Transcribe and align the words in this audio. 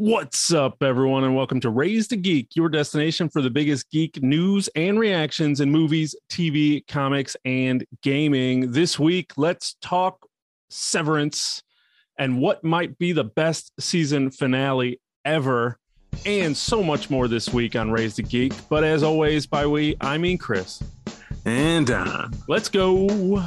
What's 0.00 0.52
up, 0.52 0.80
everyone, 0.80 1.24
and 1.24 1.34
welcome 1.34 1.58
to 1.58 1.70
Raised 1.70 2.10
to 2.10 2.16
Geek, 2.16 2.54
your 2.54 2.68
destination 2.68 3.28
for 3.28 3.42
the 3.42 3.50
biggest 3.50 3.90
geek 3.90 4.22
news 4.22 4.68
and 4.76 4.96
reactions 4.96 5.60
in 5.60 5.72
movies, 5.72 6.14
TV, 6.30 6.86
comics, 6.86 7.36
and 7.44 7.84
gaming. 8.02 8.70
This 8.70 8.96
week, 8.96 9.32
let's 9.36 9.74
talk 9.82 10.24
Severance 10.70 11.64
and 12.16 12.38
what 12.38 12.62
might 12.62 12.96
be 12.98 13.10
the 13.10 13.24
best 13.24 13.72
season 13.80 14.30
finale 14.30 15.00
ever, 15.24 15.80
and 16.24 16.56
so 16.56 16.80
much 16.80 17.10
more 17.10 17.26
this 17.26 17.52
week 17.52 17.74
on 17.74 17.90
Raised 17.90 18.16
to 18.16 18.22
Geek. 18.22 18.52
But 18.68 18.84
as 18.84 19.02
always, 19.02 19.46
by 19.48 19.66
we, 19.66 19.96
I 20.00 20.16
mean 20.16 20.38
Chris. 20.38 20.80
And 21.44 21.88
Don. 21.88 22.32
Let's 22.46 22.68
go. 22.68 23.42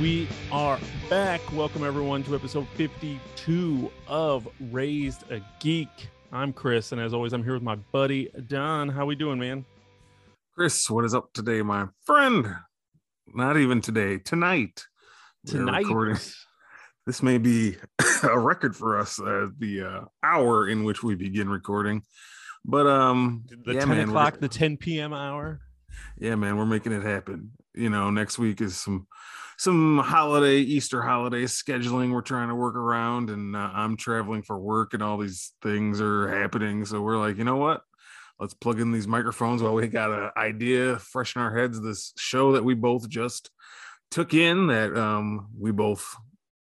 We 0.00 0.28
are 0.52 0.78
back. 1.10 1.40
Welcome, 1.52 1.84
everyone, 1.84 2.22
to 2.24 2.34
episode 2.36 2.68
52 2.76 3.90
of 4.06 4.46
Raised 4.70 5.28
a 5.32 5.40
Geek. 5.58 5.88
I'm 6.30 6.52
Chris, 6.52 6.92
and 6.92 7.00
as 7.00 7.12
always, 7.12 7.32
I'm 7.32 7.42
here 7.42 7.54
with 7.54 7.62
my 7.62 7.74
buddy 7.90 8.30
Don. 8.46 8.88
How 8.88 9.06
we 9.06 9.16
doing, 9.16 9.40
man? 9.40 9.64
Chris, 10.54 10.88
what 10.88 11.04
is 11.04 11.14
up 11.14 11.32
today, 11.32 11.62
my 11.62 11.86
friend? 12.04 12.46
Not 13.34 13.56
even 13.56 13.80
today, 13.80 14.18
tonight. 14.18 14.84
Tonight, 15.46 15.86
This 17.06 17.22
may 17.22 17.38
be 17.38 17.76
a 18.22 18.38
record 18.38 18.76
for 18.76 18.98
us, 18.98 19.18
uh, 19.18 19.48
the 19.58 19.82
uh, 19.82 20.00
hour 20.22 20.68
in 20.68 20.84
which 20.84 21.02
we 21.02 21.16
begin 21.16 21.48
recording. 21.48 22.02
But 22.64 22.86
um, 22.86 23.44
the 23.64 23.74
yeah, 23.74 23.80
10 23.80 23.88
man, 23.88 24.08
o'clock, 24.08 24.38
the 24.38 24.48
10 24.48 24.76
p.m. 24.76 25.12
hour. 25.12 25.60
yeah, 26.18 26.36
man, 26.36 26.56
we're 26.56 26.66
making 26.66 26.92
it 26.92 27.02
happen. 27.02 27.52
You 27.74 27.90
know, 27.90 28.10
next 28.10 28.38
week 28.38 28.60
is 28.60 28.76
some 28.76 29.06
some 29.58 29.98
holiday, 29.98 30.58
Easter 30.58 31.02
holiday 31.02 31.44
scheduling 31.44 32.12
we're 32.12 32.22
trying 32.22 32.48
to 32.48 32.54
work 32.54 32.76
around, 32.76 33.28
and 33.28 33.56
uh, 33.56 33.70
I'm 33.72 33.96
traveling 33.96 34.42
for 34.42 34.58
work, 34.58 34.94
and 34.94 35.02
all 35.02 35.18
these 35.18 35.52
things 35.62 36.00
are 36.00 36.28
happening. 36.28 36.84
So 36.84 37.02
we're 37.02 37.18
like, 37.18 37.36
you 37.36 37.44
know 37.44 37.56
what? 37.56 37.82
Let's 38.38 38.54
plug 38.54 38.78
in 38.80 38.92
these 38.92 39.08
microphones 39.08 39.62
while 39.62 39.74
we 39.74 39.88
got 39.88 40.12
an 40.12 40.30
idea 40.36 40.98
fresh 41.00 41.34
in 41.34 41.42
our 41.42 41.56
heads. 41.56 41.80
This 41.80 42.12
show 42.16 42.52
that 42.52 42.64
we 42.64 42.74
both 42.74 43.08
just 43.08 43.50
took 44.12 44.32
in 44.32 44.68
that 44.68 44.96
um, 44.96 45.48
we 45.58 45.72
both 45.72 46.14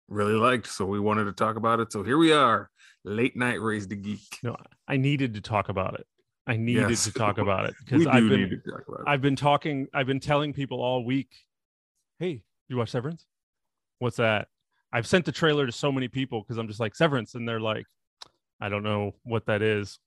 really 0.08 0.34
liked, 0.34 0.68
so 0.68 0.86
we 0.86 1.00
wanted 1.00 1.26
to 1.26 1.34
talk 1.34 1.58
about 1.58 1.82
it. 1.82 1.92
So 1.92 2.04
here 2.04 2.18
we 2.18 2.32
are, 2.32 2.70
late 3.04 3.36
night 3.36 3.62
raised 3.62 3.90
to 3.90 3.98
geek. 3.98 4.40
No, 4.44 4.56
I 4.88 4.96
needed 4.96 5.34
to 5.34 5.42
talk 5.42 5.68
about 5.68 5.96
it. 5.96 6.08
I 6.48 6.56
needed 6.56 6.92
Yes. 6.92 7.04
to 7.04 7.12
talk 7.12 7.38
about 7.38 7.66
it 7.66 7.76
because 7.86 8.08
I've 8.08 8.30
been 8.30 8.50
to 8.50 8.72
talk 8.72 8.88
about 8.88 9.02
it. 9.02 9.06
I've 9.08 9.22
been 9.22 9.36
talking, 9.36 9.88
I've 9.94 10.08
been 10.08 10.22
telling 10.22 10.54
people 10.54 10.82
all 10.82 11.04
week, 11.04 11.36
hey, 12.20 12.44
you 12.70 12.78
watch 12.78 12.90
Severance? 12.90 13.26
What's 14.00 14.18
that? 14.18 14.48
I've 14.92 15.08
sent 15.08 15.26
the 15.26 15.32
trailer 15.32 15.66
to 15.66 15.72
so 15.72 15.92
many 15.92 16.08
people 16.08 16.42
because 16.42 16.58
I'm 16.58 16.68
just 16.68 16.80
like 16.80 16.96
Severance, 16.96 17.36
and 17.36 17.48
they're 17.48 17.59
like, 17.59 17.86
I 18.59 18.70
don't 18.70 18.84
know 18.84 19.16
what 19.24 19.46
that 19.48 19.62
is. 19.62 20.00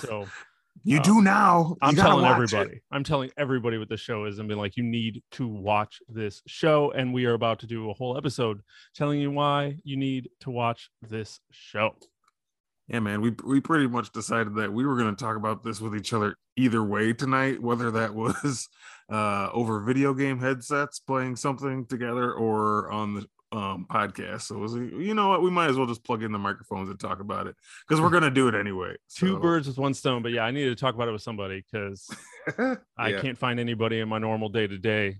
So 0.00 0.26
you 0.82 0.98
um, 0.98 1.02
do 1.02 1.22
now. 1.22 1.68
You 1.68 1.76
I'm 1.82 1.96
telling 1.96 2.24
everybody. 2.24 2.76
it. 2.76 2.82
I'm 2.90 3.04
telling 3.04 3.30
everybody 3.36 3.78
what 3.78 3.88
the 3.88 3.96
show 3.96 4.24
is 4.24 4.38
and 4.38 4.48
being 4.48 4.60
like, 4.60 4.76
you 4.76 4.82
need 4.82 5.22
to 5.32 5.46
watch 5.46 6.00
this 6.08 6.42
show. 6.46 6.92
And 6.92 7.12
we 7.12 7.26
are 7.26 7.34
about 7.34 7.60
to 7.60 7.66
do 7.66 7.90
a 7.90 7.94
whole 7.94 8.16
episode 8.16 8.62
telling 8.94 9.20
you 9.20 9.30
why 9.30 9.76
you 9.84 9.96
need 9.96 10.30
to 10.40 10.50
watch 10.50 10.90
this 11.02 11.40
show. 11.50 11.94
Yeah, 12.88 13.00
man, 13.00 13.20
we 13.20 13.34
we 13.44 13.60
pretty 13.60 13.86
much 13.86 14.12
decided 14.12 14.56
that 14.56 14.72
we 14.72 14.84
were 14.84 14.96
going 14.96 15.14
to 15.14 15.24
talk 15.24 15.36
about 15.36 15.62
this 15.62 15.80
with 15.80 15.94
each 15.94 16.12
other 16.12 16.36
either 16.56 16.82
way 16.82 17.12
tonight, 17.12 17.62
whether 17.62 17.90
that 17.92 18.14
was 18.14 18.68
uh, 19.10 19.48
over 19.52 19.80
video 19.80 20.14
game 20.14 20.38
headsets 20.38 20.98
playing 20.98 21.36
something 21.36 21.86
together 21.86 22.32
or 22.32 22.90
on 22.90 23.14
the 23.14 23.26
um, 23.52 23.86
podcast. 23.88 24.42
So 24.42 24.56
it 24.56 24.58
was, 24.58 24.74
you 24.74 25.14
know 25.14 25.28
what, 25.28 25.42
we 25.42 25.50
might 25.50 25.68
as 25.68 25.76
well 25.76 25.86
just 25.86 26.04
plug 26.04 26.22
in 26.22 26.32
the 26.32 26.38
microphones 26.38 26.88
and 26.88 26.98
talk 26.98 27.20
about 27.20 27.46
it 27.46 27.54
because 27.86 28.00
we're 28.00 28.10
going 28.10 28.22
to 28.22 28.30
do 28.30 28.48
it 28.48 28.54
anyway. 28.54 28.96
Two 29.14 29.38
birds 29.38 29.68
with 29.68 29.78
one 29.78 29.94
stone. 29.94 30.22
But 30.22 30.32
yeah, 30.32 30.42
I 30.42 30.50
needed 30.50 30.70
to 30.70 30.80
talk 30.80 30.94
about 30.94 31.08
it 31.08 31.12
with 31.12 31.22
somebody 31.22 31.62
because 31.70 32.08
I 32.98 33.12
can't 33.12 33.38
find 33.38 33.60
anybody 33.60 34.00
in 34.00 34.08
my 34.08 34.18
normal 34.18 34.48
day 34.48 34.66
to 34.66 34.78
day 34.78 35.18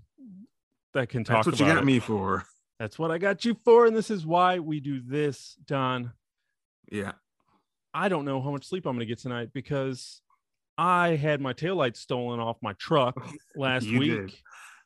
that 0.93 1.09
can 1.09 1.23
talk 1.23 1.45
That's 1.45 1.59
what 1.59 1.59
you 1.59 1.73
got 1.73 1.83
it. 1.83 1.85
me 1.85 1.99
for. 1.99 2.45
That's 2.79 2.97
what 2.97 3.11
I 3.11 3.17
got 3.17 3.45
you 3.45 3.55
for. 3.63 3.85
And 3.85 3.95
this 3.95 4.09
is 4.09 4.25
why 4.25 4.59
we 4.59 4.79
do 4.79 4.99
this, 4.99 5.55
Don. 5.65 6.11
Yeah. 6.91 7.13
I 7.93 8.09
don't 8.09 8.25
know 8.25 8.41
how 8.41 8.51
much 8.51 8.65
sleep 8.67 8.85
I'm 8.85 8.93
going 8.95 9.01
to 9.01 9.05
get 9.05 9.19
tonight 9.19 9.49
because 9.53 10.21
I 10.77 11.09
had 11.15 11.41
my 11.41 11.53
taillights 11.53 11.97
stolen 11.97 12.39
off 12.39 12.57
my 12.61 12.73
truck 12.73 13.15
last 13.55 13.85
week 13.87 14.41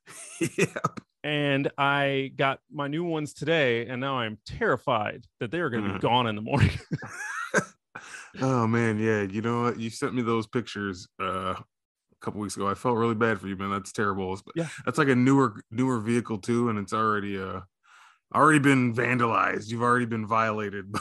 yeah. 0.57 0.65
and 1.23 1.71
I 1.77 2.31
got 2.35 2.59
my 2.71 2.87
new 2.87 3.03
ones 3.05 3.33
today 3.33 3.87
and 3.87 4.01
now 4.01 4.17
I'm 4.19 4.37
terrified 4.45 5.25
that 5.39 5.51
they 5.51 5.59
are 5.59 5.69
going 5.69 5.83
to 5.83 5.89
be 5.89 5.95
Mm. 5.99 6.01
gone 6.01 6.27
in 6.27 6.35
the 6.35 6.41
morning. 6.41 6.71
Oh 8.39 8.67
man, 8.67 8.99
yeah. 8.99 9.23
You 9.23 9.41
know 9.41 9.63
what? 9.63 9.79
You 9.79 9.89
sent 9.89 10.13
me 10.13 10.21
those 10.21 10.45
pictures 10.45 11.07
uh, 11.19 11.55
a 11.55 11.65
couple 12.21 12.39
weeks 12.39 12.55
ago. 12.55 12.67
I 12.67 12.75
felt 12.75 12.95
really 12.97 13.15
bad 13.15 13.39
for 13.39 13.47
you, 13.47 13.55
man. 13.55 13.71
That's 13.71 13.91
terrible. 13.91 14.33
It's- 14.33 14.43
Yeah. 14.55 14.67
that's 14.85 14.99
like 14.99 15.07
a 15.07 15.15
newer 15.15 15.63
newer 15.71 15.99
vehicle 15.99 16.37
too, 16.37 16.69
and 16.69 16.77
it's 16.77 16.93
already 16.93 17.39
uh 17.41 17.61
already 18.35 18.59
been 18.59 18.93
vandalized. 18.93 19.69
You've 19.71 19.81
already 19.81 20.05
been 20.05 20.27
violated 20.27 20.91
by 20.91 20.99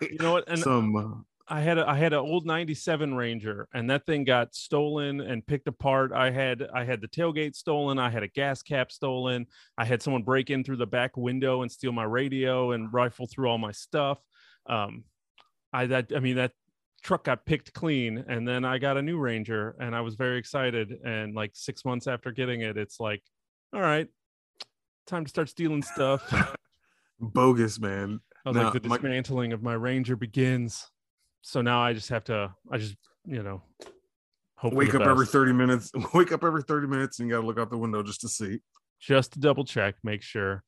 you 0.00 0.18
know 0.18 0.32
what? 0.32 0.48
And 0.48 0.58
some. 0.58 1.24
I 1.52 1.60
had 1.60 1.76
a, 1.78 1.86
I 1.88 1.96
had 1.96 2.12
an 2.14 2.20
old 2.20 2.46
97 2.46 3.14
Ranger 3.14 3.68
and 3.74 3.90
that 3.90 4.06
thing 4.06 4.24
got 4.24 4.54
stolen 4.54 5.20
and 5.20 5.46
picked 5.46 5.68
apart. 5.68 6.10
I 6.12 6.30
had 6.30 6.62
I 6.74 6.84
had 6.84 7.00
the 7.02 7.08
tailgate 7.08 7.54
stolen, 7.54 7.98
I 7.98 8.08
had 8.10 8.22
a 8.22 8.28
gas 8.28 8.62
cap 8.62 8.90
stolen. 8.90 9.46
I 9.76 9.84
had 9.84 10.00
someone 10.02 10.22
break 10.22 10.48
in 10.50 10.64
through 10.64 10.78
the 10.78 10.86
back 10.86 11.16
window 11.16 11.60
and 11.62 11.70
steal 11.70 11.92
my 11.92 12.04
radio 12.04 12.72
and 12.72 12.90
rifle 12.92 13.26
through 13.26 13.48
all 13.50 13.58
my 13.58 13.72
stuff. 13.72 14.18
Um 14.66 15.04
I 15.74 15.86
that 15.86 16.10
I 16.16 16.20
mean 16.20 16.36
that 16.36 16.52
truck 17.02 17.24
got 17.24 17.44
picked 17.44 17.72
clean 17.74 18.24
and 18.28 18.48
then 18.48 18.64
I 18.64 18.78
got 18.78 18.96
a 18.96 19.02
new 19.02 19.18
Ranger 19.18 19.76
and 19.80 19.94
I 19.94 20.00
was 20.00 20.14
very 20.14 20.38
excited 20.38 20.92
and 21.04 21.34
like 21.34 21.50
6 21.54 21.84
months 21.84 22.06
after 22.06 22.30
getting 22.32 22.60
it 22.62 22.76
it's 22.78 22.98
like 23.00 23.22
all 23.74 23.80
right 23.82 24.08
time 25.06 25.24
to 25.24 25.28
start 25.28 25.48
stealing 25.48 25.82
stuff. 25.82 26.22
bogus, 27.20 27.78
man. 27.80 28.20
I 28.46 28.48
was 28.50 28.56
No, 28.56 28.62
like, 28.70 28.82
the 28.82 28.88
my- 28.88 28.96
dismantling 28.96 29.52
of 29.52 29.62
my 29.62 29.74
Ranger 29.74 30.16
begins. 30.16 30.88
So 31.42 31.60
now 31.60 31.82
I 31.82 31.92
just 31.92 32.08
have 32.08 32.24
to, 32.24 32.54
I 32.70 32.78
just, 32.78 32.96
you 33.26 33.42
know, 33.42 33.62
hope 34.56 34.72
Wake 34.74 34.94
up 34.94 35.02
every 35.02 35.26
thirty 35.26 35.52
minutes. 35.52 35.90
Wake 36.14 36.32
up 36.32 36.44
every 36.44 36.62
thirty 36.62 36.86
minutes, 36.86 37.18
and 37.18 37.28
you 37.28 37.34
got 37.34 37.40
to 37.40 37.46
look 37.46 37.58
out 37.58 37.70
the 37.70 37.76
window 37.78 38.02
just 38.02 38.20
to 38.22 38.28
see. 38.28 38.60
just 39.00 39.32
to 39.32 39.40
double 39.40 39.64
check, 39.64 39.96
make 40.02 40.22
sure. 40.22 40.62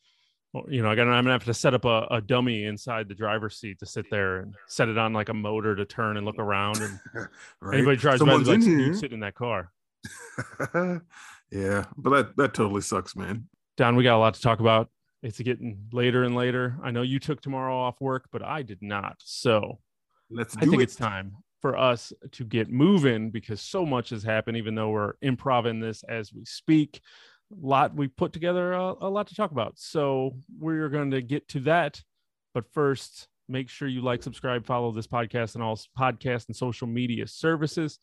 You 0.68 0.82
know, 0.82 0.90
I 0.90 0.94
got. 0.94 1.08
I'm 1.08 1.24
gonna 1.24 1.32
have 1.32 1.44
to 1.46 1.54
set 1.54 1.74
up 1.74 1.84
a, 1.84 2.06
a 2.12 2.20
dummy 2.20 2.64
inside 2.64 3.08
the 3.08 3.14
driver's 3.14 3.56
seat 3.56 3.80
to 3.80 3.86
sit 3.86 4.06
there 4.08 4.38
and 4.38 4.54
set 4.68 4.88
it 4.88 4.96
on 4.96 5.12
like 5.12 5.28
a 5.28 5.34
motor 5.34 5.74
to 5.74 5.84
turn 5.84 6.16
and 6.16 6.24
look 6.24 6.38
around. 6.38 6.80
And 6.80 7.00
Right? 7.60 7.78
anybody 7.78 7.96
drives 7.96 8.20
Someone's 8.20 8.46
by, 8.46 8.54
like. 8.54 8.62
"You 8.62 8.94
sitting 8.94 9.14
in 9.14 9.20
that 9.20 9.34
car." 9.34 9.72
yeah, 11.50 11.84
but 11.96 12.10
that 12.10 12.36
that 12.36 12.54
totally 12.54 12.82
sucks, 12.82 13.16
man. 13.16 13.48
Don, 13.76 13.96
we 13.96 14.04
got 14.04 14.16
a 14.16 14.18
lot 14.18 14.34
to 14.34 14.40
talk 14.40 14.60
about. 14.60 14.90
It's 15.24 15.40
getting 15.40 15.88
later 15.92 16.22
and 16.22 16.36
later. 16.36 16.76
I 16.84 16.90
know 16.92 17.02
you 17.02 17.18
took 17.18 17.40
tomorrow 17.40 17.76
off 17.76 18.00
work, 18.00 18.28
but 18.30 18.44
I 18.44 18.62
did 18.62 18.78
not. 18.80 19.16
So 19.24 19.80
Let's 20.34 20.54
do 20.54 20.66
I 20.66 20.70
think 20.70 20.80
it. 20.80 20.84
it's 20.84 20.96
time 20.96 21.36
for 21.64 21.78
us 21.78 22.12
to 22.32 22.44
get 22.44 22.70
moving 22.70 23.30
because 23.30 23.60
so 23.60 23.86
much 23.86 24.10
has 24.10 24.22
happened, 24.22 24.58
even 24.58 24.74
though 24.74 24.90
we're 24.90 25.14
improvising 25.22 25.80
this 25.80 26.02
as 26.02 26.30
we 26.30 26.44
speak. 26.44 27.00
A 27.52 27.66
lot 27.66 27.94
we 27.94 28.08
put 28.08 28.34
together 28.34 28.74
a, 28.74 28.94
a 29.00 29.08
lot 29.08 29.28
to 29.28 29.34
talk 29.34 29.50
about. 29.50 29.78
So 29.78 30.36
we're 30.58 30.90
going 30.90 31.10
to 31.12 31.22
get 31.22 31.48
to 31.48 31.60
that. 31.60 32.02
But 32.52 32.70
first, 32.74 33.28
make 33.48 33.70
sure 33.70 33.88
you 33.88 34.02
like, 34.02 34.22
subscribe, 34.22 34.66
follow 34.66 34.92
this 34.92 35.06
podcast 35.06 35.54
and 35.54 35.64
all 35.64 35.80
podcast 35.98 36.48
and 36.48 36.56
social 36.56 36.86
media 36.86 37.26
services. 37.26 37.98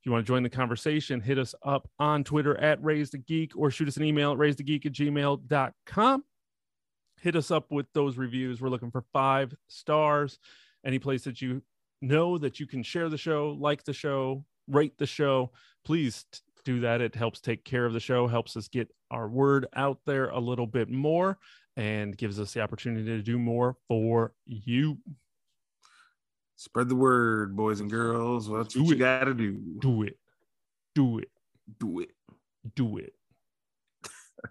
If 0.00 0.06
you 0.06 0.12
want 0.12 0.26
to 0.26 0.30
join 0.30 0.42
the 0.42 0.50
conversation, 0.50 1.22
hit 1.22 1.38
us 1.38 1.54
up 1.64 1.88
on 1.98 2.22
Twitter 2.22 2.56
at 2.58 2.82
Raise 2.84 3.10
the 3.10 3.18
Geek 3.18 3.56
or 3.56 3.70
shoot 3.70 3.88
us 3.88 3.96
an 3.96 4.04
email 4.04 4.32
at 4.32 4.38
raisethegeek 4.38 4.84
at 4.84 4.92
gmail.com. 4.92 6.24
Hit 7.22 7.34
us 7.34 7.50
up 7.50 7.72
with 7.72 7.86
those 7.94 8.18
reviews. 8.18 8.60
We're 8.60 8.68
looking 8.68 8.90
for 8.90 9.04
five 9.14 9.54
stars. 9.68 10.38
Any 10.84 10.98
place 10.98 11.24
that 11.24 11.40
you 11.40 11.62
know 12.02 12.38
that 12.38 12.60
you 12.60 12.66
can 12.66 12.82
share 12.82 13.08
the 13.08 13.18
show, 13.18 13.56
like 13.58 13.84
the 13.84 13.92
show, 13.92 14.44
rate 14.68 14.98
the 14.98 15.06
show, 15.06 15.52
please 15.84 16.24
t- 16.32 16.40
do 16.64 16.80
that. 16.80 17.00
It 17.00 17.14
helps 17.14 17.40
take 17.40 17.64
care 17.64 17.86
of 17.86 17.92
the 17.92 18.00
show, 18.00 18.26
helps 18.26 18.56
us 18.56 18.68
get 18.68 18.88
our 19.10 19.28
word 19.28 19.66
out 19.74 20.00
there 20.06 20.28
a 20.30 20.38
little 20.40 20.66
bit 20.66 20.88
more, 20.90 21.38
and 21.76 22.16
gives 22.16 22.40
us 22.40 22.52
the 22.52 22.60
opportunity 22.60 23.04
to 23.06 23.22
do 23.22 23.38
more 23.38 23.76
for 23.88 24.32
you. 24.46 24.98
Spread 26.56 26.88
the 26.88 26.96
word, 26.96 27.54
boys 27.56 27.80
and 27.80 27.90
girls. 27.90 28.48
That's 28.50 28.74
Do 28.74 28.82
what 28.82 28.90
you 28.90 28.96
got 28.96 29.24
to 29.24 29.34
do. 29.34 29.58
Do 29.80 30.02
it. 30.02 30.18
Do 30.94 31.18
it. 31.18 31.28
Do 31.78 32.00
it. 32.00 32.10
Do 32.74 32.96
it. 32.98 33.12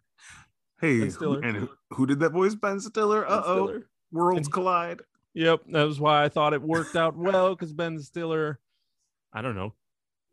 Hey, 0.82 1.00
Ben 1.00 1.12
Stiller. 1.12 1.40
and 1.42 1.56
who, 1.58 1.70
who 1.92 2.06
did 2.06 2.20
that 2.20 2.34
voice? 2.34 2.54
Ben 2.54 2.80
Stiller. 2.82 3.26
Uh 3.26 3.42
oh, 3.46 3.82
worlds 4.12 4.48
And- 4.48 4.54
collide. 4.54 5.02
Yep, 5.36 5.62
that 5.72 5.84
was 5.84 6.00
why 6.00 6.24
I 6.24 6.30
thought 6.30 6.54
it 6.54 6.62
worked 6.62 6.96
out 6.96 7.16
well 7.18 7.54
because 7.56 7.74
Ben 7.74 8.00
Stiller, 8.00 8.60
I 9.34 9.42
don't 9.42 9.56
know, 9.56 9.74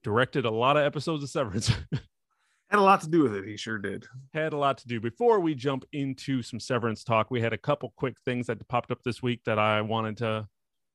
directed 0.05 0.45
a 0.47 0.51
lot 0.51 0.77
of 0.77 0.85
episodes 0.85 1.23
of 1.25 1.29
Severance. 1.31 1.69
Had 2.71 2.79
a 2.79 2.81
lot 2.81 3.03
to 3.03 3.11
do 3.11 3.23
with 3.25 3.35
it. 3.35 3.45
He 3.45 3.59
sure 3.59 3.77
did. 3.77 4.07
had 4.33 4.55
a 4.55 4.57
lot 4.57 4.79
to 4.79 4.89
do. 4.89 4.99
Before 4.99 5.41
we 5.41 5.55
jump 5.55 5.85
into 5.93 6.41
some 6.41 6.59
Severance 6.59 7.05
talk, 7.05 7.31
we 7.31 7.39
had 7.43 7.53
a 7.53 7.59
couple 7.59 7.93
quick 7.99 8.17
things 8.25 8.47
that 8.47 8.67
popped 8.67 8.91
up 8.91 9.03
this 9.03 9.23
week 9.23 9.41
that 9.45 9.59
I 9.59 9.83
wanted 9.83 10.17
to 10.19 10.49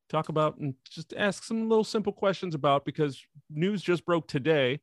talk 0.10 0.30
about 0.30 0.57
and 0.57 0.74
just 0.89 1.13
ask 1.15 1.44
some 1.44 1.69
little 1.69 1.83
simple 1.83 2.13
questions 2.13 2.56
about 2.56 2.83
because 2.83 3.21
news 3.51 3.83
just 3.83 4.06
broke 4.07 4.27
today 4.27 4.80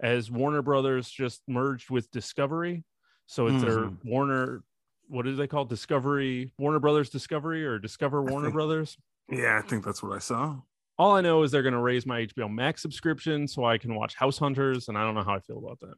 as 0.00 0.30
Warner 0.30 0.62
Brothers 0.62 1.10
just 1.10 1.42
merged 1.48 1.90
with 1.90 2.10
Discovery. 2.12 2.82
So 3.26 3.48
it's 3.48 3.62
their 3.62 3.78
Mhm. 3.88 3.98
Warner, 4.06 4.62
what 5.08 5.24
do 5.24 5.34
they 5.34 5.46
call 5.46 5.62
it? 5.62 5.68
Discovery, 5.68 6.52
Warner 6.58 6.78
Brothers 6.78 7.10
Discovery 7.10 7.64
or 7.66 7.78
Discover 7.78 8.22
Warner 8.22 8.46
think- 8.46 8.54
Brothers? 8.54 8.96
Yeah, 9.30 9.58
I 9.62 9.66
think 9.66 9.84
that's 9.84 10.02
what 10.02 10.12
I 10.14 10.18
saw. 10.20 10.56
All 10.98 11.14
I 11.14 11.20
know 11.20 11.42
is 11.42 11.50
they're 11.50 11.62
going 11.62 11.74
to 11.74 11.80
raise 11.80 12.06
my 12.06 12.22
HBO 12.26 12.52
Max 12.52 12.82
subscription 12.82 13.46
so 13.46 13.64
I 13.64 13.78
can 13.78 13.94
watch 13.94 14.14
House 14.16 14.38
Hunters, 14.38 14.88
and 14.88 14.96
I 14.98 15.02
don't 15.04 15.14
know 15.14 15.22
how 15.22 15.34
I 15.34 15.40
feel 15.40 15.58
about 15.58 15.78
that. 15.80 15.94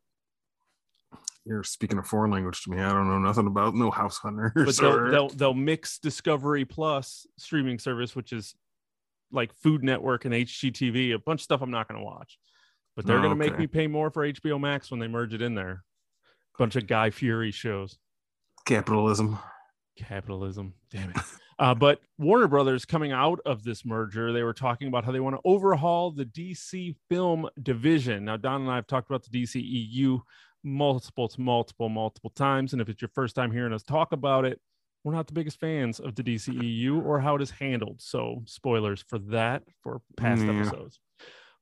You're 1.47 1.63
speaking 1.65 1.99
a 1.99 2.03
foreign 2.03 2.31
language 2.31 2.63
to 2.65 2.71
me. 2.71 2.79
I 2.81 2.93
don't 2.93 3.09
know 3.09 3.19
nothing 3.19 3.47
about 3.47 3.75
no 3.75 3.91
house 3.91 4.19
hunters. 4.19 4.53
But 4.55 4.77
they'll, 4.77 4.97
or- 4.99 5.11
they'll 5.11 5.29
they'll 5.31 5.55
mix 5.55 5.99
Discovery 5.99 6.65
Plus 6.67 7.27
streaming 7.39 7.79
service, 7.79 8.15
which 8.15 8.33
is 8.33 8.55
like 9.33 9.55
Food 9.55 9.83
Network 9.83 10.25
and 10.27 10.35
HGTV, 10.35 11.15
a 11.15 11.19
bunch 11.19 11.41
of 11.41 11.45
stuff 11.45 11.63
I'm 11.63 11.71
not 11.71 11.89
going 11.89 11.99
to 11.99 12.05
watch. 12.05 12.39
But 12.95 13.07
they're 13.07 13.19
Oh, 13.19 13.23
going 13.23 13.31
to 13.31 13.37
make 13.37 13.59
me 13.59 13.67
pay 13.67 13.87
more 13.87 14.11
for 14.11 14.25
HBO 14.27 14.61
Max 14.61 14.91
when 14.91 15.01
they 15.01 15.09
merge 15.09 15.33
it 15.33 15.41
in 15.41 15.55
there. 15.55 15.83
Bunch 16.59 16.77
of 16.77 16.87
Guy 16.87 17.09
Fieri 17.11 17.53
shows. 17.53 17.97
Capitalism. 18.65 19.39
Capitalism, 19.97 20.75
damn 20.91 21.11
it. 21.11 21.17
Uh, 21.59 21.75
but 21.75 22.01
Warner 22.17 22.49
Brothers 22.49 22.87
coming 22.87 23.13
out 23.13 23.39
of 23.45 23.63
this 23.65 23.85
merger, 23.85 24.33
they 24.33 24.43
were 24.43 24.55
talking 24.55 24.89
about 24.89 25.05
how 25.05 25.13
they 25.13 25.21
want 25.21 25.37
to 25.37 25.43
overhaul 25.45 26.11
the 26.11 26.25
DC 26.25 26.97
film 27.11 27.49
division. 27.63 28.25
Now, 28.25 28.39
Don 28.39 28.63
and 28.63 28.71
I 28.71 28.77
have 28.77 28.87
talked 28.87 29.11
about 29.11 29.25
the 29.25 29.43
DCEU 29.43 30.23
multiple, 30.65 31.31
multiple, 31.37 31.91
multiple 31.91 32.31
times. 32.31 32.73
And 32.73 32.81
if 32.81 32.89
it's 32.89 33.03
your 33.03 33.11
first 33.15 33.35
time 33.35 33.53
hearing 33.53 33.75
us 33.75 33.83
talk 33.83 34.13
about 34.13 34.47
it, 34.47 34.59
we're 35.05 35.13
not 35.13 35.27
the 35.27 35.35
biggest 35.35 35.61
fans 35.61 36.01
of 36.01 36.15
the 36.15 36.23
DCEU 36.23 37.05
or 37.05 37.21
how 37.21 37.37
it 37.37 37.43
is 37.43 37.51
handled. 37.51 38.01
So, 38.01 38.43
spoilers 38.47 39.03
for 39.07 39.19
that 39.19 39.63
for 39.83 40.01
past 40.17 40.43
Yeah. 40.45 40.53
episodes. 40.53 40.99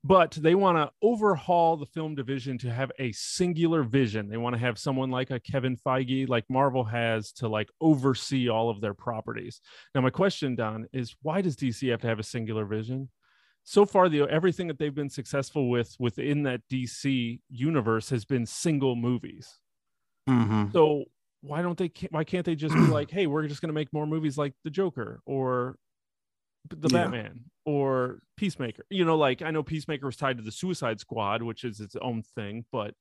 But 0.03 0.31
they 0.31 0.55
want 0.55 0.77
to 0.77 0.91
overhaul 1.01 1.75
the 1.75 1.85
film 1.85 2.15
division 2.15 2.57
to 2.59 2.71
have 2.71 2.89
a 2.99 3.11
singular 3.11 3.83
vision. 3.83 4.29
They 4.29 4.37
want 4.37 4.55
to 4.55 4.59
have 4.59 4.79
someone 4.79 5.11
like 5.11 5.29
a 5.29 5.41
Kevin 5.41 5.75
Feige, 5.75 6.29
like 6.29 6.45
Marvel 6.49 6.85
has, 6.85 7.33
to 7.33 7.49
like 7.49 7.69
oversee 7.81 8.47
all 8.49 8.69
of 8.69 8.79
their 8.79 8.93
properties. 8.93 9.59
Now, 9.93 9.99
my 10.01 10.09
question, 10.09 10.55
Don, 10.55 10.87
is 10.93 11.15
why 11.21 11.41
does 11.41 11.57
DC 11.57 11.89
have 11.91 11.99
to 12.01 12.07
have 12.07 12.19
a 12.19 12.23
singular 12.23 12.65
vision? 12.65 13.09
So 13.65 13.85
far, 13.85 14.07
the 14.07 14.21
everything 14.21 14.67
that 14.67 14.79
they've 14.79 14.95
been 14.95 15.09
successful 15.09 15.69
with 15.69 15.95
within 15.99 16.43
that 16.43 16.61
DC 16.71 17.41
universe 17.49 18.09
has 18.09 18.23
been 18.23 18.45
single 18.45 18.95
movies. 18.95 19.59
Mhm. 20.27 20.71
So 20.71 21.05
why 21.41 21.61
don't 21.61 21.77
they? 21.77 21.91
Why 22.09 22.23
can't 22.23 22.45
they 22.45 22.55
just 22.55 22.73
be 22.73 22.81
like, 22.81 23.11
hey, 23.11 23.27
we're 23.27 23.47
just 23.47 23.61
going 23.61 23.69
to 23.69 23.73
make 23.73 23.91
more 23.93 24.07
movies 24.07 24.37
like 24.37 24.53
the 24.63 24.69
Joker 24.69 25.21
or 25.25 25.77
the 26.69 26.89
Yeah. 26.89 27.03
Batman 27.03 27.45
or 27.65 28.19
Peacemaker? 28.37 28.85
You 28.89 29.05
know, 29.05 29.17
like 29.17 29.41
I 29.41 29.51
know 29.51 29.63
Peacemaker 29.63 30.05
was 30.05 30.15
tied 30.15 30.37
to 30.37 30.43
the 30.43 30.51
Suicide 30.51 30.99
Squad, 30.99 31.41
which 31.43 31.63
is 31.63 31.79
its 31.79 31.95
own 31.95 32.23
thing, 32.23 32.65
but 32.71 32.93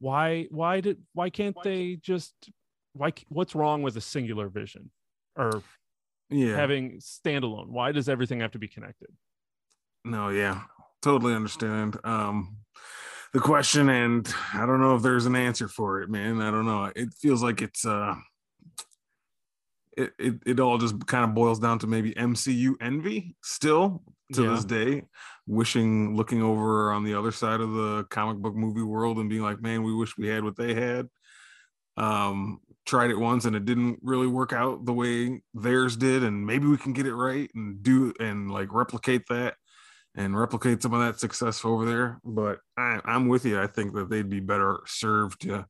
why? 0.00 0.46
Why 0.50 0.80
did? 0.80 1.02
Why 1.12 1.30
can't 1.30 1.56
they 1.64 1.96
just? 1.96 2.34
Why? 2.92 3.12
What's 3.28 3.54
wrong 3.54 3.82
with 3.82 3.96
a 3.96 4.00
singular 4.00 4.48
vision 4.48 4.90
or 5.36 5.62
Yeah. 6.30 6.56
having 6.56 6.98
standalone? 6.98 7.68
Why 7.68 7.92
does 7.92 8.08
everything 8.08 8.40
have 8.40 8.52
to 8.52 8.58
be 8.58 8.68
connected? 8.68 9.08
No, 10.04 10.28
yeah, 10.28 10.62
totally 11.02 11.34
understand 11.34 11.98
um, 12.04 12.58
the 13.32 13.40
question, 13.40 13.88
and 13.88 14.32
I 14.54 14.64
don't 14.66 14.80
know 14.80 14.94
if 14.94 15.02
there's 15.02 15.26
an 15.26 15.34
answer 15.36 15.68
for 15.68 16.00
it, 16.00 16.08
man. 16.08 16.40
I 16.40 16.50
don't 16.50 16.66
know. 16.66 16.92
It 16.94 17.12
feels 17.14 17.42
like 17.42 17.60
it's 17.60 17.84
uh, 17.84 18.14
it 19.98 20.12
it, 20.18 20.34
it 20.46 20.60
all 20.60 20.78
just 20.78 21.06
kind 21.06 21.24
of 21.24 21.34
boils 21.34 21.58
down 21.58 21.78
to 21.80 21.86
maybe 21.86 22.14
MCU 22.14 22.74
envy 22.80 23.36
still 23.42 24.02
to 24.34 24.42
Yeah. 24.44 24.50
this 24.50 24.64
day, 24.64 25.04
wishing, 25.46 26.16
looking 26.16 26.42
over 26.42 26.92
on 26.92 27.04
the 27.04 27.14
other 27.14 27.32
side 27.32 27.60
of 27.60 27.72
the 27.72 28.04
comic 28.10 28.38
book 28.38 28.54
movie 28.54 28.82
world 28.82 29.18
and 29.18 29.28
being 29.28 29.42
like, 29.42 29.60
man, 29.60 29.82
we 29.82 29.94
wish 29.94 30.16
we 30.18 30.28
had 30.28 30.44
what 30.44 30.56
they 30.56 30.74
had. 30.74 31.08
Um, 31.96 32.60
tried 32.86 33.10
it 33.10 33.18
once 33.18 33.44
and 33.44 33.54
it 33.56 33.64
didn't 33.64 33.98
really 34.02 34.26
work 34.26 34.52
out 34.52 34.84
the 34.86 34.92
way 34.92 35.42
theirs 35.52 35.96
did, 35.96 36.22
and 36.22 36.46
maybe 36.46 36.66
we 36.66 36.76
can 36.76 36.92
get 36.92 37.06
it 37.06 37.14
right 37.14 37.50
and 37.54 37.82
do 37.82 38.12
and 38.20 38.50
like 38.50 38.72
replicate 38.72 39.26
that 39.28 39.56
and 40.16 40.38
replicate 40.38 40.82
some 40.82 40.92
of 40.92 41.00
that 41.00 41.20
success 41.20 41.64
over 41.64 41.84
there. 41.84 42.20
But 42.24 42.58
I, 42.76 43.00
I'm 43.04 43.28
with 43.28 43.44
you. 43.44 43.60
I 43.60 43.66
think 43.66 43.94
that 43.94 44.10
they'd 44.10 44.28
be 44.28 44.40
better 44.40 44.80
served 44.86 45.42
to 45.42 45.66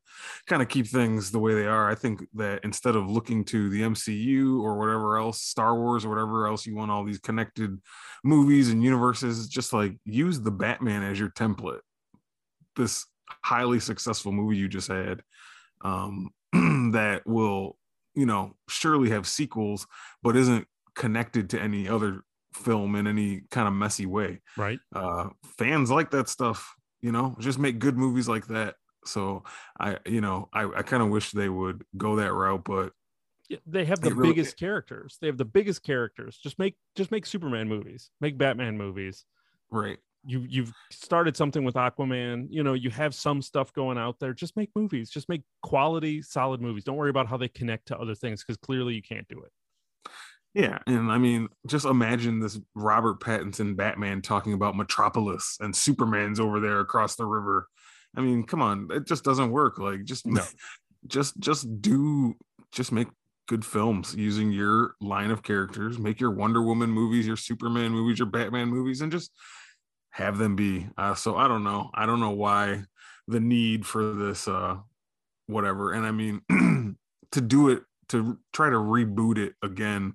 kind 0.46 0.62
of 0.62 0.68
keep 0.68 0.86
things 0.86 1.30
the 1.30 1.38
way 1.38 1.54
they 1.54 1.66
are. 1.66 1.90
I 1.90 1.94
think 1.94 2.24
that 2.34 2.60
instead 2.64 2.96
of 2.96 3.10
looking 3.10 3.44
to 3.46 3.68
the 3.68 3.82
MCU 3.82 4.60
or 4.62 4.78
whatever 4.78 5.18
else, 5.18 5.42
Star 5.42 5.76
Wars 5.76 6.04
or 6.04 6.08
whatever 6.08 6.46
else 6.46 6.66
you 6.66 6.74
want, 6.74 6.90
all 6.90 7.04
these 7.04 7.18
connected 7.18 7.78
movies 8.24 8.70
and 8.70 8.82
universes, 8.82 9.48
just 9.48 9.72
like 9.72 9.98
use 10.04 10.40
the 10.40 10.50
Batman 10.50 11.02
as 11.02 11.18
your 11.18 11.30
template. 11.30 11.80
This 12.76 13.06
highly 13.42 13.80
successful 13.80 14.32
movie 14.32 14.56
you 14.56 14.68
just 14.68 14.88
had 14.88 15.22
um, 15.82 16.30
that 16.52 17.22
will, 17.26 17.76
you 18.14 18.24
know, 18.26 18.54
surely 18.68 19.10
have 19.10 19.26
sequels, 19.26 19.86
but 20.22 20.36
isn't 20.36 20.66
connected 20.94 21.50
to 21.50 21.60
any 21.60 21.88
other 21.88 22.24
film 22.58 22.94
in 22.96 23.06
any 23.06 23.42
kind 23.50 23.66
of 23.68 23.74
messy 23.74 24.06
way. 24.06 24.40
Right. 24.56 24.78
Uh, 24.94 25.28
fans 25.56 25.90
like 25.90 26.10
that 26.10 26.28
stuff, 26.28 26.74
you 27.00 27.12
know, 27.12 27.36
just 27.40 27.58
make 27.58 27.78
good 27.78 27.96
movies 27.96 28.28
like 28.28 28.46
that. 28.48 28.74
So 29.04 29.44
I, 29.80 29.98
you 30.04 30.20
know, 30.20 30.48
I, 30.52 30.64
I 30.64 30.82
kind 30.82 31.02
of 31.02 31.08
wish 31.08 31.30
they 31.32 31.48
would 31.48 31.84
go 31.96 32.16
that 32.16 32.32
route, 32.32 32.64
but 32.64 32.92
Yeah, 33.48 33.58
they 33.66 33.84
have 33.86 34.00
the 34.00 34.14
really- 34.14 34.30
biggest 34.30 34.58
characters. 34.58 35.16
They 35.20 35.28
have 35.28 35.38
the 35.38 35.44
biggest 35.44 35.82
characters. 35.82 36.36
Just 36.42 36.58
make 36.58 36.76
just 36.96 37.10
make 37.10 37.24
Superman 37.24 37.68
movies. 37.68 38.10
Make 38.20 38.36
Batman 38.36 38.76
movies. 38.76 39.24
right. 39.70 39.98
You 40.26 40.44
you've 40.48 40.72
started 40.90 41.36
something 41.36 41.62
with 41.64 41.76
Aquaman. 41.76 42.48
You 42.50 42.64
know, 42.64 42.74
you 42.74 42.90
have 42.90 43.14
some 43.14 43.40
stuff 43.40 43.72
going 43.72 43.96
out 43.96 44.18
there. 44.18 44.34
Just 44.34 44.56
make 44.56 44.68
movies. 44.74 45.08
Just 45.10 45.28
make 45.28 45.42
quality, 45.62 46.20
solid 46.22 46.60
movies. 46.60 46.82
Don't 46.84 46.96
worry 46.96 47.08
about 47.08 47.28
how 47.28 47.36
they 47.36 47.48
connect 47.48 47.86
to 47.88 47.98
other 47.98 48.16
things 48.16 48.42
because 48.42 48.56
clearly 48.58 48.94
you 48.94 49.00
can't 49.00 49.28
do 49.28 49.40
it. 49.40 49.52
Yeah, 50.54 50.78
and 50.86 51.12
I 51.12 51.18
mean, 51.18 51.48
just 51.66 51.84
imagine 51.84 52.40
this 52.40 52.58
Robert 52.74 53.20
Pattinson 53.20 53.76
Batman 53.76 54.22
talking 54.22 54.54
about 54.54 54.76
Metropolis 54.76 55.58
and 55.60 55.76
Superman's 55.76 56.40
over 56.40 56.58
there 56.58 56.80
across 56.80 57.16
the 57.16 57.26
river. 57.26 57.68
I 58.16 58.22
mean, 58.22 58.44
come 58.44 58.62
on, 58.62 58.88
it 58.90 59.06
just 59.06 59.24
doesn't 59.24 59.50
work. 59.50 59.78
Like, 59.78 60.04
just 60.04 60.26
No. 60.26 60.44
just 61.06 61.38
just 61.38 61.80
do 61.80 62.34
just 62.72 62.90
make 62.90 63.08
good 63.46 63.64
films 63.64 64.14
using 64.14 64.50
your 64.50 64.94
line 65.00 65.30
of 65.30 65.42
characters. 65.42 65.98
Make 65.98 66.20
your 66.20 66.30
Wonder 66.30 66.62
Woman 66.62 66.90
movies, 66.90 67.26
your 67.26 67.36
Superman 67.36 67.92
movies, 67.92 68.18
your 68.18 68.26
Batman 68.26 68.68
movies, 68.68 69.00
and 69.00 69.12
just 69.12 69.30
have 70.10 70.38
them 70.38 70.56
be. 70.56 70.88
Uh, 70.96 71.14
so 71.14 71.36
I 71.36 71.46
don't 71.46 71.64
know. 71.64 71.90
I 71.94 72.06
don't 72.06 72.20
know 72.20 72.30
why 72.30 72.84
the 73.26 73.40
need 73.40 73.86
for 73.86 74.12
this 74.14 74.48
uh 74.48 74.76
whatever. 75.46 75.92
And 75.92 76.06
I 76.06 76.10
mean, 76.10 76.40
to 77.32 77.40
do 77.40 77.68
it 77.68 77.82
to 78.08 78.38
try 78.52 78.70
to 78.70 78.76
reboot 78.76 79.38
it 79.38 79.54
again 79.62 80.14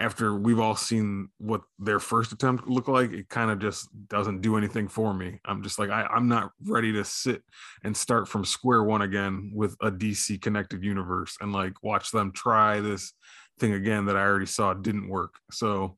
after 0.00 0.34
we've 0.34 0.58
all 0.58 0.74
seen 0.74 1.28
what 1.38 1.62
their 1.78 2.00
first 2.00 2.32
attempt 2.32 2.66
looked 2.66 2.88
like, 2.88 3.12
it 3.12 3.28
kind 3.28 3.50
of 3.50 3.60
just 3.60 3.88
doesn't 4.08 4.40
do 4.40 4.56
anything 4.56 4.88
for 4.88 5.14
me. 5.14 5.38
I'm 5.44 5.62
just 5.62 5.78
like, 5.78 5.90
I, 5.90 6.02
I'm 6.06 6.28
not 6.28 6.50
ready 6.66 6.92
to 6.94 7.04
sit 7.04 7.42
and 7.84 7.96
start 7.96 8.26
from 8.26 8.44
square 8.44 8.82
one 8.82 9.02
again 9.02 9.52
with 9.54 9.76
a 9.80 9.90
DC 9.90 10.42
connected 10.42 10.82
universe 10.82 11.36
and 11.40 11.52
like 11.52 11.82
watch 11.82 12.10
them 12.10 12.32
try 12.32 12.80
this 12.80 13.12
thing 13.60 13.74
again 13.74 14.06
that 14.06 14.16
I 14.16 14.22
already 14.22 14.46
saw 14.46 14.74
didn't 14.74 15.08
work. 15.08 15.34
So, 15.52 15.96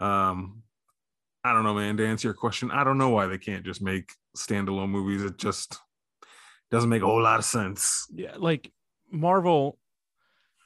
um, 0.00 0.62
I 1.42 1.54
don't 1.54 1.64
know, 1.64 1.74
man. 1.74 1.96
To 1.96 2.06
answer 2.06 2.28
your 2.28 2.34
question, 2.34 2.70
I 2.70 2.84
don't 2.84 2.98
know 2.98 3.08
why 3.08 3.26
they 3.26 3.38
can't 3.38 3.64
just 3.64 3.80
make 3.80 4.12
standalone 4.36 4.90
movies. 4.90 5.24
It 5.24 5.38
just 5.38 5.78
doesn't 6.70 6.90
make 6.90 7.02
a 7.02 7.06
whole 7.06 7.22
lot 7.22 7.38
of 7.38 7.46
sense. 7.46 8.06
Yeah, 8.12 8.34
like 8.36 8.70
Marvel 9.10 9.78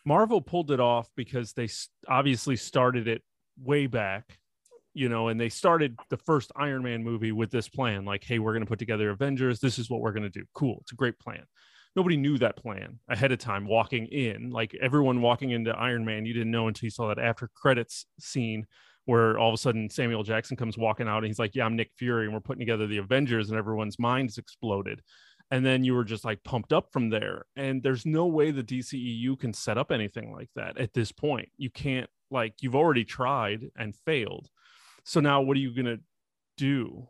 Marvel 0.05 0.41
pulled 0.41 0.71
it 0.71 0.81
off 0.81 1.09
because 1.17 1.53
they 1.53 1.69
obviously 2.09 2.57
started 2.57 3.09
it 3.09 3.23
way 3.63 3.87
back, 3.87 4.39
you 4.93 5.09
know, 5.09 5.29
and 5.29 5.41
they 5.41 5.49
started 5.49 5.99
the 6.11 6.17
first 6.17 6.53
Iron 6.57 6.83
Man 6.83 7.03
movie 7.03 7.33
with 7.33 7.51
this 7.51 7.69
plan 7.69 8.05
like, 8.05 8.25
hey, 8.25 8.39
we're 8.39 8.53
going 8.53 8.65
to 8.65 8.69
put 8.69 8.79
together 8.79 9.11
Avengers. 9.11 9.61
This 9.61 9.79
is 9.79 9.89
what 9.89 10.01
we're 10.01 10.13
going 10.13 10.25
to 10.25 10.31
do. 10.31 10.45
Cool. 10.55 10.79
It's 10.83 10.93
a 10.93 10.97
great 10.97 11.19
plan. 11.19 11.45
Nobody 11.97 12.17
knew 12.17 12.39
that 12.39 12.57
plan 12.57 12.99
ahead 13.09 13.33
of 13.33 13.39
time 13.39 13.67
walking 13.67 14.07
in. 14.07 14.51
Like 14.51 14.77
everyone 14.81 15.23
walking 15.23 15.51
into 15.51 15.71
Iron 15.71 16.05
Man, 16.05 16.27
you 16.27 16.35
didn't 16.35 16.51
know 16.51 16.69
until 16.69 16.87
you 16.87 16.91
saw 16.91 17.09
that 17.09 17.21
after 17.21 17.49
credits 17.55 18.07
scene 18.19 18.67
where 19.07 19.39
all 19.39 19.51
of 19.51 19.55
a 19.55 19.59
sudden 19.59 19.91
Samuel 19.91 20.23
Jackson 20.23 20.57
comes 20.57 20.79
walking 20.79 21.09
out 21.09 21.19
and 21.19 21.27
he's 21.27 21.39
like, 21.39 21.55
Yeah, 21.55 21.67
I'm 21.67 21.77
Nick 21.77 21.91
Fury, 21.99 22.25
and 22.25 22.35
we're 22.35 22.41
putting 22.41 22.61
together 22.61 22.87
the 22.87 22.99
Avengers, 22.99 23.51
and 23.51 23.59
everyone's 23.59 23.99
minds 23.99 24.39
exploded 24.39 25.01
and 25.55 25.65
then 25.65 25.85
you 25.85 25.95
were 25.95 26.03
just 26.03 26.25
like 26.25 26.43
pumped 26.43 26.73
up 26.73 26.93
from 26.93 27.11
there 27.11 27.45
and 27.55 27.81
there's 27.81 28.05
no 28.05 28.27
way 28.27 28.51
the 28.51 28.65
DCEU 28.65 29.39
can 29.39 29.53
set 29.53 29.79
up 29.79 29.93
anything 29.93 30.33
like 30.33 30.51
that 30.57 30.77
at 30.79 30.93
this 30.95 31.13
point 31.13 31.49
you 31.57 31.71
can't 31.71 32.11
Like 32.29 32.55
you've 32.61 32.75
already 32.75 33.05
tried 33.05 33.71
and 33.77 33.95
failed. 33.95 34.49
So 35.05 35.21
now 35.21 35.43
what 35.43 35.57
are 35.57 35.61
you 35.61 35.73
going 35.73 35.97
to 35.97 36.01
do? 36.57 37.07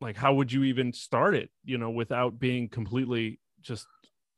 Like 0.00 0.16
how 0.16 0.34
would 0.34 0.52
you 0.52 0.62
even 0.64 0.92
start 0.92 1.34
it, 1.34 1.50
you 1.64 1.78
know, 1.78 1.90
without 1.90 2.38
being 2.38 2.68
completely 2.68 3.40
just 3.60 3.88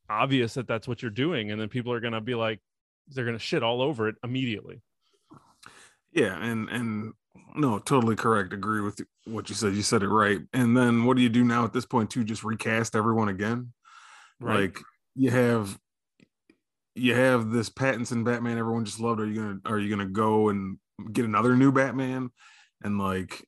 obvious 0.09 0.55
that 0.55 0.67
that's 0.67 0.89
what 0.89 1.03
you're 1.03 1.11
doing 1.11 1.51
and 1.51 1.61
then 1.61 1.69
people 1.69 1.93
are 1.93 2.01
going 2.01 2.15
to 2.15 2.23
be 2.23 2.35
like 2.35 2.61
they're 3.09 3.27
going 3.27 3.37
to 3.37 3.45
shit 3.45 3.63
all 3.63 3.83
over 3.83 4.09
it 4.09 4.17
immediately. 4.25 4.81
Yeah, 6.11 6.43
and 6.43 6.71
and 6.71 7.13
no, 7.55 7.79
totally 7.79 8.17
correct. 8.17 8.53
Agree 8.53 8.81
with 8.81 9.01
what 9.27 9.49
you 9.49 9.55
said. 9.55 9.75
You 9.75 9.83
said 9.83 10.03
it 10.03 10.09
right. 10.09 10.41
And 10.53 10.77
then 10.77 11.05
what 11.05 11.17
do 11.17 11.23
you 11.23 11.29
do 11.29 11.45
now 11.45 11.65
at 11.65 11.73
this 11.73 11.87
point 11.87 12.11
to 12.11 12.25
just 12.25 12.45
recast 12.45 12.97
everyone 12.97 13.29
again? 13.29 13.73
Right. 14.41 14.61
Like 14.61 14.81
you 15.15 15.31
have 15.31 15.79
you 16.95 17.15
have 17.15 17.51
this 17.51 17.71
Pattinson 17.71 18.25
Batman 18.25 18.59
everyone 18.59 18.85
just 18.85 19.01
loved. 19.01 19.21
Are 19.21 19.27
you 19.27 19.35
gonna 19.35 19.59
are 19.67 19.79
you 19.79 19.91
gonna 19.91 20.09
go 20.09 20.49
and 20.49 20.79
get 21.13 21.25
another 21.25 21.57
new 21.57 21.73
Batman? 21.73 22.31
And 22.83 22.99
like 22.99 23.47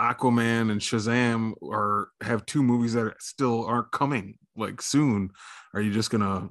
Aquaman 0.00 0.70
and 0.70 0.80
Shazam 0.80 1.52
are 1.62 2.08
have 2.22 2.46
two 2.46 2.62
movies 2.62 2.94
that 2.94 3.14
still 3.20 3.64
aren't 3.66 3.90
coming 3.90 4.38
like 4.56 4.80
soon. 4.80 5.30
Are 5.74 5.80
you 5.80 5.92
just 5.92 6.10
gonna 6.10 6.48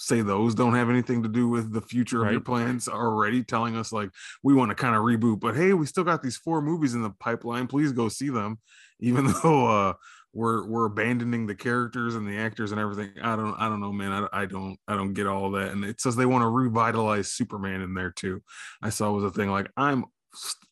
say 0.00 0.22
those 0.22 0.54
don't 0.54 0.74
have 0.74 0.88
anything 0.88 1.22
to 1.22 1.28
do 1.28 1.46
with 1.46 1.72
the 1.72 1.80
future 1.80 2.20
right. 2.20 2.28
of 2.28 2.32
your 2.32 2.40
plans 2.40 2.88
already 2.88 3.44
telling 3.44 3.76
us 3.76 3.92
like 3.92 4.08
we 4.42 4.54
want 4.54 4.70
to 4.70 4.74
kind 4.74 4.96
of 4.96 5.02
reboot 5.02 5.38
but 5.38 5.54
hey 5.54 5.74
we 5.74 5.84
still 5.84 6.04
got 6.04 6.22
these 6.22 6.38
four 6.38 6.62
movies 6.62 6.94
in 6.94 7.02
the 7.02 7.10
pipeline 7.20 7.66
please 7.66 7.92
go 7.92 8.08
see 8.08 8.30
them. 8.30 8.58
Even 9.02 9.32
though 9.42 9.66
uh 9.66 9.92
we're 10.34 10.66
we're 10.66 10.86
abandoning 10.86 11.46
the 11.46 11.54
characters 11.54 12.14
and 12.14 12.26
the 12.26 12.36
actors 12.36 12.70
and 12.70 12.80
everything 12.80 13.10
i 13.22 13.34
don't 13.34 13.54
i 13.54 13.66
don't 13.66 13.80
know 13.80 13.92
man 13.92 14.12
i, 14.12 14.42
I 14.42 14.46
don't 14.46 14.78
i 14.86 14.94
don't 14.94 15.14
get 15.14 15.26
all 15.26 15.50
that. 15.52 15.72
And 15.72 15.84
it 15.84 16.00
says 16.00 16.16
they 16.16 16.26
want 16.26 16.42
to 16.42 16.48
revitalize 16.48 17.32
superman 17.32 17.80
in 17.80 17.94
there 17.94 18.10
too. 18.10 18.42
I 18.82 18.90
saw 18.90 19.10
was 19.12 19.24
a 19.24 19.30
thing 19.30 19.50
like 19.50 19.70
i'm 19.76 20.04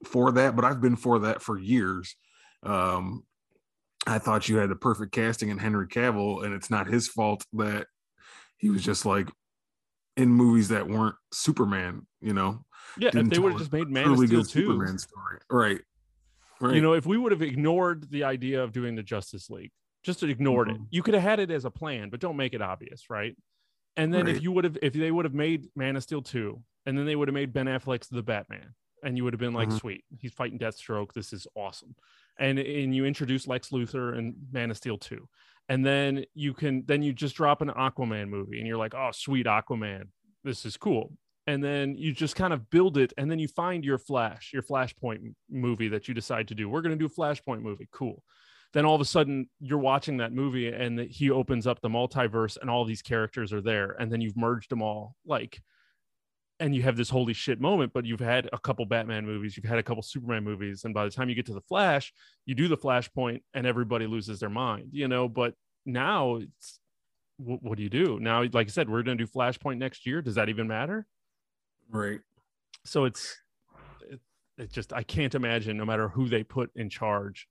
for 0.04 0.32
that 0.32 0.56
but 0.56 0.64
i've 0.64 0.80
been 0.80 0.96
for 0.96 1.20
that 1.20 1.42
for 1.42 1.58
years. 1.58 2.16
Um 2.62 3.24
I 4.06 4.18
thought 4.18 4.48
you 4.48 4.56
had 4.56 4.70
the 4.70 4.76
perfect 4.76 5.12
casting 5.12 5.50
in 5.50 5.58
Henry 5.58 5.86
Cavill, 5.86 6.42
and 6.42 6.54
it's 6.54 6.70
not 6.70 6.86
his 6.86 7.08
fault 7.08 7.44
that 7.54 7.88
he 8.58 8.70
was 8.70 8.82
just 8.82 9.06
like 9.06 9.28
in 10.16 10.28
movies 10.28 10.68
that 10.68 10.86
weren't 10.86 11.14
Superman, 11.32 12.06
you 12.20 12.34
know. 12.34 12.64
Yeah, 12.98 13.10
if 13.14 13.30
they 13.30 13.38
would 13.38 13.52
have 13.52 13.60
just 13.60 13.72
made 13.72 13.88
Man 13.88 14.10
of 14.10 14.18
Steel 14.18 14.44
2. 14.44 14.44
Superman 14.44 14.98
story. 14.98 15.38
Right. 15.50 15.80
Right. 16.60 16.74
You 16.74 16.82
know, 16.82 16.94
if 16.94 17.06
we 17.06 17.16
would 17.16 17.30
have 17.30 17.42
ignored 17.42 18.10
the 18.10 18.24
idea 18.24 18.62
of 18.62 18.72
doing 18.72 18.96
the 18.96 19.02
Justice 19.02 19.48
League, 19.48 19.70
just 20.02 20.22
ignored 20.24 20.68
mm-hmm. 20.68 20.82
it, 20.82 20.88
you 20.90 21.02
could 21.02 21.14
have 21.14 21.22
had 21.22 21.38
it 21.38 21.52
as 21.52 21.64
a 21.64 21.70
plan, 21.70 22.10
but 22.10 22.18
don't 22.18 22.36
make 22.36 22.52
it 22.52 22.60
obvious, 22.60 23.08
right? 23.08 23.36
And 23.96 24.12
then 24.12 24.26
right. 24.26 24.36
if 24.36 24.42
you 24.42 24.50
would 24.52 24.64
have, 24.64 24.76
if 24.82 24.92
they 24.92 25.10
would 25.10 25.24
have 25.24 25.34
made 25.34 25.68
Man 25.76 25.94
of 25.94 26.02
Steel 26.02 26.22
2, 26.22 26.60
and 26.86 26.98
then 26.98 27.06
they 27.06 27.14
would 27.14 27.28
have 27.28 27.34
made 27.34 27.52
Ben 27.52 27.66
Affleck's 27.66 28.08
the 28.08 28.22
Batman, 28.22 28.74
and 29.04 29.16
you 29.16 29.22
would 29.22 29.32
have 29.32 29.40
been 29.40 29.54
like, 29.54 29.68
mm-hmm. 29.68 29.78
sweet, 29.78 30.04
he's 30.18 30.32
fighting 30.32 30.58
Deathstroke. 30.58 31.12
This 31.12 31.32
is 31.32 31.46
awesome. 31.54 31.94
And 32.38 32.58
and 32.58 32.94
you 32.94 33.04
introduce 33.04 33.46
Lex 33.46 33.70
Luthor 33.70 34.16
and 34.16 34.34
Man 34.50 34.70
of 34.70 34.76
Steel 34.76 34.98
2 34.98 35.28
and 35.68 35.84
then 35.84 36.24
you 36.34 36.54
can 36.54 36.84
then 36.86 37.02
you 37.02 37.12
just 37.12 37.36
drop 37.36 37.60
an 37.60 37.68
aquaman 37.68 38.28
movie 38.28 38.58
and 38.58 38.66
you're 38.66 38.78
like 38.78 38.94
oh 38.94 39.10
sweet 39.12 39.46
aquaman 39.46 40.04
this 40.44 40.64
is 40.64 40.76
cool. 40.76 41.12
And 41.46 41.64
then 41.64 41.94
you 41.96 42.12
just 42.12 42.36
kind 42.36 42.52
of 42.52 42.68
build 42.68 42.98
it 42.98 43.12
and 43.16 43.30
then 43.30 43.38
you 43.38 43.48
find 43.48 43.84
your 43.84 43.98
flash 43.98 44.50
your 44.52 44.62
flashpoint 44.62 45.34
movie 45.50 45.88
that 45.88 46.08
you 46.08 46.14
decide 46.14 46.48
to 46.48 46.54
do. 46.54 46.68
We're 46.68 46.82
going 46.82 46.98
to 46.98 47.08
do 47.08 47.12
a 47.12 47.20
flashpoint 47.20 47.62
movie. 47.62 47.88
Cool. 47.92 48.22
Then 48.74 48.84
all 48.84 48.94
of 48.94 49.00
a 49.00 49.06
sudden 49.06 49.48
you're 49.60 49.78
watching 49.78 50.18
that 50.18 50.32
movie 50.32 50.68
and 50.68 51.00
he 51.00 51.30
opens 51.30 51.66
up 51.66 51.80
the 51.80 51.88
multiverse 51.88 52.58
and 52.60 52.68
all 52.68 52.84
these 52.84 53.00
characters 53.00 53.52
are 53.52 53.62
there 53.62 53.96
and 53.98 54.12
then 54.12 54.20
you've 54.20 54.36
merged 54.36 54.70
them 54.70 54.82
all 54.82 55.14
like 55.24 55.62
and 56.60 56.74
you 56.74 56.82
have 56.82 56.96
this 56.96 57.08
holy 57.08 57.32
shit 57.32 57.60
moment 57.60 57.92
but 57.92 58.04
you've 58.04 58.20
had 58.20 58.48
a 58.52 58.58
couple 58.58 58.84
batman 58.84 59.24
movies 59.24 59.56
you've 59.56 59.66
had 59.66 59.78
a 59.78 59.82
couple 59.82 60.02
superman 60.02 60.42
movies 60.42 60.84
and 60.84 60.92
by 60.92 61.04
the 61.04 61.10
time 61.10 61.28
you 61.28 61.34
get 61.34 61.46
to 61.46 61.54
the 61.54 61.60
flash 61.62 62.12
you 62.46 62.54
do 62.54 62.68
the 62.68 62.76
flashpoint 62.76 63.40
and 63.54 63.66
everybody 63.66 64.06
loses 64.06 64.40
their 64.40 64.50
mind 64.50 64.88
you 64.92 65.08
know? 65.08 65.28
But 65.28 65.54
now 65.86 66.36
it's 66.36 66.80
what, 67.38 67.62
what 67.62 67.76
do 67.76 67.82
you 67.82 67.90
do? 67.90 68.18
Now 68.20 68.42
like 68.52 68.66
i 68.66 68.70
said 68.70 68.90
we're 68.90 69.02
going 69.02 69.18
to 69.18 69.24
do 69.24 69.30
flashpoint 69.30 69.78
next 69.78 70.06
year. 70.06 70.20
Does 70.22 70.34
that 70.34 70.48
even 70.48 70.66
matter? 70.66 71.06
Right. 71.90 72.20
So 72.84 73.04
it's 73.04 73.36
it, 74.10 74.20
it 74.56 74.72
just 74.72 74.92
i 74.92 75.02
can't 75.02 75.34
imagine 75.34 75.76
no 75.76 75.84
matter 75.84 76.08
who 76.08 76.28
they 76.28 76.42
put 76.42 76.70
in 76.74 76.90
charge 76.90 77.46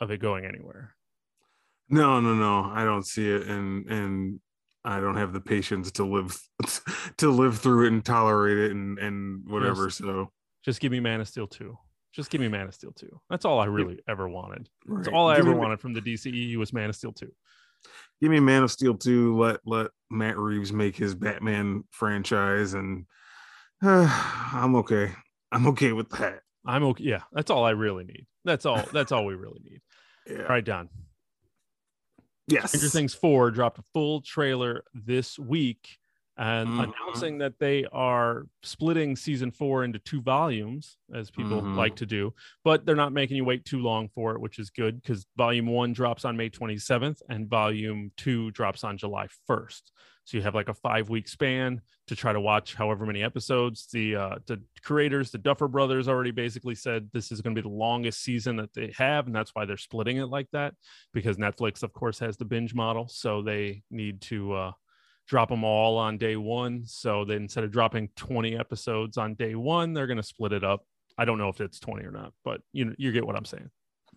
of 0.00 0.10
it 0.10 0.18
going 0.18 0.44
anywhere. 0.44 0.94
No 1.88 2.20
no 2.20 2.34
no. 2.34 2.70
I 2.72 2.84
don't 2.84 3.06
see 3.06 3.28
it 3.28 3.46
and 3.46 3.86
and 3.86 4.40
I 4.86 5.00
don't 5.00 5.16
have 5.16 5.32
the 5.32 5.40
patience 5.40 5.90
to 5.92 6.04
live 6.04 6.38
to 7.18 7.30
live 7.30 7.58
through 7.58 7.86
it 7.86 7.92
and 7.92 8.04
tolerate 8.04 8.56
it 8.56 8.70
and 8.70 8.98
and 8.98 9.48
whatever. 9.48 9.90
So 9.90 10.30
just 10.64 10.80
give 10.80 10.92
me 10.92 11.00
Man 11.00 11.20
of 11.20 11.28
Steel 11.28 11.48
two. 11.48 11.76
Just 12.14 12.30
give 12.30 12.40
me 12.40 12.48
Man 12.48 12.68
of 12.68 12.74
Steel 12.74 12.92
two. 12.92 13.20
That's 13.28 13.44
all 13.44 13.58
I 13.58 13.66
really 13.66 13.98
ever 14.08 14.28
wanted. 14.28 14.68
Right. 14.86 15.04
That's 15.04 15.14
all 15.14 15.28
I 15.28 15.36
give 15.36 15.46
ever 15.46 15.54
me, 15.54 15.60
wanted 15.60 15.80
from 15.80 15.92
the 15.92 16.00
DCEU 16.00 16.56
was 16.56 16.72
Man 16.72 16.88
of 16.88 16.96
Steel 16.96 17.12
two. 17.12 17.32
Give 18.22 18.30
me 18.30 18.38
Man 18.38 18.62
of 18.62 18.70
Steel 18.70 18.94
two. 18.94 19.36
Let 19.36 19.60
let 19.66 19.90
Matt 20.08 20.38
Reeves 20.38 20.72
make 20.72 20.96
his 20.96 21.14
Batman 21.14 21.82
franchise, 21.90 22.74
and 22.74 23.06
uh, 23.82 24.06
I'm 24.52 24.76
okay. 24.76 25.12
I'm 25.50 25.66
okay 25.68 25.92
with 25.92 26.10
that. 26.10 26.40
I'm 26.64 26.84
okay. 26.84 27.04
Yeah, 27.04 27.22
that's 27.32 27.50
all 27.50 27.64
I 27.64 27.70
really 27.70 28.04
need. 28.04 28.26
That's 28.44 28.66
all. 28.66 28.82
That's 28.92 29.10
all 29.10 29.26
we 29.26 29.34
really 29.34 29.60
need. 29.64 29.80
Yeah. 30.28 30.42
All 30.42 30.48
right, 30.48 30.64
Don. 30.64 30.88
Yes. 32.48 32.70
Stranger 32.70 32.88
Things 32.88 33.14
4 33.14 33.50
dropped 33.50 33.78
a 33.78 33.84
full 33.92 34.20
trailer 34.20 34.84
this 34.94 35.38
week 35.38 35.98
and 36.38 36.68
mm-hmm. 36.68 36.90
announcing 36.90 37.38
that 37.38 37.58
they 37.58 37.86
are 37.92 38.46
splitting 38.62 39.16
season 39.16 39.50
four 39.50 39.84
into 39.84 39.98
two 40.00 40.20
volumes, 40.20 40.98
as 41.14 41.30
people 41.30 41.62
mm-hmm. 41.62 41.76
like 41.76 41.96
to 41.96 42.06
do, 42.06 42.34
but 42.62 42.84
they're 42.84 42.94
not 42.94 43.12
making 43.12 43.36
you 43.36 43.44
wait 43.44 43.64
too 43.64 43.80
long 43.80 44.08
for 44.14 44.34
it, 44.34 44.40
which 44.40 44.58
is 44.58 44.70
good 44.70 45.00
because 45.00 45.26
volume 45.36 45.66
one 45.66 45.92
drops 45.92 46.24
on 46.24 46.36
May 46.36 46.50
27th 46.50 47.22
and 47.30 47.48
volume 47.48 48.12
two 48.16 48.50
drops 48.50 48.84
on 48.84 48.98
July 48.98 49.28
1st. 49.48 49.82
So 50.26 50.36
you 50.36 50.42
have 50.42 50.56
like 50.56 50.68
a 50.68 50.74
five 50.74 51.08
week 51.08 51.28
span 51.28 51.80
to 52.08 52.16
try 52.16 52.32
to 52.32 52.40
watch 52.40 52.74
however 52.74 53.06
many 53.06 53.22
episodes. 53.22 53.86
The 53.92 54.16
uh, 54.16 54.34
the 54.46 54.60
creators, 54.82 55.30
the 55.30 55.38
Duffer 55.38 55.68
Brothers, 55.68 56.08
already 56.08 56.32
basically 56.32 56.74
said 56.74 57.08
this 57.12 57.30
is 57.30 57.40
going 57.40 57.54
to 57.54 57.62
be 57.62 57.66
the 57.66 57.72
longest 57.72 58.24
season 58.24 58.56
that 58.56 58.74
they 58.74 58.92
have, 58.98 59.26
and 59.26 59.34
that's 59.34 59.54
why 59.54 59.64
they're 59.66 59.76
splitting 59.76 60.16
it 60.16 60.26
like 60.26 60.48
that 60.50 60.74
because 61.14 61.36
Netflix, 61.36 61.84
of 61.84 61.92
course, 61.92 62.18
has 62.18 62.36
the 62.36 62.44
binge 62.44 62.74
model, 62.74 63.06
so 63.06 63.40
they 63.40 63.84
need 63.88 64.20
to 64.22 64.52
uh, 64.52 64.72
drop 65.26 65.48
them 65.48 65.64
all 65.64 65.98
on 65.98 66.18
day 66.18 66.36
one. 66.36 66.84
So 66.86 67.24
then 67.24 67.42
instead 67.42 67.64
of 67.64 67.72
dropping 67.72 68.10
20 68.16 68.56
episodes 68.56 69.16
on 69.16 69.34
day 69.34 69.54
one, 69.54 69.92
they're 69.92 70.06
going 70.06 70.16
to 70.18 70.22
split 70.22 70.52
it 70.52 70.64
up. 70.64 70.84
I 71.18 71.24
don't 71.24 71.38
know 71.38 71.48
if 71.48 71.60
it's 71.60 71.80
20 71.80 72.04
or 72.04 72.10
not, 72.10 72.32
but 72.44 72.60
you 72.72 72.94
you 72.98 73.10
get 73.10 73.26
what 73.26 73.36
I'm 73.36 73.44
saying. 73.44 73.70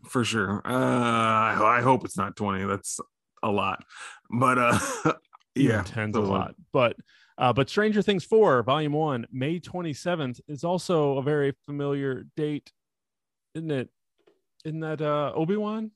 For 0.05 0.23
sure. 0.23 0.61
Uh, 0.65 1.63
I 1.63 1.81
hope 1.81 2.05
it's 2.05 2.17
not 2.17 2.35
20. 2.35 2.65
That's 2.65 2.99
a 3.41 3.49
lot. 3.49 3.83
But 4.29 4.57
uh 4.57 4.79
yeah, 5.55 5.83
tens 5.83 6.15
a 6.15 6.21
lot. 6.21 6.55
But 6.73 6.97
uh, 7.37 7.53
but 7.53 7.69
Stranger 7.69 8.01
Things 8.01 8.25
4, 8.25 8.63
Volume 8.63 8.91
1, 8.91 9.27
May 9.31 9.61
27th 9.61 10.41
is 10.49 10.65
also 10.65 11.17
a 11.17 11.23
very 11.23 11.53
familiar 11.65 12.25
date, 12.35 12.69
isn't 13.55 13.71
it? 13.71 13.89
Isn't 14.65 14.81
that 14.81 15.01
uh, 15.01 15.31
Obi-Wan? 15.33 15.91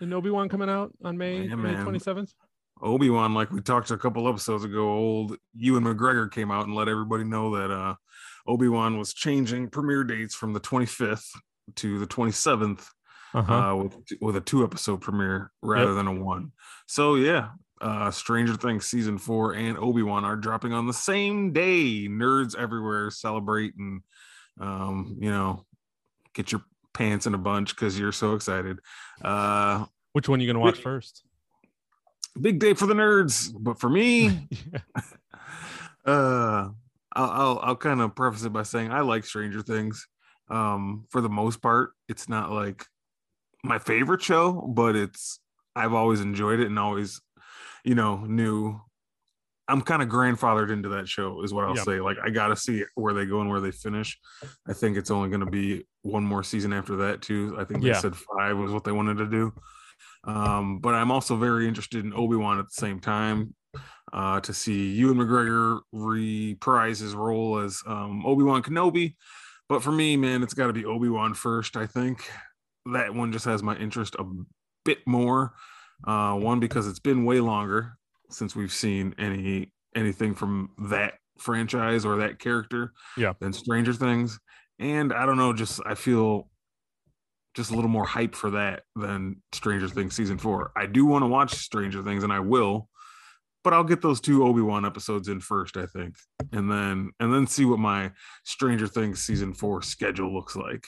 Isn't 0.00 0.12
Obi-Wan 0.12 0.48
coming 0.48 0.70
out 0.70 0.92
on 1.04 1.18
May, 1.18 1.42
yeah, 1.42 1.56
May 1.56 1.74
27th? 1.74 2.32
Obi 2.84 3.08
Wan, 3.08 3.34
like 3.34 3.50
we 3.50 3.60
talked 3.60 3.90
a 3.90 3.96
couple 3.96 4.28
episodes 4.28 4.64
ago, 4.64 4.88
old 4.88 5.36
Ewan 5.56 5.84
McGregor 5.84 6.30
came 6.30 6.50
out 6.50 6.66
and 6.66 6.74
let 6.74 6.88
everybody 6.88 7.24
know 7.24 7.56
that 7.56 7.70
uh, 7.72 7.94
Obi 8.46 8.68
Wan 8.68 8.98
was 8.98 9.14
changing 9.14 9.70
premiere 9.70 10.04
dates 10.04 10.34
from 10.34 10.52
the 10.52 10.60
25th 10.60 11.26
to 11.76 11.98
the 11.98 12.06
27th 12.06 12.86
uh-huh. 13.32 13.52
uh, 13.52 13.74
with 13.74 13.96
with 14.20 14.36
a 14.36 14.40
two 14.40 14.62
episode 14.62 15.00
premiere 15.00 15.50
rather 15.62 15.94
yep. 15.94 15.96
than 15.96 16.06
a 16.06 16.12
one. 16.12 16.52
So 16.86 17.16
yeah, 17.16 17.50
uh, 17.80 18.10
Stranger 18.10 18.54
Things 18.54 18.86
season 18.86 19.18
four 19.18 19.54
and 19.54 19.78
Obi 19.78 20.02
Wan 20.02 20.24
are 20.24 20.36
dropping 20.36 20.72
on 20.72 20.86
the 20.86 20.92
same 20.92 21.52
day. 21.52 22.06
Nerds 22.06 22.54
everywhere 22.56 23.10
celebrate 23.10 23.74
and 23.76 24.02
um, 24.60 25.16
you 25.20 25.30
know 25.30 25.64
get 26.34 26.52
your 26.52 26.62
pants 26.92 27.26
in 27.26 27.34
a 27.34 27.38
bunch 27.38 27.74
because 27.74 27.98
you're 27.98 28.12
so 28.12 28.34
excited. 28.34 28.78
Uh, 29.22 29.86
Which 30.12 30.28
one 30.28 30.38
are 30.38 30.42
you 30.42 30.48
gonna 30.48 30.64
watch 30.64 30.78
first? 30.78 31.24
Big 32.40 32.58
day 32.58 32.74
for 32.74 32.86
the 32.86 32.94
nerds, 32.94 33.52
but 33.58 33.78
for 33.78 33.88
me, 33.88 34.28
uh, 36.04 36.68
I'll 37.16 37.30
I'll, 37.30 37.60
I'll 37.62 37.76
kind 37.76 38.00
of 38.00 38.14
preface 38.14 38.44
it 38.44 38.52
by 38.52 38.62
saying 38.62 38.92
I 38.92 39.00
like 39.00 39.24
Stranger 39.24 39.62
Things. 39.62 40.06
Um, 40.50 41.06
for 41.10 41.20
the 41.20 41.28
most 41.28 41.62
part, 41.62 41.92
it's 42.08 42.28
not 42.28 42.50
like 42.50 42.84
my 43.62 43.78
favorite 43.78 44.22
show, 44.22 44.52
but 44.52 44.94
it's 44.94 45.40
I've 45.74 45.94
always 45.94 46.20
enjoyed 46.20 46.60
it 46.60 46.66
and 46.66 46.78
always, 46.78 47.20
you 47.84 47.94
know, 47.94 48.18
knew 48.18 48.80
I'm 49.66 49.80
kind 49.80 50.02
of 50.02 50.08
grandfathered 50.08 50.70
into 50.70 50.90
that 50.90 51.08
show, 51.08 51.42
is 51.42 51.54
what 51.54 51.64
I'll 51.64 51.74
yep. 51.74 51.84
say. 51.84 52.00
Like, 52.00 52.18
I 52.22 52.28
got 52.30 52.48
to 52.48 52.56
see 52.56 52.84
where 52.94 53.14
they 53.14 53.24
go 53.24 53.40
and 53.40 53.48
where 53.48 53.60
they 53.60 53.70
finish. 53.70 54.18
I 54.68 54.74
think 54.74 54.96
it's 54.98 55.10
only 55.10 55.30
going 55.30 55.40
to 55.40 55.50
be 55.50 55.86
one 56.02 56.24
more 56.24 56.42
season 56.42 56.72
after 56.72 56.96
that, 56.96 57.22
too. 57.22 57.56
I 57.58 57.64
think 57.64 57.82
they 57.82 57.88
yeah. 57.88 57.98
said 57.98 58.14
five 58.14 58.58
was 58.58 58.72
what 58.72 58.84
they 58.84 58.92
wanted 58.92 59.18
to 59.18 59.26
do. 59.26 59.54
Um, 60.26 60.78
but 60.78 60.94
I'm 60.94 61.10
also 61.10 61.36
very 61.36 61.68
interested 61.68 62.04
in 62.04 62.12
Obi 62.14 62.36
Wan 62.36 62.58
at 62.58 62.66
the 62.66 62.72
same 62.74 63.00
time. 63.00 63.54
uh, 64.12 64.38
to 64.40 64.54
see 64.54 64.92
Ewan 64.92 65.16
McGregor 65.16 65.80
reprise 65.92 67.00
his 67.00 67.14
role 67.14 67.58
as 67.58 67.82
um, 67.86 68.24
Obi 68.24 68.44
Wan 68.44 68.62
Kenobi. 68.62 69.16
But 69.68 69.82
for 69.82 69.90
me, 69.90 70.16
man, 70.16 70.42
it's 70.42 70.54
got 70.54 70.68
to 70.68 70.72
be 70.72 70.84
Obi 70.84 71.08
Wan 71.08 71.34
first. 71.34 71.76
I 71.76 71.86
think 71.86 72.28
that 72.92 73.12
one 73.14 73.32
just 73.32 73.44
has 73.46 73.62
my 73.62 73.74
interest 73.76 74.14
a 74.18 74.24
bit 74.84 74.98
more. 75.06 75.54
Uh, 76.06 76.34
one 76.34 76.60
because 76.60 76.86
it's 76.86 76.98
been 77.00 77.24
way 77.24 77.40
longer 77.40 77.96
since 78.30 78.54
we've 78.54 78.72
seen 78.72 79.14
any 79.18 79.72
anything 79.96 80.34
from 80.34 80.70
that 80.90 81.14
franchise 81.38 82.04
or 82.04 82.16
that 82.18 82.38
character 82.38 82.92
Yeah. 83.16 83.32
than 83.40 83.52
Stranger 83.52 83.92
Things. 83.94 84.38
And 84.78 85.12
I 85.12 85.24
don't 85.24 85.36
know, 85.38 85.52
just 85.52 85.80
I 85.86 85.94
feel 85.94 86.48
just 87.54 87.70
a 87.70 87.74
little 87.74 87.90
more 87.90 88.04
hype 88.04 88.34
for 88.34 88.50
that 88.50 88.82
than 88.96 89.42
Stranger 89.52 89.88
Things 89.88 90.14
season 90.14 90.38
four. 90.38 90.72
I 90.76 90.86
do 90.86 91.04
want 91.06 91.22
to 91.22 91.26
watch 91.28 91.54
Stranger 91.54 92.02
Things 92.02 92.24
and 92.24 92.32
I 92.32 92.40
will, 92.40 92.88
but 93.62 93.72
I'll 93.72 93.84
get 93.84 94.02
those 94.02 94.20
two 94.20 94.44
Obi-Wan 94.44 94.84
episodes 94.84 95.28
in 95.28 95.40
first, 95.40 95.76
I 95.76 95.86
think. 95.86 96.16
And 96.52 96.70
then 96.70 97.12
and 97.20 97.32
then 97.32 97.46
see 97.46 97.64
what 97.64 97.78
my 97.78 98.10
Stranger 98.44 98.86
Things 98.88 99.22
season 99.22 99.54
four 99.54 99.82
schedule 99.82 100.34
looks 100.34 100.56
like. 100.56 100.86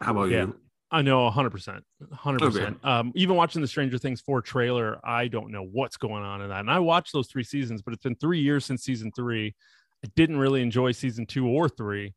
How 0.00 0.10
about 0.12 0.30
Yeah. 0.30 0.46
you? 0.46 0.56
I 0.90 1.02
know 1.02 1.28
100%. 1.30 1.82
100%. 2.14 2.82
Um, 2.82 3.12
even 3.14 3.36
watching 3.36 3.60
the 3.60 3.68
Stranger 3.68 3.98
Things 3.98 4.22
4 4.22 4.40
trailer, 4.40 4.98
I 5.04 5.28
don't 5.28 5.50
know 5.52 5.62
what's 5.62 5.98
going 5.98 6.22
on 6.22 6.40
in 6.40 6.48
that. 6.48 6.60
And 6.60 6.70
I 6.70 6.78
watched 6.78 7.12
those 7.12 7.28
three 7.28 7.44
seasons, 7.44 7.82
but 7.82 7.92
it's 7.92 8.02
been 8.02 8.14
three 8.16 8.40
years 8.40 8.64
since 8.64 8.84
season 8.84 9.12
three. 9.14 9.54
I 10.02 10.08
didn't 10.16 10.38
really 10.38 10.62
enjoy 10.62 10.92
season 10.92 11.26
two 11.26 11.46
or 11.46 11.68
three. 11.68 12.14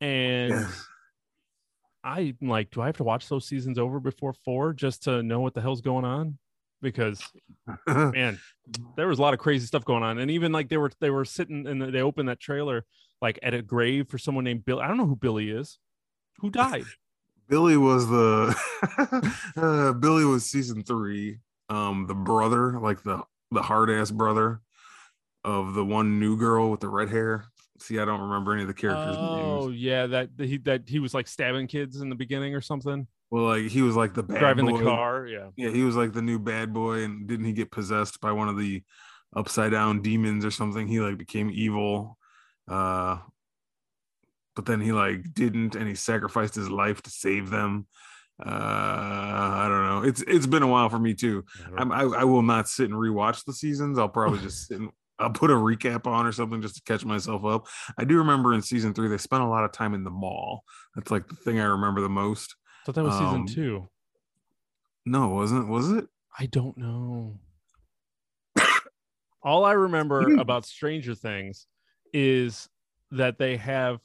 And. 0.00 0.66
I'm 2.08 2.36
like, 2.48 2.70
do 2.70 2.80
I 2.80 2.86
have 2.86 2.96
to 2.98 3.04
watch 3.04 3.28
those 3.28 3.46
seasons 3.46 3.78
over 3.78 4.00
before 4.00 4.32
four 4.44 4.72
just 4.72 5.04
to 5.04 5.22
know 5.22 5.40
what 5.40 5.54
the 5.54 5.60
hell's 5.60 5.80
going 5.80 6.04
on? 6.04 6.38
Because 6.80 7.22
man, 7.86 8.38
there 8.96 9.08
was 9.08 9.18
a 9.18 9.22
lot 9.22 9.34
of 9.34 9.40
crazy 9.40 9.66
stuff 9.66 9.84
going 9.84 10.02
on. 10.02 10.18
And 10.18 10.30
even 10.30 10.52
like 10.52 10.68
they 10.68 10.76
were 10.76 10.92
they 11.00 11.10
were 11.10 11.24
sitting 11.24 11.66
and 11.66 11.82
they 11.82 12.00
opened 12.00 12.28
that 12.28 12.40
trailer 12.40 12.84
like 13.20 13.38
at 13.42 13.54
a 13.54 13.62
grave 13.62 14.08
for 14.08 14.18
someone 14.18 14.44
named 14.44 14.64
Bill. 14.64 14.80
I 14.80 14.88
don't 14.88 14.96
know 14.96 15.06
who 15.06 15.16
Billy 15.16 15.50
is. 15.50 15.78
Who 16.38 16.50
died? 16.50 16.84
Billy 17.48 17.76
was 17.76 18.06
the 18.08 18.54
uh, 19.56 19.92
Billy 20.00 20.24
was 20.24 20.44
season 20.44 20.82
three. 20.82 21.38
Um, 21.70 22.06
the 22.06 22.14
brother, 22.14 22.78
like 22.78 23.02
the 23.02 23.22
the 23.50 23.62
hard 23.62 23.90
ass 23.90 24.10
brother 24.10 24.60
of 25.44 25.74
the 25.74 25.84
one 25.84 26.20
new 26.20 26.36
girl 26.36 26.70
with 26.70 26.80
the 26.80 26.88
red 26.88 27.08
hair. 27.08 27.46
See, 27.80 27.98
I 27.98 28.04
don't 28.04 28.20
remember 28.20 28.52
any 28.52 28.62
of 28.62 28.68
the 28.68 28.74
characters' 28.74 29.16
Oh 29.18 29.68
names. 29.68 29.80
yeah, 29.80 30.06
that 30.08 30.30
he 30.38 30.58
that 30.58 30.88
he 30.88 30.98
was 30.98 31.14
like 31.14 31.26
stabbing 31.28 31.66
kids 31.66 32.00
in 32.00 32.08
the 32.08 32.14
beginning 32.16 32.54
or 32.54 32.60
something, 32.60 33.06
Well, 33.30 33.44
like 33.44 33.66
he 33.68 33.82
was 33.82 33.96
like 33.96 34.14
the 34.14 34.22
bad 34.22 34.38
driving 34.40 34.66
boy. 34.66 34.78
the 34.78 34.84
car. 34.84 35.26
Yeah, 35.26 35.48
Yeah, 35.56 35.70
he 35.70 35.82
was 35.84 35.96
like 35.96 36.12
the 36.12 36.22
new 36.22 36.38
bad 36.38 36.72
boy, 36.72 37.04
and 37.04 37.26
didn't 37.26 37.46
he 37.46 37.52
get 37.52 37.70
possessed 37.70 38.20
by 38.20 38.32
one 38.32 38.48
of 38.48 38.58
the 38.58 38.82
upside 39.36 39.72
down 39.72 40.02
demons 40.02 40.44
or 40.44 40.50
something? 40.50 40.86
He 40.88 41.00
like 41.00 41.18
became 41.18 41.50
evil. 41.52 42.18
Uh 42.66 43.18
but 44.56 44.66
then 44.66 44.80
he 44.80 44.90
like 44.92 45.32
didn't 45.34 45.76
and 45.76 45.86
he 45.86 45.94
sacrificed 45.94 46.54
his 46.56 46.68
life 46.68 47.00
to 47.02 47.10
save 47.10 47.48
them. 47.50 47.86
Uh 48.44 48.48
I 48.48 49.66
don't 49.68 49.86
know. 49.86 50.08
It's 50.08 50.22
it's 50.26 50.46
been 50.46 50.62
a 50.62 50.66
while 50.66 50.88
for 50.88 50.98
me 50.98 51.14
too. 51.14 51.44
I'm, 51.76 51.92
I 51.92 52.02
I 52.02 52.24
will 52.24 52.42
not 52.42 52.68
sit 52.68 52.90
and 52.90 52.98
rewatch 52.98 53.44
the 53.44 53.52
seasons. 53.52 53.98
I'll 53.98 54.08
probably 54.08 54.40
just 54.40 54.66
sit 54.68 54.80
and 54.80 54.90
I'll 55.18 55.30
put 55.30 55.50
a 55.50 55.54
recap 55.54 56.06
on 56.06 56.26
or 56.26 56.32
something 56.32 56.62
just 56.62 56.76
to 56.76 56.82
catch 56.82 57.04
myself 57.04 57.44
up. 57.44 57.66
I 57.98 58.04
do 58.04 58.18
remember 58.18 58.54
in 58.54 58.62
season 58.62 58.94
three 58.94 59.08
they 59.08 59.18
spent 59.18 59.42
a 59.42 59.48
lot 59.48 59.64
of 59.64 59.72
time 59.72 59.94
in 59.94 60.04
the 60.04 60.10
mall. 60.10 60.64
That's 60.94 61.10
like 61.10 61.28
the 61.28 61.36
thing 61.36 61.58
I 61.58 61.64
remember 61.64 62.00
the 62.00 62.08
most. 62.08 62.54
thought 62.86 62.94
that 62.94 63.04
was 63.04 63.14
um, 63.14 63.46
season 63.46 63.64
two. 63.64 63.88
No, 65.04 65.32
it 65.32 65.34
wasn't 65.34 65.68
was 65.68 65.90
it? 65.90 66.06
I 66.38 66.46
don't 66.46 66.76
know. 66.76 67.38
All 69.42 69.64
I 69.64 69.72
remember 69.72 70.36
about 70.38 70.66
Stranger 70.66 71.14
Things 71.14 71.66
is 72.12 72.68
that 73.10 73.38
they 73.38 73.56
have 73.56 74.00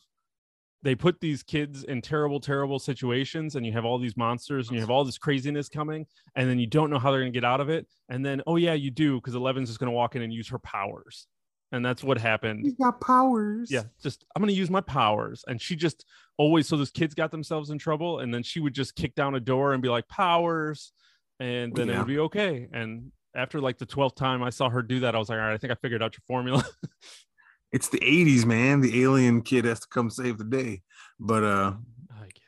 they 0.84 0.96
put 0.96 1.20
these 1.22 1.42
kids 1.44 1.84
in 1.86 2.02
terrible, 2.02 2.40
terrible 2.40 2.78
situations, 2.78 3.56
and 3.56 3.66
you 3.66 3.72
have 3.72 3.86
all 3.86 3.98
these 3.98 4.16
monsters 4.18 4.68
and 4.68 4.76
you 4.76 4.82
have 4.82 4.90
all 4.90 5.04
this 5.06 5.18
craziness 5.18 5.70
coming, 5.70 6.06
and 6.36 6.50
then 6.50 6.60
you 6.60 6.68
don't 6.68 6.90
know 6.90 7.00
how 7.00 7.10
they're 7.12 7.22
gonna 7.22 7.32
get 7.32 7.46
out 7.46 7.62
of 7.62 7.70
it. 7.70 7.88
And 8.10 8.26
then, 8.26 8.42
oh 8.46 8.58
yeah, 8.58 8.74
you 8.74 8.92
do, 8.92 9.16
because 9.16 9.34
Eleven's 9.36 9.70
just 9.70 9.80
gonna 9.80 9.92
walk 9.92 10.16
in 10.16 10.22
and 10.22 10.32
use 10.34 10.50
her 10.50 10.60
powers. 10.60 11.28
And 11.72 11.84
that's 11.84 12.04
what 12.04 12.20
happened. 12.20 12.64
He's 12.64 12.76
got 12.76 13.02
powers. 13.02 13.72
yeah 13.72 13.84
just 14.02 14.26
i'm 14.36 14.44
gonna 14.44 14.52
use 14.52 14.70
my 14.70 14.82
powers 14.82 15.44
and 15.48 15.60
she 15.60 15.76
just 15.76 16.06
always 16.38 16.68
so 16.68 16.78
those 16.78 16.92
kids 16.92 17.16
got 17.16 17.32
themselves 17.32 17.72
in 17.72 17.80
trouble 17.80 18.20
and 18.20 18.32
then 18.32 18.44
she 18.44 18.60
would 18.60 18.76
just 18.76 18.94
kick 18.96 19.16
down 19.16 19.34
a 19.34 19.40
door 19.40 19.74
and 19.74 19.82
be 19.82 19.90
like 19.90 20.08
powers 20.08 20.92
and 21.40 21.74
then 21.76 21.90
it 21.90 21.98
would 21.98 22.06
be 22.08 22.20
okay 22.20 22.68
and 22.74 23.12
after 23.36 23.60
like 23.60 23.80
the 23.80 23.88
12th 23.88 24.16
time 24.16 24.44
i 24.44 24.52
saw 24.52 24.70
her 24.70 24.84
do 24.84 25.00
that 25.00 25.16
i 25.16 25.18
was 25.18 25.30
like 25.30 25.40
all 25.40 25.46
right 25.46 25.54
i 25.54 25.58
think 25.58 25.72
i 25.72 25.76
figured 25.82 26.04
out 26.04 26.14
your 26.14 26.22
formula 26.28 26.64
It's 27.74 27.90
the 27.90 28.00
80s, 28.00 28.46
man. 28.46 28.80
The 28.80 29.02
alien 29.04 29.42
kid 29.42 29.66
has 29.66 29.82
to 29.82 29.88
come 29.90 30.10
save 30.10 30.38
the 30.38 30.44
day. 30.46 30.82
But 31.20 31.44
uh 31.44 31.74
i 32.12 32.24
guess 32.26 32.42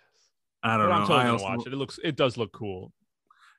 I 0.64 0.78
don't 0.78 0.88
but 0.88 0.92
i'm 0.94 1.02
know. 1.02 1.08
totally 1.08 1.20
I 1.20 1.24
gonna 1.24 1.32
also- 1.34 1.46
watch 1.46 1.68
it 1.68 1.74
it 1.74 1.78
looks 1.78 2.00
it 2.04 2.16
does 2.16 2.38
look 2.38 2.52
cool 2.54 2.94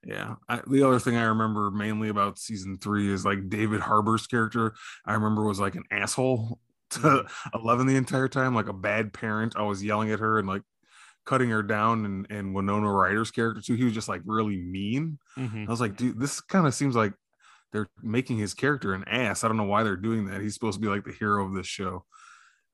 Yeah. 0.05 0.37
I, 0.49 0.61
the 0.67 0.87
other 0.87 0.99
thing 1.01 1.17
I 1.17 1.25
remember 1.25 1.71
mainly 1.71 2.09
about 2.09 2.39
season 2.39 2.79
three 2.79 3.13
is 3.13 3.25
like 3.25 3.49
David 3.49 3.81
Harbour's 3.81 4.27
character. 4.27 4.75
I 5.05 5.15
remember 5.15 5.45
was 5.45 5.59
like 5.61 5.75
an 5.75 5.85
asshole 5.91 6.59
to 6.91 6.99
Mm-hmm. 7.01 7.59
Eleven 7.61 7.87
the 7.89 7.97
entire 7.97 8.29
time, 8.29 8.55
like 8.55 8.69
a 8.69 8.73
bad 8.73 9.13
parent, 9.13 9.57
always 9.57 9.83
yelling 9.83 10.13
at 10.13 10.21
her 10.21 10.39
and 10.39 10.47
like 10.47 10.63
cutting 11.25 11.51
her 11.51 11.63
down. 11.65 12.05
And, 12.05 12.27
and 12.31 12.55
Winona 12.55 12.89
Ryder's 12.93 13.33
character 13.33 13.61
too, 13.61 13.75
he 13.75 13.83
was 13.85 13.93
just 13.95 14.09
like 14.09 14.23
really 14.25 14.57
mean. 14.59 15.19
Mhm. 15.37 15.67
I 15.67 15.71
was 15.71 15.81
like, 15.81 15.97
dude, 15.97 16.21
this 16.21 16.41
kind 16.41 16.67
of 16.69 16.75
seems 16.75 16.95
like 16.95 17.13
they're 17.77 17.89
making 18.03 18.39
his 18.39 18.55
character 18.55 18.95
an 18.95 19.05
ass. 19.07 19.45
I 19.45 19.49
don't 19.49 19.57
know 19.59 19.65
why 19.65 19.83
they're 19.83 19.97
doing 19.97 20.27
that. 20.27 20.41
He's 20.41 20.55
supposed 20.55 20.77
to 20.77 20.81
be 20.81 20.89
like 20.89 21.05
the 21.05 21.13
hero 21.13 21.45
of 21.45 21.55
this 21.55 21.67
show. 21.67 22.05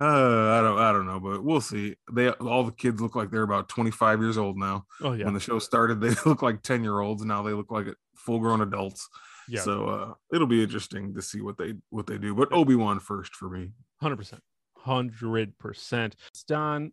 Uh, 0.01 0.05
I 0.05 0.61
don't, 0.61 0.79
I 0.79 0.93
don't 0.93 1.07
know, 1.07 1.21
but 1.21 1.45
we'll 1.45 1.61
see. 1.61 1.97
They 2.13 2.29
all 2.31 2.65
the 2.65 2.73
kids 2.73 3.01
look 3.01 3.15
like 3.15 3.31
they're 3.31 3.43
about 3.43 3.69
25 3.69 4.21
years 4.21 4.39
old 4.39 4.57
now. 4.57 4.85
oh 5.01 5.13
yeah 5.13 5.25
When 5.25 5.35
the 5.35 5.41
show 5.41 5.59
started, 5.59 6.01
they 6.01 6.11
look 6.27 6.43
like 6.43 6.63
10 6.63 6.83
year 6.83 7.01
olds. 7.01 7.25
Now 7.25 7.43
they 7.43 7.53
look 7.53 7.71
like 7.71 7.87
full 8.17 8.39
grown 8.39 8.61
adults. 8.61 9.09
yeah 9.49 9.61
So 9.61 9.87
uh, 9.87 10.15
it'll 10.33 10.47
be 10.47 10.63
interesting 10.63 11.15
to 11.15 11.23
see 11.23 11.41
what 11.41 11.59
they 11.59 11.75
what 11.91 12.07
they 12.07 12.19
do. 12.19 12.35
But 12.35 12.53
Obi 12.53 12.75
Wan 12.77 13.01
first 13.01 13.35
for 13.35 13.49
me. 13.51 13.71
100% 14.03 14.39
100% 14.87 16.13
don 16.49 16.93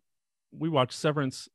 we 0.51 0.69
watched 0.69 0.93
severance 0.93 1.47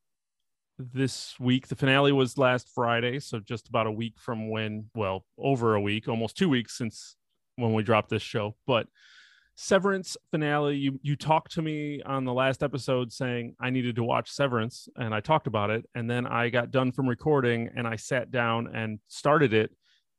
this 0.78 1.38
week. 1.38 1.68
The 1.68 1.76
finale 1.76 2.12
was 2.12 2.36
last 2.38 2.68
friday 2.74 3.20
so 3.20 3.38
just 3.40 3.68
about 3.68 3.86
a 3.86 3.92
week 3.92 4.14
from 4.18 4.50
when 4.50 4.86
well 4.94 5.24
over 5.38 5.74
a 5.74 5.80
week 5.80 6.08
almost 6.08 6.36
two 6.36 6.48
weeks 6.48 6.76
since 6.76 7.16
when 7.56 7.72
we 7.74 7.82
dropped 7.82 8.08
this 8.10 8.22
show. 8.22 8.56
But 8.66 8.88
severance 9.56 10.16
finale 10.32 10.76
you 10.76 10.98
you 11.02 11.14
talked 11.14 11.52
to 11.52 11.62
me 11.62 12.02
on 12.04 12.24
the 12.24 12.32
last 12.32 12.60
episode 12.64 13.12
saying 13.12 13.54
i 13.60 13.70
needed 13.70 13.94
to 13.94 14.02
watch 14.02 14.28
severance 14.28 14.88
and 14.96 15.14
i 15.14 15.20
talked 15.20 15.46
about 15.46 15.70
it. 15.70 15.86
And 15.94 16.10
then 16.10 16.26
i 16.26 16.48
got 16.48 16.72
done 16.72 16.90
from 16.90 17.08
recording 17.08 17.70
and 17.76 17.86
i 17.86 17.94
sat 17.94 18.32
down 18.32 18.66
and 18.74 18.98
started 19.06 19.54
it 19.54 19.70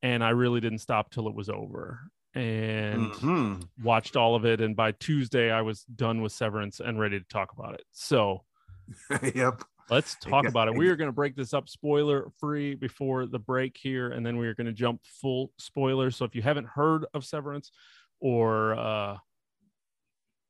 and 0.03 0.23
i 0.23 0.29
really 0.29 0.61
didn't 0.61 0.79
stop 0.79 1.11
till 1.11 1.27
it 1.27 1.35
was 1.35 1.49
over. 1.49 1.99
And 2.33 3.11
Mhm. 3.13 3.67
watched 3.83 4.15
all 4.15 4.35
of 4.35 4.45
it 4.45 4.61
and 4.61 4.73
by 4.75 4.93
tuesday 4.93 5.51
i 5.51 5.61
was 5.61 5.83
done 5.83 6.21
with 6.21 6.31
severance 6.31 6.79
and 6.79 6.97
ready 6.97 7.19
to 7.19 7.25
talk 7.27 7.51
about 7.51 7.73
it. 7.73 7.83
So 7.91 8.45
yep. 9.35 9.63
Let's 9.89 10.15
talk 10.15 10.47
about 10.47 10.67
it. 10.67 10.75
We 10.75 10.89
are 10.89 10.95
going 10.95 11.09
to 11.09 11.13
break 11.13 11.35
this 11.35 11.53
up 11.53 11.69
spoiler 11.69 12.27
free 12.39 12.75
before 12.75 13.25
the 13.25 13.39
break 13.39 13.77
here 13.79 14.11
and 14.11 14.25
then 14.25 14.37
we 14.37 14.47
are 14.47 14.53
going 14.55 14.67
to 14.67 14.73
jump 14.73 15.01
full 15.03 15.51
spoilers 15.57 16.15
so 16.15 16.25
if 16.25 16.35
you 16.35 16.41
haven't 16.41 16.67
heard 16.67 17.05
of 17.13 17.25
severance 17.25 17.71
or 18.19 18.75
uh, 18.75 19.17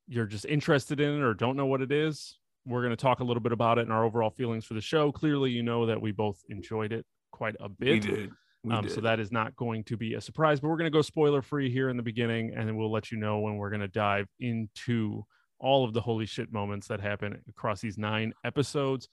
you're 0.08 0.26
just 0.26 0.46
interested 0.46 1.00
in 1.00 1.16
it 1.16 1.22
or 1.22 1.34
don't 1.34 1.58
know 1.58 1.66
what 1.66 1.82
it 1.82 1.92
is 1.92 2.38
we're 2.66 2.82
going 2.82 2.92
to 2.92 2.98
talk 2.98 3.20
a 3.20 3.24
little 3.24 3.42
bit 3.42 3.52
about 3.52 3.78
it 3.78 3.82
and 3.84 3.94
our 3.94 4.04
overall 4.04 4.32
feelings 4.32 4.66
for 4.66 4.74
the 4.74 4.82
show. 4.82 5.12
Clearly 5.12 5.52
you 5.52 5.64
know 5.64 5.86
that 5.86 6.02
we 6.02 6.12
both 6.12 6.42
enjoyed 6.50 6.92
it 6.92 7.06
quite 7.32 7.56
a 7.60 7.68
We 7.80 8.00
bit. 8.00 8.02
did. 8.02 8.32
We 8.64 8.74
um, 8.74 8.84
did. 8.84 8.92
so 8.92 9.02
that 9.02 9.20
is 9.20 9.32
not 9.32 9.56
going 9.56 9.84
to 9.86 9.98
be 9.98 10.16
a 10.16 10.22
surprise, 10.22 10.60
but 10.60 10.70
we're 10.70 10.78
going 10.78 10.92
to 10.92 10.96
go 10.96 11.04
spoiler 11.04 11.42
free 11.42 11.70
here 11.70 11.90
in 11.90 11.98
the 11.98 12.04
beginning, 12.04 12.54
and 12.56 12.68
then 12.68 12.76
we'll 12.76 12.92
let 12.92 13.12
you 13.12 13.20
know 13.20 13.40
when 13.40 13.58
we're 13.58 13.70
going 13.70 13.82
to 13.82 13.88
dive 13.88 14.28
into 14.40 15.24
all 15.60 15.86
of 15.86 15.94
the 15.94 16.02
holy 16.02 16.26
shit 16.26 16.52
moments 16.52 16.88
that 16.88 17.00
happen 17.00 17.42
across 17.50 17.82
these 17.82 17.98
nine 17.98 18.34
episodes 18.44 19.08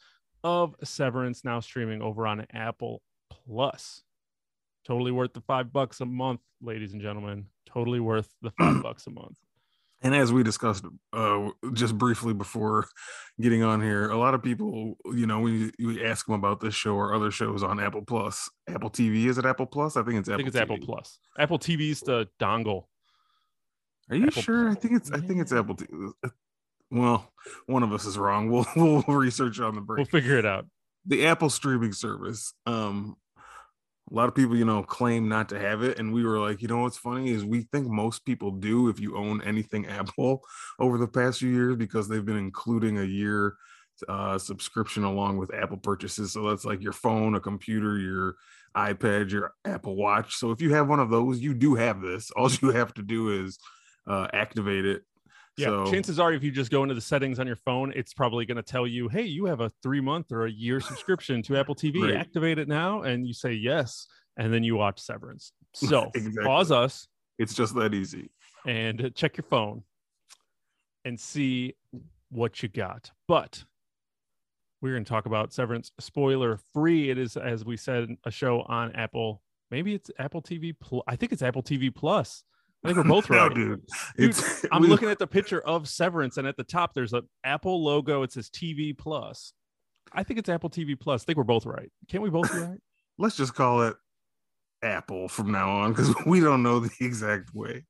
of 0.44 0.74
Severance, 0.82 1.44
now 1.44 1.60
streaming 1.60 2.02
over 2.02 2.26
on 2.26 2.46
Apple 2.52 3.02
Plus. 3.30 4.02
Totally 4.84 5.12
worth 5.12 5.32
the 5.32 5.40
five 5.40 5.72
bucks 5.72 6.00
a 6.00 6.06
month, 6.06 6.40
ladies 6.60 6.92
and 6.92 7.00
gentlemen. 7.00 7.46
Totally 7.66 8.00
worth 8.00 8.28
the 8.42 8.50
five 8.58 8.82
bucks 8.82 9.06
a 9.06 9.10
month. 9.10 9.38
And 10.04 10.16
as 10.16 10.32
we 10.32 10.42
discussed 10.42 10.84
uh, 11.12 11.50
just 11.74 11.96
briefly 11.96 12.34
before 12.34 12.88
getting 13.40 13.62
on 13.62 13.80
here, 13.80 14.10
a 14.10 14.16
lot 14.16 14.34
of 14.34 14.42
people, 14.42 14.96
you 15.14 15.26
know, 15.28 15.38
when 15.38 15.72
you, 15.78 15.94
you 15.94 16.04
ask 16.04 16.26
them 16.26 16.34
about 16.34 16.58
this 16.60 16.74
show 16.74 16.94
or 16.94 17.14
other 17.14 17.30
shows 17.30 17.62
on 17.62 17.78
Apple 17.78 18.02
Plus, 18.02 18.50
Apple 18.68 18.90
TV, 18.90 19.26
is 19.26 19.38
it 19.38 19.46
Apple 19.46 19.66
Plus? 19.66 19.96
I 19.96 20.02
think 20.02 20.18
it's 20.18 20.28
Apple. 20.28 20.32
I 20.32 20.34
Apple. 20.34 20.44
think 20.44 20.48
it's 20.48 20.56
Apple 20.56 20.76
TV. 20.78 20.84
Plus. 20.86 21.18
Apple 21.38 21.58
TV's 21.60 22.00
the 22.00 22.28
dongle. 22.40 22.86
Are 24.10 24.16
you 24.16 24.26
Apple 24.26 24.42
sure? 24.42 24.68
I 24.70 24.74
think 24.74 24.94
it's. 24.94 25.10
I 25.12 25.20
think 25.20 25.40
it's 25.40 25.52
Apple 25.52 25.76
TV. 25.76 26.12
Well, 26.90 27.32
one 27.66 27.82
of 27.82 27.92
us 27.92 28.04
is 28.04 28.18
wrong. 28.18 28.50
We'll 28.50 28.66
we'll 28.76 29.02
research 29.18 29.60
on 29.60 29.74
the 29.74 29.80
break. 29.80 29.98
We'll 29.98 30.20
figure 30.20 30.38
it 30.38 30.46
out. 30.46 30.66
the 31.06 31.26
Apple 31.26 31.50
streaming 31.50 31.92
service. 31.92 32.52
Um, 32.66 33.16
a 34.10 34.14
lot 34.14 34.28
of 34.28 34.34
people, 34.34 34.56
you 34.56 34.64
know, 34.66 34.82
claim 34.82 35.28
not 35.28 35.48
to 35.50 35.58
have 35.58 35.82
it. 35.82 35.98
And 35.98 36.12
we 36.12 36.22
were 36.24 36.38
like, 36.38 36.60
you 36.60 36.68
know, 36.68 36.80
what's 36.80 36.98
funny 36.98 37.30
is 37.30 37.44
we 37.44 37.62
think 37.72 37.86
most 37.86 38.26
people 38.26 38.50
do 38.50 38.88
if 38.88 39.00
you 39.00 39.16
own 39.16 39.40
anything 39.42 39.86
Apple 39.88 40.42
over 40.78 40.98
the 40.98 41.08
past 41.08 41.38
few 41.38 41.48
years 41.48 41.76
because 41.76 42.08
they've 42.08 42.24
been 42.24 42.36
including 42.36 42.98
a 42.98 43.04
year 43.04 43.54
uh, 44.08 44.36
subscription 44.36 45.04
along 45.04 45.38
with 45.38 45.54
Apple 45.54 45.78
purchases. 45.78 46.32
So 46.32 46.48
that's 46.48 46.64
like 46.64 46.82
your 46.82 46.92
phone, 46.92 47.36
a 47.36 47.40
computer, 47.40 47.98
your 47.98 48.34
iPad, 48.76 49.30
your 49.30 49.54
Apple 49.64 49.96
Watch. 49.96 50.34
So 50.36 50.50
if 50.50 50.60
you 50.60 50.74
have 50.74 50.88
one 50.88 51.00
of 51.00 51.08
those, 51.10 51.40
you 51.40 51.54
do 51.54 51.74
have 51.76 52.02
this. 52.02 52.30
All 52.32 52.50
you 52.62 52.70
have 52.70 52.92
to 52.94 53.02
do 53.02 53.44
is 53.44 53.58
uh, 54.06 54.28
activate 54.32 54.84
it. 54.84 55.02
Yeah, 55.58 55.66
so, 55.66 55.90
chances 55.90 56.18
are, 56.18 56.32
if 56.32 56.42
you 56.42 56.50
just 56.50 56.70
go 56.70 56.82
into 56.82 56.94
the 56.94 57.00
settings 57.00 57.38
on 57.38 57.46
your 57.46 57.56
phone, 57.56 57.92
it's 57.94 58.14
probably 58.14 58.46
going 58.46 58.56
to 58.56 58.62
tell 58.62 58.86
you, 58.86 59.08
"Hey, 59.08 59.22
you 59.24 59.44
have 59.46 59.60
a 59.60 59.70
three 59.82 60.00
month 60.00 60.32
or 60.32 60.46
a 60.46 60.50
year 60.50 60.80
subscription 60.90 61.42
to 61.42 61.56
Apple 61.58 61.74
TV. 61.74 62.02
Right. 62.02 62.14
Activate 62.16 62.58
it 62.58 62.68
now." 62.68 63.02
And 63.02 63.26
you 63.26 63.34
say 63.34 63.52
yes, 63.52 64.06
and 64.38 64.52
then 64.52 64.62
you 64.64 64.76
watch 64.76 64.98
Severance. 65.00 65.52
So 65.74 66.10
Exactly. 66.14 66.44
pause 66.44 66.70
us 66.70 67.08
It's 67.38 67.54
just 67.54 67.74
that 67.76 67.94
easy. 67.94 68.30
and 68.66 69.10
check 69.14 69.38
your 69.38 69.44
phone 69.48 69.84
and 71.06 71.18
see 71.18 71.74
what 72.30 72.62
you 72.62 72.68
got. 72.68 73.10
But 73.26 73.64
we're 74.82 74.92
going 74.92 75.04
to 75.04 75.08
talk 75.08 75.24
about 75.26 75.52
Severance 75.52 75.92
spoiler 75.98 76.58
free. 76.74 77.08
It 77.10 77.16
is, 77.18 77.36
as 77.36 77.64
we 77.64 77.76
said, 77.78 78.08
a 78.24 78.30
show 78.30 78.62
on 78.62 78.92
Apple. 78.96 79.42
Maybe 79.70 79.94
it's 79.94 80.10
Apple 80.18 80.42
TV. 80.42 80.74
Plus. 80.78 81.02
I 81.06 81.16
think 81.16 81.32
it's 81.32 81.42
Apple 81.42 81.62
TV 81.62 81.94
Plus. 81.94 82.44
I 82.84 82.88
think 82.88 82.96
we're 82.98 83.04
both 83.04 83.30
No, 83.30 83.46
right. 83.46 83.54
dude. 83.54 83.80
Dude, 84.16 84.30
It's 84.30 84.64
I'm 84.72 84.82
we- 84.82 84.88
looking 84.88 85.08
at 85.10 85.18
the 85.18 85.26
picture 85.26 85.60
of 85.60 85.88
Severance, 85.88 86.36
and 86.36 86.46
at 86.46 86.56
the 86.56 86.64
top 86.64 86.94
there's 86.94 87.12
an 87.12 87.28
Apple 87.44 87.82
logo. 87.82 88.22
It 88.22 88.32
says 88.32 88.48
TV 88.50 88.96
Plus. 88.96 89.52
I 90.12 90.22
think 90.24 90.38
it's 90.38 90.48
Apple 90.48 90.68
TV 90.70 90.98
Plus. 90.98 91.22
I 91.22 91.24
think 91.24 91.38
we're 91.38 91.44
both 91.44 91.64
right. 91.66 91.90
Can't 92.08 92.22
we 92.22 92.30
both 92.30 92.52
be 92.52 92.58
right? 92.58 92.78
Let's 93.18 93.36
just 93.36 93.54
call 93.54 93.82
it 93.82 93.96
Apple 94.82 95.28
from 95.28 95.52
now 95.52 95.70
on 95.70 95.92
because 95.92 96.12
we 96.26 96.40
don't 96.40 96.62
know 96.62 96.80
the 96.80 96.90
exact 97.00 97.54
way. 97.54 97.84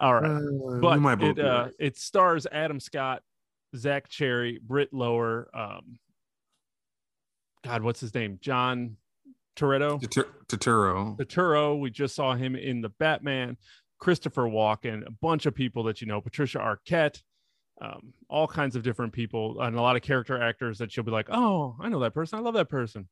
All 0.00 0.14
right. 0.14 0.30
Uh, 0.30 0.78
but 0.80 1.22
it 1.22 1.38
uh, 1.38 1.68
it 1.78 1.96
stars 1.96 2.46
Adam 2.52 2.80
Scott, 2.80 3.22
Zach 3.76 4.08
Cherry, 4.08 4.58
Britt 4.62 4.92
Lower, 4.92 5.48
um, 5.54 5.98
God, 7.64 7.82
what's 7.82 8.00
his 8.00 8.14
name? 8.14 8.38
John 8.40 8.96
Toretto. 9.56 10.00
Turturro. 10.48 11.16
Turturro. 11.16 11.78
We 11.78 11.90
just 11.90 12.14
saw 12.14 12.34
him 12.34 12.56
in 12.56 12.80
the 12.80 12.88
Batman. 12.88 13.56
Christopher 14.02 14.42
Walken, 14.48 15.06
a 15.06 15.12
bunch 15.12 15.46
of 15.46 15.54
people 15.54 15.84
that 15.84 16.00
you 16.00 16.08
know, 16.08 16.20
Patricia 16.20 16.58
Arquette, 16.58 17.22
um, 17.80 18.12
all 18.28 18.48
kinds 18.48 18.74
of 18.74 18.82
different 18.82 19.12
people, 19.12 19.60
and 19.60 19.76
a 19.76 19.80
lot 19.80 19.94
of 19.94 20.02
character 20.02 20.42
actors 20.42 20.78
that 20.78 20.96
you'll 20.96 21.06
be 21.06 21.12
like, 21.12 21.28
oh, 21.30 21.76
I 21.80 21.88
know 21.88 22.00
that 22.00 22.12
person. 22.12 22.36
I 22.36 22.42
love 22.42 22.54
that 22.54 22.68
person. 22.68 23.08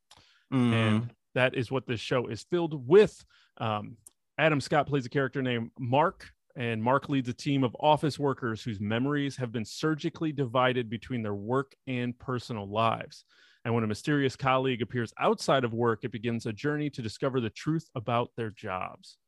Mhm. 0.52 0.72
And 0.72 1.14
that 1.36 1.54
is 1.54 1.70
what 1.70 1.86
this 1.86 2.00
show 2.00 2.26
is 2.26 2.42
filled 2.42 2.88
with. 2.88 3.24
Um, 3.58 3.98
Adam 4.36 4.60
Scott 4.60 4.88
plays 4.88 5.06
a 5.06 5.08
character 5.08 5.40
named 5.42 5.70
Mark, 5.78 6.28
and 6.56 6.82
Mark 6.82 7.08
leads 7.08 7.28
a 7.28 7.34
team 7.34 7.62
of 7.62 7.76
office 7.78 8.18
workers 8.18 8.60
whose 8.60 8.80
memories 8.80 9.36
have 9.36 9.52
been 9.52 9.64
surgically 9.64 10.32
divided 10.32 10.90
between 10.90 11.22
their 11.22 11.36
work 11.36 11.76
and 11.86 12.18
personal 12.18 12.68
lives. 12.68 13.24
And 13.64 13.72
when 13.74 13.84
a 13.84 13.86
mysterious 13.86 14.34
colleague 14.34 14.82
appears 14.82 15.12
outside 15.20 15.62
of 15.62 15.72
work, 15.72 16.02
it 16.02 16.10
begins 16.10 16.46
a 16.46 16.52
journey 16.52 16.90
to 16.90 17.00
discover 17.00 17.40
the 17.40 17.50
truth 17.50 17.88
about 17.94 18.32
their 18.36 18.50
jobs. 18.50 19.18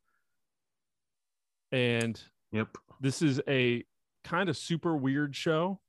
And 1.73 2.21
Yep. 2.53 2.69
this 3.01 3.23
is 3.23 3.41
a 3.49 3.85
kind 4.25 4.49
of 4.49 4.57
super 4.57 4.97
weird 4.97 5.35
show 5.35 5.81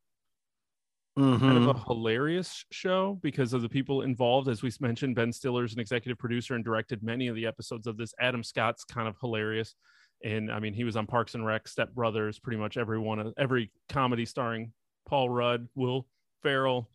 mm-hmm. 1.17 1.45
kind 1.45 1.57
of 1.57 1.67
a 1.75 1.79
hilarious 1.87 2.65
show 2.71 3.19
because 3.21 3.53
of 3.53 3.61
the 3.61 3.69
people 3.69 4.01
involved. 4.01 4.47
As 4.47 4.63
we 4.63 4.71
mentioned, 4.79 5.15
Ben 5.15 5.31
Stiller's 5.31 5.73
an 5.73 5.79
executive 5.79 6.17
producer 6.17 6.55
and 6.55 6.63
directed 6.63 7.03
many 7.03 7.27
of 7.27 7.35
the 7.35 7.45
episodes 7.45 7.87
of 7.87 7.97
this. 7.97 8.13
Adam 8.19 8.43
Scott's 8.43 8.83
kind 8.83 9.07
of 9.07 9.15
hilarious. 9.21 9.75
And 10.23 10.51
I 10.51 10.59
mean, 10.59 10.73
he 10.73 10.83
was 10.83 10.95
on 10.95 11.05
Parks 11.05 11.35
and 11.35 11.45
Rec, 11.45 11.67
Step 11.67 11.93
Brothers, 11.93 12.39
pretty 12.39 12.57
much 12.57 12.77
every 12.77 12.99
one 12.99 13.19
of 13.19 13.33
every 13.37 13.71
comedy 13.89 14.25
starring 14.25 14.71
Paul 15.05 15.29
Rudd, 15.29 15.67
Will 15.75 16.07
Ferrell, 16.41 16.89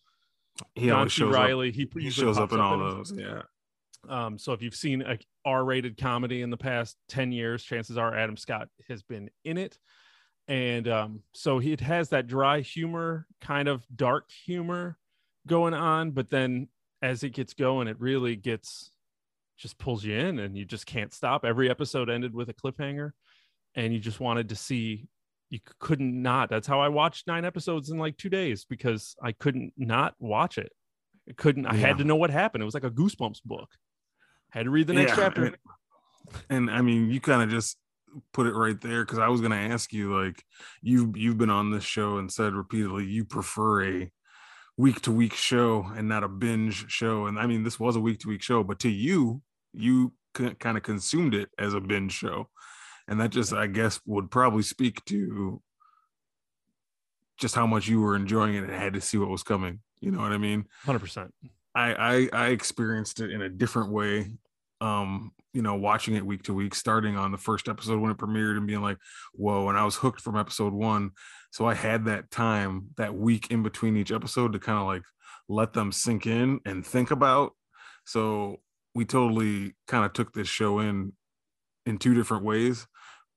He 0.74 0.86
John 0.86 1.08
C. 1.08 1.20
shows 1.20 1.34
up. 1.34 1.42
Reilly. 1.42 1.72
He, 1.72 1.88
He 1.98 2.10
shows 2.10 2.38
up 2.38 2.52
in 2.52 2.60
all 2.60 2.74
it. 2.74 2.94
those. 2.94 3.12
Yeah. 3.16 3.42
Um, 4.08 4.38
so 4.38 4.52
if 4.52 4.62
you've 4.62 4.74
seen 4.74 5.02
a 5.02 5.18
R-rated 5.44 5.96
comedy 5.98 6.42
in 6.42 6.50
the 6.50 6.56
past 6.56 6.96
10 7.08 7.32
years, 7.32 7.62
chances 7.62 7.96
are 7.98 8.16
Adam 8.16 8.36
Scott 8.36 8.68
has 8.88 9.02
been 9.02 9.30
in 9.44 9.58
it. 9.58 9.78
And 10.46 10.88
um, 10.88 11.22
so 11.32 11.60
it 11.60 11.80
has 11.80 12.08
that 12.10 12.26
dry 12.26 12.60
humor, 12.60 13.26
kind 13.40 13.68
of 13.68 13.84
dark 13.94 14.30
humor 14.30 14.96
going 15.46 15.74
on, 15.74 16.12
but 16.12 16.30
then 16.30 16.68
as 17.02 17.22
it 17.22 17.30
gets 17.30 17.52
going, 17.54 17.86
it 17.88 18.00
really 18.00 18.34
gets 18.36 18.90
just 19.58 19.78
pulls 19.78 20.04
you 20.04 20.14
in 20.14 20.38
and 20.38 20.56
you 20.56 20.64
just 20.64 20.86
can't 20.86 21.12
stop. 21.12 21.44
Every 21.44 21.68
episode 21.68 22.08
ended 22.08 22.32
with 22.32 22.48
a 22.48 22.54
cliffhanger 22.54 23.10
and 23.74 23.92
you 23.92 23.98
just 23.98 24.20
wanted 24.20 24.48
to 24.50 24.56
see 24.56 25.08
you 25.50 25.58
couldn't 25.80 26.22
not. 26.22 26.48
That's 26.48 26.66
how 26.66 26.80
I 26.80 26.88
watched 26.88 27.26
nine 27.26 27.44
episodes 27.44 27.90
in 27.90 27.98
like 27.98 28.16
two 28.16 28.28
days 28.28 28.64
because 28.64 29.16
I 29.22 29.32
couldn't 29.32 29.72
not 29.76 30.14
watch 30.18 30.58
it. 30.58 30.70
I 31.28 31.32
couldn't, 31.32 31.66
I 31.66 31.74
Yeah. 31.74 31.88
had 31.88 31.98
to 31.98 32.04
know 32.04 32.16
what 32.16 32.30
happened. 32.30 32.62
It 32.62 32.66
was 32.66 32.74
like 32.74 32.84
a 32.84 32.90
goosebumps 32.90 33.42
book. 33.44 33.68
Had 34.50 34.64
to 34.64 34.70
read 34.70 34.86
the 34.86 34.94
next 34.94 35.10
Yeah, 35.10 35.16
chapter. 35.16 35.44
And, 35.44 35.56
and 36.48 36.70
I 36.70 36.80
mean, 36.82 37.10
you 37.10 37.20
kind 37.20 37.42
of 37.42 37.50
just 37.50 37.76
put 38.32 38.46
it 38.46 38.54
right 38.54 38.80
there 38.80 39.04
because 39.04 39.18
I 39.18 39.28
was 39.28 39.40
going 39.40 39.52
to 39.52 39.74
ask 39.74 39.92
you, 39.92 40.18
like, 40.18 40.42
you've 40.82 41.16
you've 41.16 41.38
been 41.38 41.50
on 41.50 41.70
this 41.70 41.84
show 41.84 42.18
and 42.18 42.32
said 42.32 42.54
repeatedly 42.54 43.04
you 43.04 43.24
prefer 43.24 43.84
a 43.84 44.12
week 44.76 45.02
to 45.02 45.12
week 45.12 45.34
show 45.34 45.90
and 45.94 46.08
not 46.08 46.24
a 46.24 46.28
binge 46.28 46.90
show. 46.90 47.26
And 47.26 47.38
I 47.38 47.46
mean, 47.46 47.64
this 47.64 47.80
was 47.80 47.96
a 47.96 48.00
week 48.00 48.20
to 48.20 48.28
week 48.28 48.42
show, 48.42 48.62
but 48.62 48.78
to 48.80 48.88
you, 48.88 49.42
you 49.72 50.12
kind 50.34 50.76
of 50.76 50.82
consumed 50.82 51.34
it 51.34 51.50
as 51.58 51.74
a 51.74 51.80
binge 51.80 52.12
show, 52.12 52.48
and 53.06 53.20
that 53.20 53.30
just, 53.30 53.52
I 53.52 53.66
guess, 53.66 54.00
would 54.06 54.30
probably 54.30 54.62
speak 54.62 55.04
to 55.06 55.60
just 57.38 57.54
how 57.54 57.66
much 57.66 57.88
you 57.88 58.00
were 58.00 58.16
enjoying 58.16 58.54
it 58.54 58.64
and 58.64 58.72
had 58.72 58.94
to 58.94 59.00
see 59.00 59.18
what 59.18 59.28
was 59.28 59.42
coming. 59.42 59.80
You 60.00 60.10
know 60.10 60.20
what 60.20 60.32
I 60.32 60.38
mean? 60.38 60.66
100%. 60.86 61.30
I, 61.74 62.28
I 62.32 62.44
I 62.44 62.46
experienced 62.48 63.20
it 63.20 63.30
in 63.30 63.42
a 63.42 63.48
different 63.48 63.92
way. 63.92 64.32
Um, 64.80 65.32
you 65.52 65.62
know, 65.62 65.74
watching 65.74 66.14
it 66.14 66.24
week 66.26 66.42
to 66.44 66.54
week, 66.54 66.74
starting 66.74 67.16
on 67.16 67.32
the 67.32 67.38
first 67.38 67.68
episode 67.68 68.00
when 68.00 68.10
it 68.10 68.18
premiered 68.18 68.56
and 68.56 68.66
being 68.66 68.82
like, 68.82 68.98
whoa, 69.32 69.68
and 69.68 69.78
I 69.78 69.84
was 69.84 69.96
hooked 69.96 70.20
from 70.20 70.36
episode 70.36 70.72
one. 70.72 71.10
So 71.50 71.66
I 71.66 71.74
had 71.74 72.04
that 72.04 72.30
time, 72.30 72.88
that 72.96 73.14
week 73.14 73.50
in 73.50 73.62
between 73.62 73.96
each 73.96 74.12
episode 74.12 74.52
to 74.52 74.58
kind 74.58 74.78
of 74.78 74.86
like 74.86 75.02
let 75.48 75.72
them 75.72 75.90
sink 75.90 76.26
in 76.26 76.60
and 76.64 76.86
think 76.86 77.10
about. 77.10 77.52
So 78.04 78.60
we 78.94 79.04
totally 79.04 79.74
kind 79.86 80.04
of 80.04 80.12
took 80.12 80.32
this 80.32 80.48
show 80.48 80.78
in 80.78 81.12
in 81.86 81.98
two 81.98 82.14
different 82.14 82.44
ways. 82.44 82.86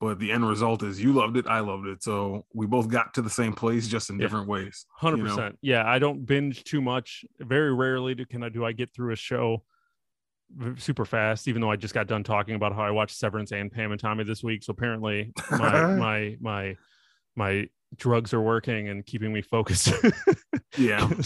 But 0.02 0.18
the 0.18 0.32
end 0.32 0.50
result 0.50 0.82
is 0.82 1.02
you 1.02 1.14
loved 1.14 1.38
it, 1.38 1.46
I 1.48 1.60
loved 1.60 1.86
it. 1.86 2.02
So 2.04 2.46
we 2.56 2.66
both 2.66 2.90
got 2.90 3.14
to 3.14 3.22
the 3.22 3.30
same 3.30 3.54
place 3.54 3.88
just 3.88 4.10
in 4.10 4.18
Yeah. 4.18 4.24
different 4.26 4.48
ways. 4.48 4.88
Hundred 4.98 5.18
you 5.20 5.24
know? 5.36 5.52
Yeah, 5.62 5.88
I 5.88 6.00
don't 6.00 6.26
binge 6.26 6.64
too 6.64 6.82
much. 6.82 7.24
Very 7.40 7.72
rarely 7.74 8.16
do 8.16 8.26
can 8.26 8.42
I 8.42 8.50
do 8.50 8.66
I 8.66 8.72
get 8.72 8.92
through 8.94 9.14
a 9.14 9.16
show 9.16 9.64
super 10.78 11.06
fast. 11.06 11.48
Even 11.48 11.62
though 11.62 11.70
I 11.72 11.76
just 11.76 11.94
got 11.94 12.08
done 12.08 12.24
talking 12.24 12.56
about 12.56 12.74
how 12.74 12.82
I 12.82 12.90
watched 12.92 13.16
Severance 13.16 13.52
and 13.52 13.72
Pam 13.72 13.92
and 13.92 14.02
Tommy 14.02 14.24
this 14.24 14.44
week, 14.44 14.64
so 14.64 14.72
apparently 14.72 15.32
my 15.52 15.86
my 15.96 16.38
my 16.42 16.76
my 17.36 17.70
drugs 17.96 18.34
are 18.34 18.42
working 18.42 18.90
and 18.90 19.06
keeping 19.06 19.32
me 19.32 19.42
focused. 19.44 19.94
Yeah. 20.78 21.10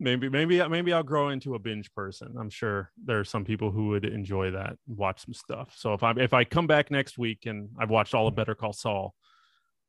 maybe 0.00 0.28
maybe 0.28 0.66
maybe 0.68 0.92
I'll 0.92 1.02
grow 1.02 1.28
into 1.30 1.54
a 1.54 1.58
binge 1.58 1.92
person. 1.92 2.34
I'm 2.38 2.50
sure 2.50 2.90
there 3.04 3.20
are 3.20 3.24
some 3.24 3.44
people 3.44 3.70
who 3.70 3.88
would 3.88 4.04
enjoy 4.04 4.50
that, 4.52 4.76
watch 4.86 5.24
some 5.24 5.34
stuff. 5.34 5.74
So 5.76 5.94
if 5.94 6.02
I 6.02 6.12
if 6.16 6.32
I 6.32 6.44
come 6.44 6.66
back 6.66 6.90
next 6.90 7.18
week 7.18 7.46
and 7.46 7.68
I've 7.78 7.90
watched 7.90 8.14
all 8.14 8.26
of 8.28 8.34
Better 8.34 8.54
Call 8.54 8.72
Saul, 8.72 9.14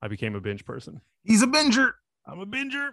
I 0.02 0.08
became 0.08 0.36
a 0.36 0.42
binge 0.42 0.66
person. 0.66 1.02
He's 1.24 1.42
a 1.42 1.48
binger. 1.48 1.92
I'm 2.28 2.40
a 2.40 2.46
binger. 2.46 2.92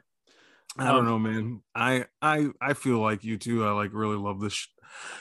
I 0.79 0.87
don't 0.87 1.01
Um, 1.01 1.05
know, 1.07 1.19
man. 1.19 1.63
I 1.75 2.07
I 2.23 2.49
I 2.61 2.73
feel 2.75 2.99
like 2.99 3.25
you 3.25 3.37
too. 3.37 3.65
I 3.67 3.73
like 3.73 3.91
really 3.93 4.17
love 4.17 4.41
this 4.41 4.55
sh- 4.55 4.69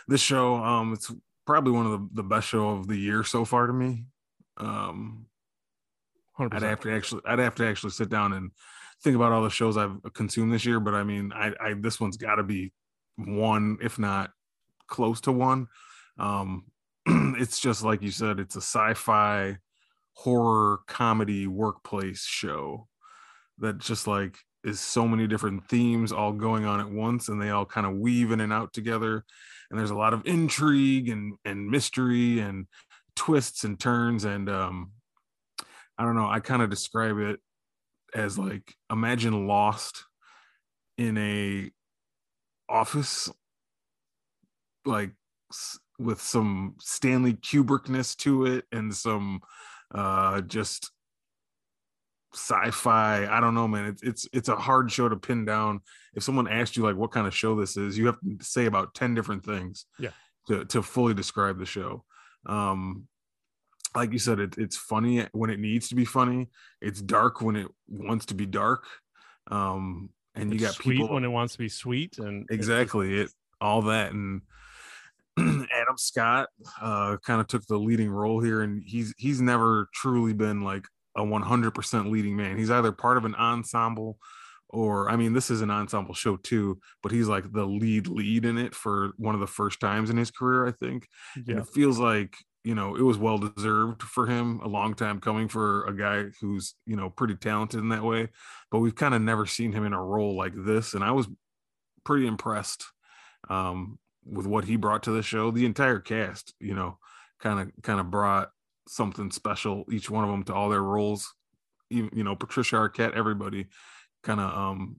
this 0.08 0.22
show. 0.22 0.56
Um, 0.56 0.94
it's 0.94 1.12
probably 1.46 1.74
one 1.74 1.86
of 1.86 1.92
the, 1.92 2.10
the 2.22 2.24
best 2.24 2.48
show 2.48 2.70
of 2.70 2.88
the 2.88 2.96
year 2.96 3.24
so 3.24 3.44
far 3.44 3.68
to 3.68 3.74
me. 3.74 4.06
Um, 4.58 5.26
Hundred 6.34 6.56
I'd 6.56 6.64
have 6.64 6.80
to 6.82 6.92
actually 6.94 7.22
I'd 7.26 7.40
have 7.40 7.56
to 7.56 7.68
actually 7.68 7.90
sit 7.92 8.10
down 8.10 8.32
and 8.34 8.52
think 9.04 9.16
about 9.16 9.32
all 9.32 9.44
the 9.44 9.50
shows 9.50 9.78
I've 9.78 9.98
consumed 10.14 10.54
this 10.54 10.66
year. 10.66 10.80
But 10.80 10.94
I 10.94 11.04
mean, 11.04 11.32
I, 11.34 11.54
I 11.60 11.74
this 11.74 12.00
one's 12.00 12.18
got 12.18 12.36
to 12.36 12.44
be 12.44 12.72
one, 13.16 13.78
if 13.82 14.00
not 14.00 14.32
close 14.88 15.22
to 15.22 15.32
one. 15.32 15.68
Um, 16.18 16.66
it's 17.06 17.60
just 17.60 17.84
like 17.84 18.02
you 18.02 18.12
said, 18.12 18.40
it's 18.40 18.56
a 18.56 18.62
sci-fi 18.62 19.58
horror 20.14 20.82
comedy 20.88 21.48
workplace 21.48 22.24
show 22.26 22.88
that 23.60 23.78
just 23.78 24.08
like 24.08 24.38
is 24.64 24.80
so 24.80 25.08
many 25.08 25.26
different 25.26 25.68
themes 25.68 26.12
all 26.12 26.34
going 26.34 26.66
on 26.66 26.80
at 26.80 26.90
once 26.90 27.30
and 27.30 27.42
they 27.42 27.50
all 27.50 27.66
kind 27.66 27.88
of 27.88 27.96
weave 27.96 28.32
in 28.32 28.42
and 28.42 28.54
out 28.54 28.74
together 28.74 29.24
and 29.70 29.80
there's 29.80 29.92
a 29.92 29.96
lot 29.96 30.14
of 30.14 30.26
intrigue 30.26 31.10
and 31.10 31.34
and 31.46 31.68
mystery 31.68 32.40
and 32.40 32.68
twists 33.16 33.64
and 33.64 33.80
turns 33.80 34.24
and 34.24 34.50
um 34.50 34.92
i 35.98 36.04
don't 36.04 36.16
know 36.16 36.28
i 36.28 36.40
kind 36.40 36.62
of 36.62 36.70
describe 36.70 37.18
it 37.18 37.40
as 38.14 38.38
like 38.38 38.74
imagine 38.92 39.48
lost 39.48 40.06
in 40.98 41.18
a 41.18 41.72
office 42.70 43.30
like 44.86 45.12
with 46.00 46.22
some 46.22 46.76
Stanley 46.80 47.34
Kubrickness 47.34 48.16
to 48.18 48.46
it 48.46 48.66
and 48.72 48.94
some 48.96 49.42
uh 49.94 50.42
just 50.42 50.92
sci-fi. 52.34 53.28
I 53.28 53.40
don't 53.42 53.54
know, 53.54 53.68
man. 53.68 53.86
It's 53.86 54.04
it's 54.04 54.28
it's 54.34 54.50
a 54.50 54.56
hard 54.56 54.92
show 54.92 55.10
to 55.10 55.16
pin 55.18 55.44
down. 55.46 55.82
If 56.16 56.24
someone 56.24 56.48
asked 56.48 56.78
you 56.78 56.84
like 56.84 56.96
what 56.96 57.12
kind 57.12 57.28
of 57.28 57.36
show 57.36 57.56
this 57.56 57.76
is, 57.78 57.98
you 57.98 58.06
have 58.08 58.20
to 58.22 58.38
say 58.44 58.66
about 58.66 58.94
10 58.96 59.14
different 59.16 59.44
things 59.46 59.86
Yeah. 60.00 60.12
to 60.48 60.66
to 60.66 60.82
fully 60.82 61.14
describe 61.14 61.60
the 61.60 61.66
show. 61.66 62.04
Um 62.46 63.08
like 63.96 64.14
you 64.14 64.20
said, 64.20 64.40
it, 64.40 64.58
it's 64.58 64.78
funny 64.78 65.26
when 65.32 65.50
it 65.50 65.60
needs 65.60 65.90
to 65.90 65.96
be 65.96 66.06
funny. 66.06 66.50
It's 66.82 67.02
dark 67.02 67.42
when 67.42 67.56
it 67.56 67.68
wants 67.88 68.28
to 68.28 68.36
be 68.36 68.46
dark. 68.46 68.86
Um 69.50 70.10
and 70.36 70.50
you 70.50 70.56
It's 70.56 70.64
got 70.64 70.74
sweet 70.76 70.94
people 70.96 71.14
when 71.14 71.26
it 71.26 71.30
wants 71.30 71.54
to 71.54 71.60
be 71.60 71.70
sweet, 71.70 72.18
and 72.18 72.48
exactly 72.50 73.20
it 73.20 73.32
all 73.62 73.84
that 73.84 74.12
and 74.12 74.42
adam 75.40 75.98
scott 75.98 76.50
uh 76.82 77.16
kind 77.26 77.40
of 77.40 77.48
took 77.48 77.66
the 77.68 77.78
leading 77.78 78.10
role 78.10 78.42
here 78.42 78.62
and 78.62 78.84
he's 78.86 79.14
he's 79.18 79.40
never 79.40 79.88
truly 79.94 80.34
been 80.34 80.62
like 80.62 80.86
a 81.16 81.22
100% 81.22 82.12
leading 82.12 82.36
man 82.36 82.58
he's 82.58 82.72
either 82.72 82.92
part 82.92 83.18
of 83.18 83.26
an 83.26 83.36
ensemble 83.36 84.18
or 84.70 85.10
i 85.10 85.16
mean 85.16 85.34
this 85.34 85.50
is 85.50 85.62
an 85.62 85.70
ensemble 85.70 86.14
show 86.14 86.38
too 86.38 86.80
but 87.04 87.12
he's 87.12 87.28
like 87.28 87.52
the 87.54 87.66
lead 87.66 88.08
lead 88.08 88.46
in 88.46 88.58
it 88.58 88.74
for 88.74 89.12
one 89.18 89.36
of 89.36 89.42
the 89.42 89.48
first 89.48 89.80
times 89.80 90.10
in 90.10 90.18
his 90.18 90.32
career 90.32 90.68
i 90.68 90.72
think 90.72 91.08
and 91.48 91.60
it 91.60 91.68
feels 91.68 92.00
like 92.00 92.36
you 92.64 92.76
know 92.76 92.96
it 92.96 93.02
was 93.02 93.18
well 93.18 93.38
deserved 93.38 94.04
for 94.04 94.28
him 94.28 94.60
a 94.62 94.68
long 94.68 94.94
time 94.94 95.20
coming 95.20 95.48
for 95.48 95.86
a 95.86 95.96
guy 95.96 96.26
who's 96.40 96.76
you 96.86 96.96
know 96.96 97.10
pretty 97.10 97.36
talented 97.36 97.80
in 97.80 97.90
that 97.90 98.04
way 98.04 98.30
but 98.70 98.80
we've 98.80 98.96
kind 98.96 99.14
of 99.14 99.22
never 99.22 99.46
seen 99.46 99.72
him 99.72 99.86
in 99.86 99.94
a 99.94 100.04
role 100.04 100.36
like 100.36 100.54
this 100.56 100.94
and 100.94 101.04
i 101.04 101.12
was 101.12 101.28
pretty 102.04 102.28
impressed 102.28 102.86
um 103.50 103.98
with 104.26 104.46
what 104.46 104.66
he 104.66 104.76
brought 104.76 105.04
to 105.04 105.12
the 105.12 105.24
show. 105.24 105.52
The 105.52 105.66
entire 105.66 106.00
cast 106.00 106.54
you 106.60 106.76
know 106.76 106.98
kind 107.40 107.60
of 107.60 107.72
kind 107.84 108.00
of 108.00 108.12
brought 108.12 108.50
something 108.88 109.32
special 109.32 109.86
each 109.92 110.10
one 110.10 110.24
of 110.24 110.30
them 110.30 110.44
to 110.44 110.54
all 110.54 110.70
their 110.70 110.84
roles. 110.84 111.34
Even 111.90 112.10
you 112.14 112.24
know 112.24 112.36
patricia 112.36 112.76
arquette 112.76 113.16
everybody 113.16 113.68
kind 114.24 114.40
of 114.40 114.56
um 114.58 114.98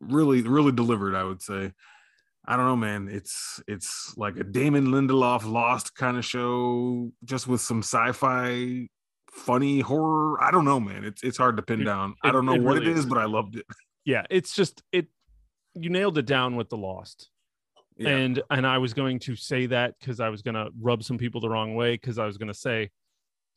really 0.00 0.42
really 0.42 0.72
delivered 0.72 1.14
i 1.14 1.22
would 1.22 1.40
say 1.40 1.72
I 2.46 2.56
don't 2.56 2.66
know, 2.66 2.76
man. 2.76 3.08
It's 3.10 3.62
it's 3.66 4.14
like 4.16 4.36
a 4.36 4.44
Damon 4.44 4.88
Lindelof 4.88 5.50
Lost 5.50 5.94
kind 5.94 6.16
of 6.18 6.24
show, 6.24 7.10
just 7.24 7.48
with 7.48 7.60
some 7.62 7.78
sci-fi, 7.82 8.88
funny 9.30 9.80
horror. 9.80 10.42
I 10.42 10.50
don't 10.50 10.64
know, 10.66 10.78
man. 10.80 11.04
It's 11.04 11.22
it's 11.22 11.38
hard 11.38 11.56
to 11.56 11.62
pin 11.62 11.80
It- 11.80 11.84
down. 11.84 12.14
I 12.22 12.30
don't 12.32 12.44
know 12.46 12.54
it 12.54 12.62
what 12.62 12.74
really 12.74 12.90
it 12.90 12.92
is, 12.92 13.00
is. 13.00 13.06
but 13.06 13.18
I 13.18 13.24
loved 13.24 13.56
it. 13.56 13.64
yeah. 14.04 14.24
It's 14.30 14.54
just 14.54 14.82
it. 14.92 15.06
You 15.74 15.90
nailed 15.90 16.18
it 16.18 16.26
down 16.26 16.56
with 16.56 16.68
the 16.68 16.76
Lost. 16.76 17.30
Yeah. 17.96 18.08
and 18.10 18.42
and 18.50 18.66
I 18.66 18.78
was 18.78 18.92
going 18.92 19.20
to 19.20 19.36
say 19.36 19.66
that 19.66 19.94
because 20.00 20.18
I 20.20 20.28
was 20.28 20.42
going 20.42 20.56
to 20.56 20.68
rub 20.80 21.02
some 21.04 21.16
people 21.16 21.40
the 21.40 21.48
wrong 21.48 21.74
way 21.76 21.92
because 21.94 22.18
I 22.18 22.26
was 22.26 22.36
going 22.38 22.48
to 22.48 22.54
say 22.58 22.90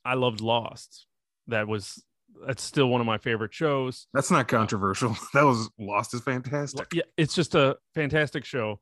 I 0.05 0.13
loved 0.13 0.41
Lost. 0.41 1.07
That 1.47 1.67
was 1.67 2.03
that's 2.45 2.63
still 2.63 2.87
one 2.87 3.01
of 3.01 3.07
my 3.07 3.17
favorite 3.17 3.53
shows. 3.53 4.07
That's 4.13 4.31
not 4.31 4.47
controversial. 4.47 5.15
That 5.33 5.43
was 5.43 5.69
Lost 5.79 6.13
is 6.13 6.21
fantastic. 6.21 6.87
Yeah, 6.93 7.03
it's 7.17 7.35
just 7.35 7.55
a 7.55 7.77
fantastic 7.93 8.45
show, 8.45 8.79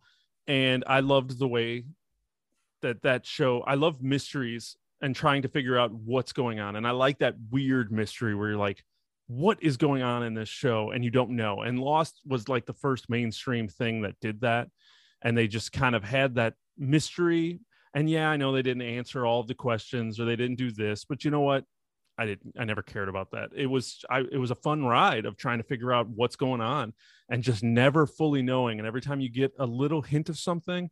and 0.48 0.84
I 0.88 1.00
loved 1.00 1.38
the 1.40 1.48
way 1.48 1.86
that 2.82 3.02
that 3.04 3.26
show. 3.26 3.62
I 3.62 3.76
love 3.76 4.02
mysteries 4.02 4.78
and 5.02 5.16
trying 5.16 5.42
to 5.42 5.48
figure 5.48 5.78
out 5.78 5.92
what's 5.94 6.34
going 6.34 6.60
on, 6.60 6.76
and 6.76 6.88
I 6.88 6.92
like 6.92 7.20
that 7.20 7.36
weird 7.52 7.92
mystery 7.92 8.36
where 8.36 8.50
you're 8.50 8.58
like, 8.58 8.84
"What 9.28 9.62
is 9.62 9.78
going 9.78 10.04
on 10.04 10.24
in 10.24 10.34
this 10.34 10.50
show?" 10.50 10.92
and 10.92 11.04
you 11.04 11.12
don't 11.12 11.32
know. 11.32 11.62
And 11.62 11.80
Lost 11.80 12.22
was 12.26 12.50
like 12.50 12.66
the 12.66 12.74
first 12.74 13.10
mainstream 13.10 13.68
thing 13.68 14.02
that 14.02 14.20
did 14.22 14.42
that, 14.42 14.70
and 15.22 15.38
they 15.38 15.48
just 15.48 15.72
kind 15.72 15.96
of 15.96 16.04
had 16.04 16.36
that 16.36 16.54
mystery. 16.78 17.60
And 17.94 18.10
yeah, 18.10 18.30
I 18.30 18.38
know 18.38 18.52
they 18.52 18.62
didn't 18.62 18.82
answer 18.82 19.26
all 19.26 19.40
of 19.40 19.48
the 19.48 19.56
questions 19.56 20.20
or 20.20 20.26
they 20.26 20.36
didn't 20.36 20.58
do 20.58 20.70
this, 20.70 21.06
but 21.06 21.24
you 21.24 21.32
know 21.32 21.42
what? 21.42 21.64
I 22.18 22.26
didn't. 22.26 22.56
I 22.58 22.64
never 22.64 22.82
cared 22.82 23.10
about 23.10 23.32
that. 23.32 23.50
It 23.56 23.66
was. 23.66 24.04
I. 24.10 24.20
It 24.20 24.38
was 24.38 24.52
a 24.52 24.56
fun 24.56 24.86
ride 24.86 25.26
of 25.26 25.36
trying 25.36 25.58
to 25.58 25.64
figure 25.64 25.92
out 25.92 26.08
what's 26.08 26.36
going 26.36 26.62
on 26.62 26.94
and 27.30 27.44
just 27.44 27.64
never 27.64 28.08
fully 28.08 28.42
knowing. 28.42 28.80
And 28.80 28.88
every 28.88 29.02
time 29.02 29.20
you 29.20 29.30
get 29.30 29.54
a 29.60 29.66
little 29.66 30.02
hint 30.02 30.30
of 30.30 30.38
something, 30.38 30.90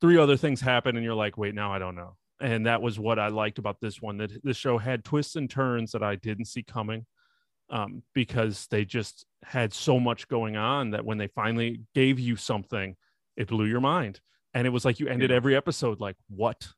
three 0.00 0.18
other 0.18 0.36
things 0.36 0.60
happen, 0.60 0.96
and 0.96 1.04
you're 1.04 1.14
like, 1.14 1.38
wait, 1.38 1.54
now 1.54 1.72
I 1.72 1.78
don't 1.78 1.94
know. 1.94 2.16
And 2.40 2.66
that 2.66 2.82
was 2.82 2.98
what 2.98 3.18
I 3.18 3.28
liked 3.28 3.58
about 3.58 3.80
this 3.80 4.02
one. 4.02 4.18
That 4.18 4.44
the 4.44 4.52
show 4.52 4.76
had 4.76 5.04
twists 5.04 5.36
and 5.36 5.48
turns 5.48 5.92
that 5.92 6.02
I 6.02 6.16
didn't 6.16 6.46
see 6.46 6.62
coming, 6.62 7.06
um, 7.70 8.02
because 8.12 8.66
they 8.66 8.84
just 8.84 9.24
had 9.42 9.72
so 9.72 9.98
much 9.98 10.28
going 10.28 10.56
on 10.56 10.90
that 10.90 11.04
when 11.04 11.16
they 11.16 11.28
finally 11.28 11.80
gave 11.94 12.18
you 12.20 12.36
something, 12.36 12.96
it 13.36 13.48
blew 13.48 13.64
your 13.64 13.80
mind. 13.80 14.20
And 14.52 14.66
it 14.66 14.70
was 14.70 14.84
like 14.84 15.00
you 15.00 15.08
ended 15.08 15.30
every 15.30 15.56
episode 15.56 15.98
like, 15.98 16.16
what 16.28 16.68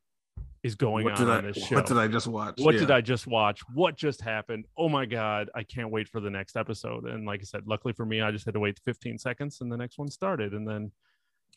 is 0.66 0.74
going 0.74 1.04
what 1.04 1.20
on 1.20 1.30
I 1.30 1.36
on 1.38 1.44
this 1.44 1.56
show? 1.64 1.76
what 1.76 1.86
did 1.86 1.96
I 1.96 2.08
just 2.08 2.26
watch? 2.26 2.54
what 2.58 2.74
Yeah. 2.74 2.80
did 2.80 2.90
I 2.90 3.00
just 3.00 3.26
watch? 3.26 3.60
What 3.72 3.96
just 3.96 4.20
happened? 4.20 4.66
Oh 4.76 4.88
my 4.88 5.06
god, 5.06 5.48
I 5.54 5.62
can't 5.62 5.90
wait 5.90 6.08
for 6.08 6.20
the 6.20 6.30
next 6.30 6.56
episode. 6.56 7.04
And 7.04 7.24
like 7.26 7.40
I 7.40 7.44
said, 7.44 7.62
luckily 7.66 7.94
for 7.94 8.04
me, 8.04 8.20
I 8.20 8.30
just 8.30 8.44
had 8.44 8.54
to 8.54 8.60
wait 8.60 8.78
15 8.84 9.18
seconds 9.18 9.60
and 9.60 9.70
the 9.70 9.76
next 9.76 9.98
one 9.98 10.08
started. 10.08 10.52
And 10.52 10.68
then 10.68 10.90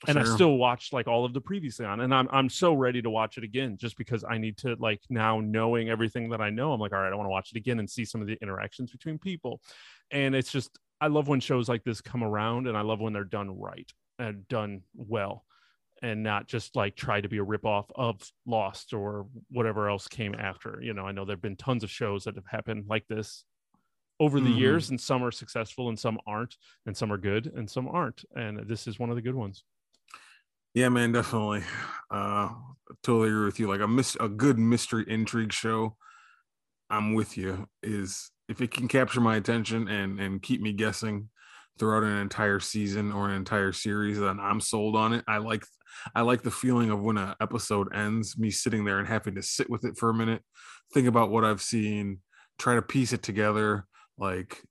and 0.08 0.18
I 0.18 0.24
still 0.24 0.56
watched 0.58 0.94
like 0.94 1.08
all 1.08 1.26
of 1.26 1.34
the 1.34 1.42
previously 1.42 1.86
on. 1.86 2.00
And 2.02 2.14
I'm 2.14 2.30
I'm 2.32 2.50
so 2.50 2.74
ready 2.74 3.02
to 3.02 3.10
watch 3.10 3.38
it 3.38 3.44
again 3.44 3.76
just 3.78 3.98
because 3.98 4.24
I 4.24 4.38
need 4.38 4.58
to 4.60 4.76
like 4.80 5.02
now 5.10 5.40
knowing 5.42 5.90
everything 5.90 6.30
that 6.30 6.40
I 6.40 6.50
know. 6.52 6.72
I'm 6.72 6.80
like, 6.80 6.94
all 6.94 7.00
right, 7.02 7.12
I 7.12 7.16
want 7.16 7.26
to 7.26 7.32
watch 7.32 7.52
it 7.52 7.58
again 7.58 7.80
and 7.80 7.90
see 7.90 8.06
some 8.06 8.22
of 8.22 8.28
the 8.28 8.38
interactions 8.42 8.92
between 8.92 9.18
people. 9.18 9.60
And 10.12 10.36
it's 10.36 10.52
just 10.52 10.78
I 11.02 11.08
love 11.08 11.28
when 11.28 11.40
shows 11.40 11.68
like 11.68 11.84
this 11.84 12.00
come 12.00 12.24
around 12.24 12.68
and 12.68 12.78
I 12.78 12.82
love 12.82 13.00
when 13.02 13.12
they're 13.14 13.24
done 13.24 13.60
right 13.60 13.92
and 14.20 14.48
done 14.48 14.82
well 14.96 15.46
and 16.02 16.24
not 16.24 16.48
just 16.48 16.76
like 16.76 16.96
try 16.96 17.22
to 17.22 17.30
be 17.30 17.38
a 17.40 17.46
ripoff 17.46 17.90
of 17.96 18.22
Lost 18.46 18.94
or 18.94 19.28
whatever 19.50 19.90
else 19.90 20.08
came 20.08 20.36
after. 20.36 20.80
You 20.82 20.94
know, 20.94 21.06
I 21.06 21.12
know 21.12 21.26
there've 21.26 21.42
been 21.42 21.58
tons 21.58 21.84
of 21.84 21.92
shows 21.92 22.24
that 22.26 22.36
have 22.36 22.48
happened 22.48 22.86
like 22.88 23.08
this 23.08 23.46
over 24.20 24.42
the 24.42 24.52
Mhm. 24.52 24.58
years, 24.58 24.90
and 24.90 25.00
some 25.02 25.24
are 25.24 25.32
successful 25.32 25.90
and 25.90 26.00
some 26.00 26.20
aren't, 26.28 26.58
and 26.86 26.96
some 26.98 27.12
are 27.14 27.18
good 27.18 27.48
and 27.48 27.70
some 27.70 27.88
aren't. 27.88 28.26
And 28.36 28.68
this 28.68 28.88
is 28.88 29.00
one 29.00 29.10
of 29.10 29.16
the 29.18 29.22
good 29.22 29.36
ones. 29.36 29.64
Yeah, 30.74 30.90
man, 30.90 31.12
definitely. 31.12 31.64
Uh 32.10 32.54
totally 33.04 33.30
agree 33.30 33.46
with 33.46 33.60
you. 33.60 33.68
Like 33.68 33.82
a 33.82 33.88
mis- 33.88 34.18
a 34.20 34.30
good 34.30 34.58
mystery 34.58 35.06
intrigue 35.08 35.54
show, 35.54 35.98
I'm 36.90 37.14
with 37.16 37.38
you. 37.38 37.70
Is 37.84 38.32
if 38.50 38.62
it 38.62 38.72
can 38.72 38.88
capture 38.88 39.22
my 39.22 39.38
attention 39.38 39.88
and 39.90 40.20
and 40.20 40.42
keep 40.42 40.62
me 40.62 40.74
guessing 40.74 41.30
throughout 41.80 42.04
an 42.04 42.18
entire 42.20 42.60
season 42.60 43.12
or 43.14 43.30
an 43.30 43.36
entire 43.36 43.74
series, 43.74 44.20
then 44.20 44.40
I'm 44.40 44.62
sold 44.62 44.96
on 44.96 45.14
it. 45.14 45.26
I 45.28 45.38
like 45.40 45.66
I 46.16 46.22
like 46.22 46.42
the 46.42 46.52
feeling 46.52 46.90
of 46.90 47.02
when 47.02 47.18
an 47.18 47.36
episode 47.42 47.94
ends, 47.96 48.38
me 48.38 48.52
sitting 48.52 48.86
there 48.86 49.00
and 49.00 49.08
having 49.08 49.36
to 49.36 49.44
sit 49.44 49.70
with 49.70 49.86
it 49.86 49.98
for 49.98 50.10
a 50.10 50.14
minute, 50.14 50.42
think 50.94 51.08
about 51.08 51.32
what 51.32 51.46
I've 51.46 51.62
seen, 51.62 52.20
try 52.58 52.76
to 52.76 52.82
piece 52.82 53.14
it 53.14 53.24
together, 53.24 53.86
like 54.18 54.62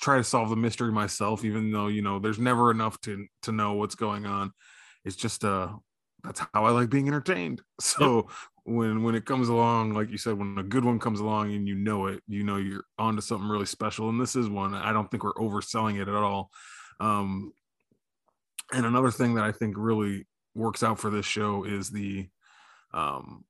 try 0.00 0.16
to 0.16 0.24
solve 0.24 0.50
the 0.50 0.56
mystery 0.56 0.92
myself, 0.92 1.44
even 1.44 1.72
though 1.72 1.88
you 1.88 2.02
know 2.02 2.18
there's 2.18 2.38
never 2.38 2.70
enough 2.70 3.00
to 3.02 3.26
to 3.42 3.52
know 3.52 3.74
what's 3.74 3.94
going 3.94 4.26
on. 4.26 4.52
It's 5.04 5.16
just 5.16 5.44
uh 5.44 5.68
that's 6.22 6.40
how 6.40 6.64
I 6.64 6.70
like 6.70 6.90
being 6.90 7.08
entertained. 7.08 7.62
So 7.80 8.28
when 8.64 9.02
when 9.02 9.14
it 9.14 9.24
comes 9.24 9.48
along, 9.48 9.94
like 9.94 10.10
you 10.10 10.18
said, 10.18 10.38
when 10.38 10.56
a 10.58 10.62
good 10.62 10.84
one 10.84 10.98
comes 10.98 11.20
along 11.20 11.54
and 11.54 11.66
you 11.66 11.74
know 11.74 12.06
it, 12.06 12.22
you 12.28 12.44
know 12.44 12.56
you're 12.56 12.84
onto 12.98 13.20
something 13.20 13.48
really 13.48 13.66
special. 13.66 14.08
And 14.10 14.20
this 14.20 14.36
is 14.36 14.48
one. 14.48 14.74
I 14.74 14.92
don't 14.92 15.10
think 15.10 15.24
we're 15.24 15.32
overselling 15.34 16.00
it 16.00 16.08
at 16.08 16.14
all. 16.14 16.50
Um, 17.00 17.52
and 18.72 18.86
another 18.86 19.10
thing 19.10 19.34
that 19.34 19.44
I 19.44 19.52
think 19.52 19.74
really 19.76 20.26
works 20.54 20.82
out 20.82 20.98
for 20.98 21.10
this 21.10 21.26
show 21.26 21.64
is 21.64 21.90
the 21.90 22.28
um 22.92 23.44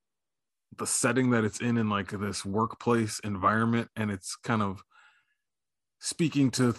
the 0.76 0.86
setting 0.86 1.30
that 1.30 1.44
it's 1.44 1.60
in 1.60 1.76
in 1.76 1.88
like 1.88 2.10
this 2.10 2.44
workplace 2.44 3.20
environment 3.20 3.88
and 3.96 4.10
it's 4.10 4.36
kind 4.36 4.62
of 4.62 4.82
speaking 5.98 6.50
to 6.50 6.74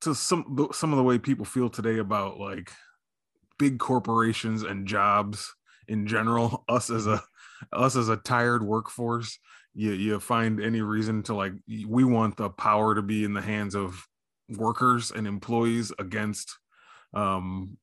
to 0.00 0.14
some 0.14 0.68
some 0.72 0.92
of 0.92 0.96
the 0.96 1.02
way 1.02 1.18
people 1.18 1.44
feel 1.44 1.68
today 1.68 1.98
about 1.98 2.38
like 2.38 2.70
big 3.58 3.78
corporations 3.78 4.62
and 4.62 4.86
jobs 4.86 5.54
in 5.88 6.06
general 6.06 6.64
us 6.68 6.90
as 6.90 7.06
a 7.06 7.22
us 7.72 7.96
as 7.96 8.08
a 8.08 8.16
tired 8.16 8.62
workforce 8.62 9.38
you 9.74 9.92
you 9.92 10.20
find 10.20 10.60
any 10.60 10.80
reason 10.80 11.22
to 11.22 11.34
like 11.34 11.52
we 11.86 12.04
want 12.04 12.36
the 12.36 12.50
power 12.50 12.94
to 12.94 13.02
be 13.02 13.24
in 13.24 13.34
the 13.34 13.42
hands 13.42 13.74
of 13.74 14.06
workers 14.50 15.10
and 15.10 15.26
employees 15.26 15.92
against 15.98 16.58
um 17.14 17.76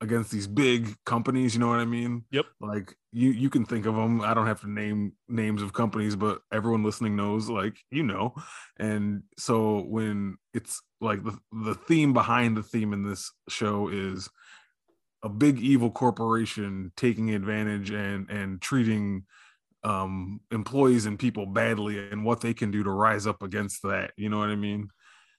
against 0.00 0.30
these 0.30 0.46
big 0.46 0.94
companies 1.04 1.54
you 1.54 1.60
know 1.60 1.68
what 1.68 1.78
i 1.78 1.84
mean? 1.84 2.24
Yep. 2.30 2.46
like 2.60 2.94
you 3.12 3.30
you 3.30 3.50
can 3.50 3.64
think 3.64 3.86
of 3.86 3.94
them 3.94 4.20
i 4.20 4.32
don't 4.34 4.46
have 4.46 4.60
to 4.60 4.70
name 4.70 5.12
names 5.28 5.62
of 5.62 5.72
companies 5.72 6.16
but 6.16 6.40
everyone 6.52 6.84
listening 6.84 7.16
knows 7.16 7.48
like 7.48 7.76
you 7.90 8.02
know. 8.02 8.34
And 8.78 9.24
so 9.38 9.80
when 9.80 10.36
it's 10.54 10.80
like 11.00 11.22
the, 11.24 11.38
the 11.52 11.74
theme 11.74 12.12
behind 12.12 12.56
the 12.56 12.62
theme 12.62 12.92
in 12.92 13.02
this 13.02 13.32
show 13.48 13.88
is 13.88 14.28
a 15.22 15.28
big 15.28 15.58
evil 15.58 15.90
corporation 15.90 16.92
taking 16.96 17.30
advantage 17.30 17.90
and 17.90 18.30
and 18.30 18.60
treating 18.60 19.24
um 19.84 20.40
employees 20.50 21.06
and 21.06 21.18
people 21.18 21.46
badly 21.46 21.98
and 22.10 22.24
what 22.24 22.40
they 22.40 22.54
can 22.54 22.70
do 22.70 22.82
to 22.82 22.90
rise 22.90 23.26
up 23.26 23.42
against 23.42 23.82
that 23.82 24.12
you 24.16 24.28
know 24.28 24.38
what 24.38 24.50
i 24.50 24.56
mean? 24.56 24.88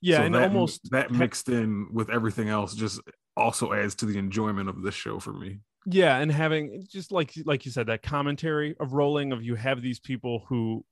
Yeah, 0.01 0.17
So 0.17 0.23
and 0.23 0.35
that, 0.35 0.43
almost 0.43 0.89
that 0.91 1.11
mixed 1.11 1.47
in 1.47 1.87
with 1.93 2.09
everything 2.09 2.49
else 2.49 2.73
just 2.73 2.99
also 3.37 3.73
adds 3.73 3.95
to 3.95 4.05
the 4.05 4.17
enjoyment 4.17 4.69
of 4.69 4.81
this 4.81 4.95
show 4.95 5.19
for 5.19 5.33
me 5.33 5.59
yeah 5.85 6.17
and 6.19 6.31
having 6.31 6.83
just 6.87 7.11
like 7.11 7.33
like 7.45 7.65
you 7.65 7.71
said 7.71 7.87
that 7.87 8.03
commentary 8.03 8.75
of 8.79 8.93
rolling 8.93 9.31
of 9.31 9.43
you 9.43 9.55
have 9.55 9.81
these 9.81 9.99
people 9.99 10.45
who 10.47 10.85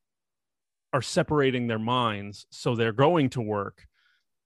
are 0.93 1.02
separating 1.02 1.67
their 1.67 1.80
minds 1.80 2.47
so 2.52 2.75
they're 2.75 2.91
going 2.91 3.30
to 3.30 3.41
work 3.41 3.86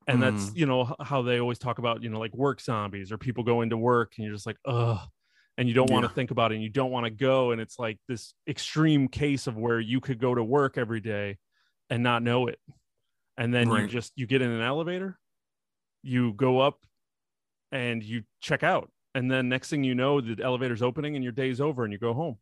and 0.08 0.22
that's 0.22 0.52
Mhm. 0.52 0.58
you 0.58 0.66
know 0.66 0.96
how 1.02 1.22
they 1.22 1.40
always 1.40 1.60
talk 1.60 1.80
about 1.80 2.04
you 2.04 2.10
know 2.10 2.20
like 2.20 2.34
work 2.34 2.60
zombies 2.62 3.12
or 3.12 3.18
people 3.18 3.44
go 3.44 3.62
into 3.62 3.78
work 3.78 4.14
and 4.18 4.26
you're 4.26 4.36
just 4.36 4.46
like 4.46 4.58
ugh 4.66 5.00
and 5.58 5.68
you 5.70 5.74
don't 5.76 5.90
want 5.90 6.04
to 6.04 6.10
Yeah. 6.10 6.16
think 6.16 6.32
about 6.32 6.52
it 6.52 6.56
and 6.56 6.64
you 6.64 6.70
don't 6.70 6.92
want 6.92 7.06
to 7.06 7.12
go 7.12 7.52
and 7.52 7.62
it's 7.62 7.80
like 7.80 8.00
this 8.08 8.34
extreme 8.48 9.08
case 9.08 9.48
of 9.48 9.58
where 9.58 9.80
you 9.80 10.02
could 10.02 10.20
go 10.20 10.36
to 10.36 10.44
work 10.44 10.78
every 10.78 11.00
day 11.02 11.38
and 11.90 12.04
not 12.04 12.24
know 12.24 12.48
it 12.48 12.60
and 13.38 13.54
then 13.54 13.70
you 13.84 13.88
just 13.88 14.14
you 14.18 14.28
get 14.28 14.42
in 14.42 14.52
an 14.52 14.62
elevator 14.62 15.20
you 16.04 16.34
go 16.34 16.60
up 16.60 16.86
and 17.74 18.02
you 18.02 18.24
check 18.40 18.64
out. 18.64 18.90
And 19.16 19.30
then 19.30 19.50
next 19.50 19.70
thing 19.70 19.84
you 19.84 19.96
know 19.96 20.22
the 20.22 20.42
elevator's 20.42 20.82
opening 20.82 21.16
and 21.16 21.24
your 21.24 21.34
day's 21.34 21.60
over 21.60 21.84
and 21.84 21.92
you 21.92 22.00
go 22.00 22.14
home. 22.14 22.38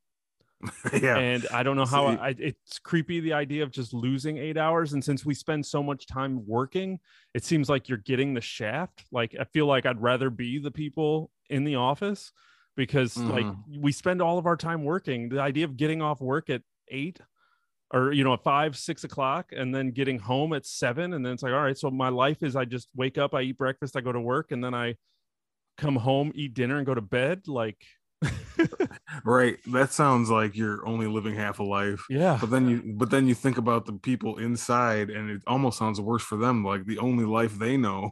Yeah. 0.93 1.17
and 1.17 1.47
i 1.51 1.63
don't 1.63 1.75
know 1.75 1.87
how 1.87 2.05
I, 2.05 2.35
it's 2.37 2.77
creepy 2.77 3.19
the 3.19 3.33
idea 3.33 3.63
of 3.63 3.71
just 3.71 3.95
losing 3.95 4.37
eight 4.37 4.57
hours. 4.57 4.93
And 4.93 5.03
since 5.03 5.25
we 5.25 5.33
spend 5.33 5.65
so 5.65 5.81
much 5.81 6.05
time 6.05 6.43
working 6.45 6.99
it 7.33 7.43
seems 7.43 7.67
like 7.67 7.89
you're 7.89 7.97
getting 7.97 8.35
the 8.35 8.41
shaft. 8.41 9.03
Like 9.11 9.35
i 9.39 9.43
feel 9.45 9.65
like 9.65 9.87
i'd 9.87 9.99
rather 10.01 10.29
be 10.29 10.59
the 10.59 10.69
people 10.69 11.31
in 11.49 11.63
the 11.63 11.75
office 11.77 12.31
because 12.77 13.17
like 13.17 13.45
Mm-hmm. 13.45 13.81
we 13.81 13.91
spend 13.91 14.21
all 14.21 14.37
of 14.37 14.45
our 14.45 14.55
time 14.55 14.83
working. 14.83 15.29
The 15.29 15.41
idea 15.41 15.65
of 15.65 15.77
getting 15.77 15.99
off 16.01 16.21
work 16.21 16.49
at 16.51 16.61
eight 16.89 17.19
or 17.91 18.11
you 18.13 18.23
know 18.23 18.33
at 18.33 18.43
five 18.43 18.77
six 18.77 19.03
o'clock 19.03 19.51
and 19.51 19.73
then 19.73 19.89
getting 19.89 20.19
home 20.19 20.53
at 20.53 20.65
seven. 20.67 21.13
And 21.13 21.25
then 21.25 21.33
it's 21.33 21.41
like 21.43 21.53
all 21.53 21.63
right 21.63 21.77
so 21.77 21.89
my 21.89 22.09
life 22.09 22.43
is 22.43 22.55
i 22.55 22.65
just 22.65 22.87
wake 22.95 23.17
up 23.17 23.33
i 23.33 23.41
eat 23.41 23.57
breakfast 23.57 23.97
i 23.97 24.01
go 24.01 24.11
to 24.11 24.21
work 24.21 24.51
and 24.51 24.63
then 24.63 24.75
i 24.75 24.95
come 25.81 25.97
home 25.97 26.31
eat 26.35 26.53
dinner 26.53 26.77
and 26.77 26.85
go 26.85 26.95
to 26.95 27.01
bed 27.01 27.47
like 27.47 27.85
right. 29.25 29.57
That 29.71 29.91
sounds 29.91 30.29
like 30.29 30.55
you're 30.55 30.85
only 30.87 31.07
living 31.07 31.35
half 31.35 31.59
a 31.59 31.63
life. 31.63 32.03
yeah 32.09 32.37
But 32.39 32.49
then 32.51 32.69
you 32.69 32.93
but 32.95 33.09
then 33.09 33.27
you 33.27 33.33
think 33.35 33.57
about 33.57 33.85
the 33.85 33.93
people 33.93 34.37
inside 34.37 35.09
and 35.09 35.29
it 35.29 35.41
almost 35.47 35.77
sounds 35.77 35.99
worse 35.99 36.23
for 36.23 36.37
them. 36.37 36.63
Like 36.63 36.85
the 36.85 36.99
only 36.99 37.25
life 37.25 37.57
they 37.57 37.77
know 37.77 38.11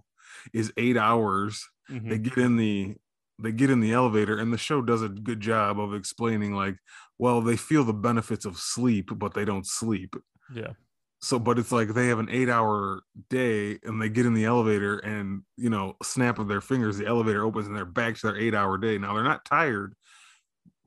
is 0.54 0.74
eight 0.78 0.98
hours. 0.98 1.68
Mhm. 1.90 2.10
They 2.10 2.18
get 2.18 2.38
in 2.38 2.58
the 2.58 2.96
they 3.42 3.52
get 3.52 3.70
in 3.70 3.80
the 3.80 3.94
elevator 3.94 4.38
and 4.38 4.52
the 4.52 4.58
show 4.58 4.82
does 4.82 5.02
a 5.02 5.10
good 5.10 5.40
job 5.40 5.80
of 5.80 5.94
explaining 5.94 6.54
like, 6.54 6.76
well, 7.18 7.42
they 7.42 7.56
feel 7.56 7.84
the 7.86 7.94
benefits 7.94 8.46
of 8.46 8.58
sleep, 8.58 9.12
but 9.16 9.34
they 9.34 9.46
don't 9.46 9.66
sleep. 9.68 10.16
yeah 10.50 10.74
so 11.22 11.38
but 11.38 11.60
it's 11.60 11.72
like 11.72 11.90
they 11.90 12.08
have 12.08 12.20
an 12.20 12.30
eight 12.30 12.50
hour 12.50 13.02
day 13.30 13.78
and 13.84 14.02
they 14.02 14.10
get 14.10 14.26
in 14.26 14.34
the 14.34 14.46
elevator 14.46 15.00
and 15.00 15.42
you 15.58 15.70
know 15.70 15.96
snap 16.02 16.40
of 16.40 16.48
their 16.48 16.62
fingers 16.62 16.98
the 16.98 17.06
elevator 17.06 17.44
opens 17.44 17.68
and 17.68 17.76
they're 17.76 17.86
back 17.86 18.16
to 18.18 18.28
their 18.28 18.38
eight 18.38 18.56
hour 18.56 18.78
day. 18.78 18.98
Now 18.98 19.14
they're 19.14 19.24
not 19.24 19.46
tired 19.46 19.96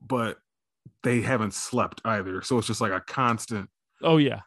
but 0.05 0.37
they 1.03 1.21
haven't 1.21 1.53
slept 1.53 2.01
either. 2.03 2.41
So 2.41 2.57
it's 2.57 2.67
just 2.67 2.81
like 2.81 2.91
a 2.91 3.01
constant 3.01 3.69
oh 4.01 4.17
yeah 4.17 4.41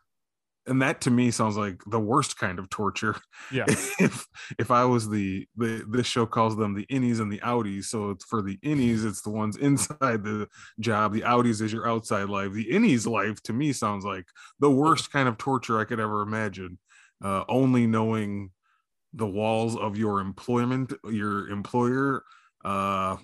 and 0.66 0.82
that 0.82 1.00
to 1.00 1.10
me 1.10 1.30
sounds 1.30 1.56
like 1.56 1.80
the 1.86 2.00
worst 2.00 2.38
kind 2.38 2.58
of 2.58 2.68
torture 2.70 3.16
yeah 3.52 3.64
if 3.68 4.26
if 4.58 4.70
i 4.70 4.84
was 4.84 5.08
the 5.08 5.46
the 5.56 5.84
this 5.88 6.06
show 6.06 6.26
calls 6.26 6.56
them 6.56 6.74
the 6.74 6.86
innies 6.86 7.20
and 7.20 7.32
the 7.32 7.38
outies 7.40 7.84
so 7.84 8.10
it's 8.10 8.24
for 8.24 8.42
the 8.42 8.56
innies 8.58 9.06
it's 9.06 9.22
the 9.22 9.30
ones 9.30 9.56
inside 9.60 10.24
the 10.24 10.48
job 10.80 11.12
the 11.12 11.22
outies 11.22 11.62
is 11.62 11.72
your 11.72 11.88
outside 11.88 12.28
life 12.28 12.52
the 12.52 12.66
innies 12.70 13.06
life 13.06 13.42
to 13.42 13.52
me 13.52 13.72
sounds 13.72 14.04
like 14.04 14.26
the 14.60 14.70
worst 14.70 15.12
kind 15.12 15.28
of 15.28 15.38
torture 15.38 15.78
i 15.78 15.84
could 15.84 16.00
ever 16.00 16.22
imagine 16.22 16.78
uh 17.24 17.44
only 17.48 17.86
knowing 17.86 18.50
the 19.14 19.26
walls 19.26 19.76
of 19.76 19.96
your 19.96 20.20
employment 20.20 20.92
your 21.10 21.48
employer 21.48 22.22
uh 22.64 23.16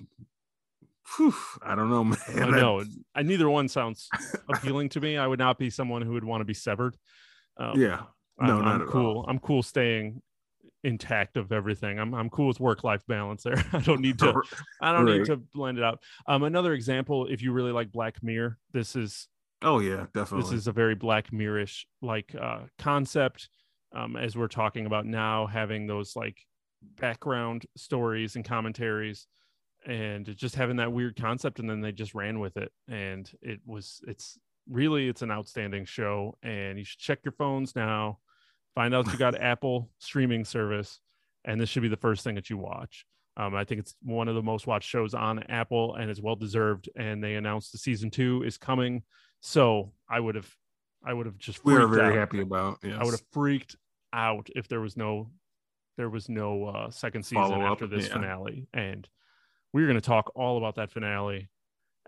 whew, 1.17 1.35
i 1.63 1.75
don't 1.75 1.91
know 1.91 2.05
man 2.05 2.19
I 2.37 2.49
know. 2.49 2.85
I 3.15 3.23
neither 3.23 3.51
one 3.51 3.69
sounds 3.69 4.09
appealing 4.49 4.89
to 4.91 5.01
me. 5.01 5.19
I 5.19 5.27
would 5.27 5.39
not 5.39 5.59
be 5.59 5.69
someone 5.69 6.03
who 6.03 6.13
would 6.13 6.25
want 6.25 6.41
to 6.41 6.45
be 6.47 6.55
severed. 6.55 6.97
Um, 7.59 7.81
yeah 7.81 8.03
I'm, 8.39 8.47
no, 8.47 8.59
I'm 8.59 8.65
not 8.65 8.83
at 8.83 8.89
cool. 8.89 9.19
all. 9.19 9.27
I'm 9.29 9.39
cool 9.39 9.63
staying 9.63 10.21
intact 10.85 11.37
of 11.37 11.53
everything. 11.53 11.99
I'm 11.99 12.15
I'm 12.15 12.31
cool 12.31 12.49
with 12.49 12.61
work 12.61 12.85
life 12.85 13.03
balance 13.07 13.43
there. 13.43 13.63
I 13.73 13.81
don't 13.81 14.01
need 14.01 14.19
to. 14.21 14.41
I 14.81 14.93
don't 14.93 15.07
need 15.07 15.27
to 15.27 15.37
blend 15.37 15.79
it 15.79 15.85
out. 15.85 16.01
Um, 16.27 16.43
another 16.43 16.73
example, 16.73 17.27
if 17.27 17.43
you 17.43 17.53
really 17.53 17.73
like 17.73 17.93
Black 17.93 18.23
Mirror, 18.23 18.59
this 18.73 18.97
is 18.97 19.29
oh 19.63 19.79
yeah 19.79 20.07
definitely 20.13 20.51
this 20.51 20.59
is 20.61 20.67
a 20.67 20.73
very 20.73 20.95
Black 20.95 21.31
Mirrorish 21.31 21.85
like 22.01 22.35
uh, 22.39 22.61
concept. 22.79 23.49
Um, 23.95 24.17
as 24.17 24.37
we're 24.37 24.49
talking 24.49 24.87
about 24.87 25.05
now, 25.05 25.47
having 25.47 25.87
those 25.87 26.17
like 26.17 26.39
background 26.99 27.67
stories 27.77 28.37
and 28.37 28.45
commentaries 28.45 29.27
and 29.87 30.35
just 30.37 30.55
having 30.55 30.77
that 30.77 30.93
weird 30.93 31.15
concept 31.17 31.59
and 31.59 31.69
then 31.69 31.81
they 31.81 31.93
just 31.93 32.15
ran 32.15 32.39
with 32.39 32.57
it 32.57 32.73
and 32.89 33.31
it 33.43 33.61
was 33.67 34.01
it's 34.07 34.39
really 34.69 35.09
it's 35.09 35.23
an 35.23 35.31
outstanding 35.31 35.85
show 35.85 36.37
and 36.43 36.79
you 36.79 36.85
should 36.85 37.01
check 37.01 37.19
your 37.25 37.33
phones 37.33 37.75
now 37.75 38.19
find 38.75 38.95
out 38.95 39.11
you 39.13 39.19
got 39.19 39.35
apple 39.41 39.91
streaming 39.99 40.45
service 40.45 41.01
and 41.45 41.61
this 41.61 41.69
should 41.69 41.83
be 41.83 41.89
the 41.89 41.97
first 41.97 42.23
thing 42.23 42.35
that 42.35 42.49
you 42.49 42.57
watch 42.57 43.05
um, 43.37 43.55
i 43.55 43.65
think 43.65 43.81
it's 43.81 43.95
one 44.03 44.29
of 44.29 44.35
the 44.35 44.43
most 44.43 44.67
watched 44.67 44.89
shows 44.89 45.15
on 45.15 45.43
apple 45.45 45.97
and 45.97 46.11
it's 46.11 46.21
well 46.21 46.37
deserved 46.37 46.89
and 46.97 47.23
they 47.23 47.35
announced 47.35 47.73
the 47.73 47.79
season 47.79 48.11
two 48.11 48.43
is 48.45 48.57
coming 48.57 49.03
so 49.41 49.93
i 50.09 50.21
would 50.21 50.35
have 50.35 50.51
i 51.05 51.13
would 51.13 51.27
have 51.27 51.39
just 51.39 51.65
we 51.65 51.75
are 51.75 51.89
very 51.89 52.13
out. 52.13 52.19
happy 52.19 52.41
about 52.41 52.79
yes. 52.83 52.97
I 52.99 53.05
would 53.05 53.13
have 53.13 53.23
freaked 53.33 53.77
out 54.13 54.49
if 54.55 54.69
there 54.69 54.81
was 54.81 54.97
no 54.97 55.31
there 55.97 56.11
was 56.11 56.29
no 56.29 56.67
uh 56.67 56.91
second 56.91 57.23
season 57.25 57.43
Follow-up, 57.43 57.73
after 57.73 57.87
this 57.87 58.09
yeah. 58.09 58.15
finale. 58.15 58.67
And 58.73 59.09
we're 59.73 59.87
gonna 59.87 60.01
talk 60.01 60.33
all 60.35 60.59
about 60.59 60.77
that 60.77 60.91
finale. 60.91 61.49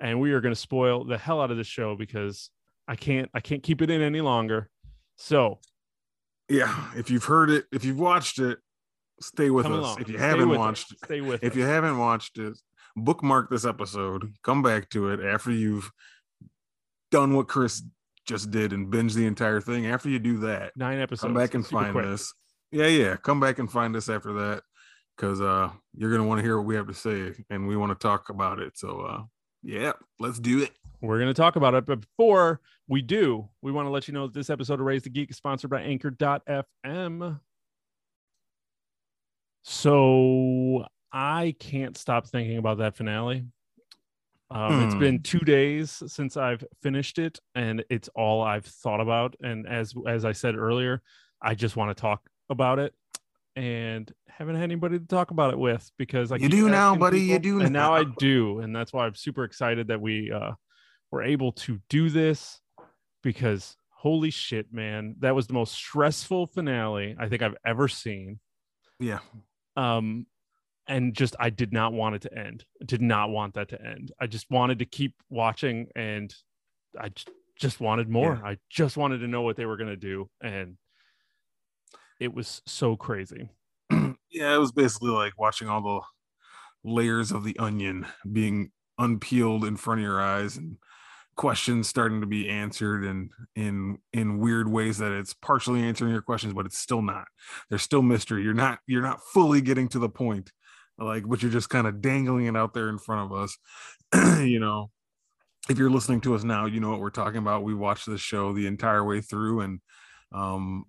And 0.00 0.20
we 0.20 0.32
are 0.32 0.40
gonna 0.40 0.54
spoil 0.54 1.04
the 1.04 1.18
hell 1.18 1.40
out 1.40 1.50
of 1.50 1.56
this 1.56 1.66
show 1.66 1.96
because 1.96 2.50
I 2.88 2.96
can't 2.96 3.30
I 3.34 3.40
can't 3.40 3.62
keep 3.62 3.80
it 3.82 3.90
in 3.90 4.02
any 4.02 4.20
longer. 4.20 4.68
So 5.16 5.60
yeah 6.48 6.90
if 6.96 7.08
you've 7.10 7.24
heard 7.24 7.48
it 7.50 7.64
if 7.72 7.84
you've 7.86 7.98
watched 7.98 8.38
it 8.38 8.58
stay 9.20 9.48
with 9.48 9.64
us 9.64 9.70
along. 9.72 10.00
if 10.02 10.08
you 10.08 10.18
Stay 10.18 10.26
haven't 10.26 10.48
watched 10.50 10.92
us. 10.92 10.98
stay 11.04 11.20
with 11.22 11.42
if 11.42 11.52
us. 11.52 11.56
you 11.56 11.62
haven't 11.64 11.96
watched 11.96 12.36
it 12.36 12.52
bookmark 12.96 13.48
this 13.48 13.64
episode 13.64 14.34
come 14.42 14.60
back 14.62 14.90
to 14.90 15.08
it 15.08 15.20
after 15.24 15.50
you've 15.50 15.90
done 17.10 17.34
what 17.34 17.48
chris 17.48 17.82
just 18.26 18.50
did 18.50 18.74
and 18.74 18.90
binge 18.90 19.14
the 19.14 19.24
entire 19.26 19.58
thing 19.60 19.86
after 19.86 20.10
you 20.10 20.18
do 20.18 20.36
that 20.38 20.72
nine 20.76 20.98
episodes. 20.98 21.22
come 21.22 21.32
back 21.34 21.54
and 21.54 21.64
super 21.64 21.80
find 21.82 21.92
quick. 21.92 22.04
this 22.04 22.34
yeah 22.72 22.86
yeah 22.88 23.16
come 23.16 23.40
back 23.40 23.58
and 23.58 23.72
find 23.72 23.96
us 23.96 24.10
after 24.10 24.34
that 24.34 24.62
because 25.16 25.40
uh 25.40 25.70
you're 25.96 26.10
gonna 26.10 26.28
want 26.28 26.38
to 26.38 26.42
hear 26.44 26.58
what 26.58 26.66
we 26.66 26.74
have 26.74 26.86
to 26.88 26.92
say 26.94 27.32
and 27.48 27.66
we 27.66 27.74
want 27.76 27.90
to 27.90 28.06
talk 28.06 28.28
about 28.28 28.58
it 28.58 28.76
so 28.76 29.00
uh 29.00 29.22
yeah 29.64 29.92
let's 30.20 30.38
do 30.38 30.62
it 30.62 30.70
We're 31.00 31.18
going 31.18 31.28
to 31.28 31.34
talk 31.34 31.56
about 31.56 31.74
it. 31.74 31.84
But 31.86 32.00
before 32.00 32.60
we 32.88 33.02
do, 33.02 33.48
we 33.62 33.72
want 33.72 33.86
to 33.86 33.90
let 33.90 34.06
you 34.08 34.14
know 34.14 34.26
that 34.26 34.32
this 34.34 34.48
episode 34.48 34.74
of 34.80 34.86
Raise 34.86 35.02
the 35.02 35.10
Geek 35.10 35.30
is 35.30 35.36
sponsored 35.36 35.70
by 35.70 35.82
Anchor.fm. 35.82 37.40
So 39.62 40.86
I 41.12 41.54
can't 41.58 41.96
stop 41.96 42.26
thinking 42.26 42.58
about 42.58 42.78
that 42.78 42.96
finale. 42.96 43.44
Um, 44.50 44.80
It's 44.80 44.94
Hmm. 44.94 45.00
been 45.00 45.22
two 45.22 45.40
days 45.40 46.02
since 46.06 46.36
I've 46.36 46.64
finished 46.82 47.18
it, 47.18 47.38
and 47.54 47.84
it's 47.90 48.08
all 48.14 48.42
I've 48.42 48.66
thought 48.66 49.00
about. 49.00 49.34
And 49.42 49.66
as 49.66 49.94
as 50.06 50.24
I 50.24 50.32
said 50.32 50.54
earlier, 50.54 51.02
I 51.42 51.54
just 51.54 51.76
want 51.76 51.96
to 51.96 52.00
talk 52.00 52.28
about 52.50 52.78
it, 52.78 52.94
and 53.56 54.10
haven't 54.28 54.56
had 54.56 54.64
anybody 54.64 54.98
to 54.98 55.06
talk 55.06 55.30
about 55.30 55.52
it 55.52 55.58
with 55.58 55.90
because 55.96 56.32
I 56.32 56.36
You 56.36 56.48
do 56.48 56.68
now, 56.68 56.96
buddy, 56.96 57.20
you 57.20 57.38
do 57.38 57.60
and 57.60 57.72
now 57.72 57.94
I 57.94 58.04
do, 58.18 58.60
and 58.60 58.74
that's 58.74 58.92
why 58.92 59.06
I'm 59.06 59.14
super 59.14 59.44
excited 59.44 59.88
that 59.88 60.00
we 60.00 60.32
uh, 60.32 60.52
were 61.10 61.22
able 61.22 61.52
to 61.52 61.80
do 61.88 62.10
this 62.10 62.60
because 63.22 63.76
holy 63.90 64.30
shit, 64.30 64.72
man, 64.72 65.16
that 65.20 65.34
was 65.34 65.46
the 65.46 65.54
most 65.54 65.72
stressful 65.72 66.46
finale 66.48 67.16
I 67.18 67.28
think 67.28 67.42
I've 67.42 67.56
ever 67.64 67.88
seen. 67.88 68.38
Yeah. 69.00 69.20
Um 69.76 70.26
and 70.86 71.14
just 71.14 71.34
i 71.40 71.48
did 71.48 71.72
not 71.72 71.94
want 71.94 72.14
it 72.14 72.22
to 72.22 72.38
end. 72.38 72.64
Did 72.84 73.00
not 73.00 73.30
want 73.30 73.54
that 73.54 73.70
to 73.70 73.80
end. 73.80 74.12
I 74.20 74.26
just 74.26 74.50
wanted 74.50 74.80
to 74.80 74.84
keep 74.84 75.14
watching 75.30 75.88
and 75.96 76.32
i 77.00 77.08
j- 77.08 77.32
just 77.58 77.80
wanted 77.80 78.08
more. 78.08 78.40
I 78.44 78.58
just 78.68 78.96
wanted 78.96 79.18
to 79.18 79.28
know 79.28 79.42
what 79.42 79.56
they 79.56 79.64
were 79.64 79.76
going 79.76 79.88
to 79.88 79.96
do 79.96 80.28
and 80.42 80.76
it 82.20 82.34
was 82.34 82.62
so 82.66 82.96
crazy. 82.96 83.50
Yeah, 84.34 84.54
it 84.56 84.58
was 84.58 84.72
basically 84.72 85.10
like 85.10 85.38
watching 85.38 85.68
all 85.68 85.80
the 85.80 86.90
layers 86.90 87.30
of 87.30 87.44
the 87.44 87.56
onion 87.58 88.06
being 88.30 88.72
unpeeled 88.98 89.64
in 89.64 89.76
front 89.76 90.00
of 90.00 90.04
your 90.04 90.20
eyes 90.20 90.56
and 90.56 90.76
questions 91.36 91.88
starting 91.88 92.20
to 92.20 92.26
be 92.26 92.48
answered 92.48 93.04
and 93.04 93.30
in 93.56 93.98
in 94.12 94.38
weird 94.38 94.68
ways 94.68 94.98
that 94.98 95.12
it's 95.12 95.34
partially 95.34 95.82
answering 95.82 96.12
your 96.12 96.22
questions 96.22 96.52
but 96.52 96.66
it's 96.66 96.78
still 96.78 97.02
not. 97.02 97.26
There's 97.68 97.82
still 97.82 98.02
mystery. 98.02 98.42
You're 98.42 98.54
not 98.54 98.80
you're 98.86 99.02
not 99.02 99.20
fully 99.32 99.60
getting 99.60 99.88
to 99.88 99.98
the 100.00 100.08
point 100.08 100.52
like 100.98 101.24
but 101.28 101.42
you're 101.42 101.50
just 101.50 101.70
kind 101.70 101.86
of 101.86 102.00
dangling 102.00 102.46
it 102.46 102.56
out 102.56 102.74
there 102.74 102.88
in 102.88 102.98
front 102.98 103.30
of 103.30 103.38
us. 103.38 103.56
You 104.44 104.60
know 104.60 104.90
if 105.68 105.78
you're 105.78 105.90
listening 105.90 106.20
to 106.22 106.34
us 106.34 106.44
now 106.44 106.66
you 106.66 106.80
know 106.80 106.90
what 106.90 107.00
we're 107.00 107.10
talking 107.10 107.38
about. 107.38 107.62
We 107.62 107.74
watched 107.74 108.06
this 108.06 108.20
show 108.20 108.52
the 108.52 108.66
entire 108.66 109.04
way 109.04 109.20
through 109.20 109.60
and 109.60 109.80
um 110.32 110.84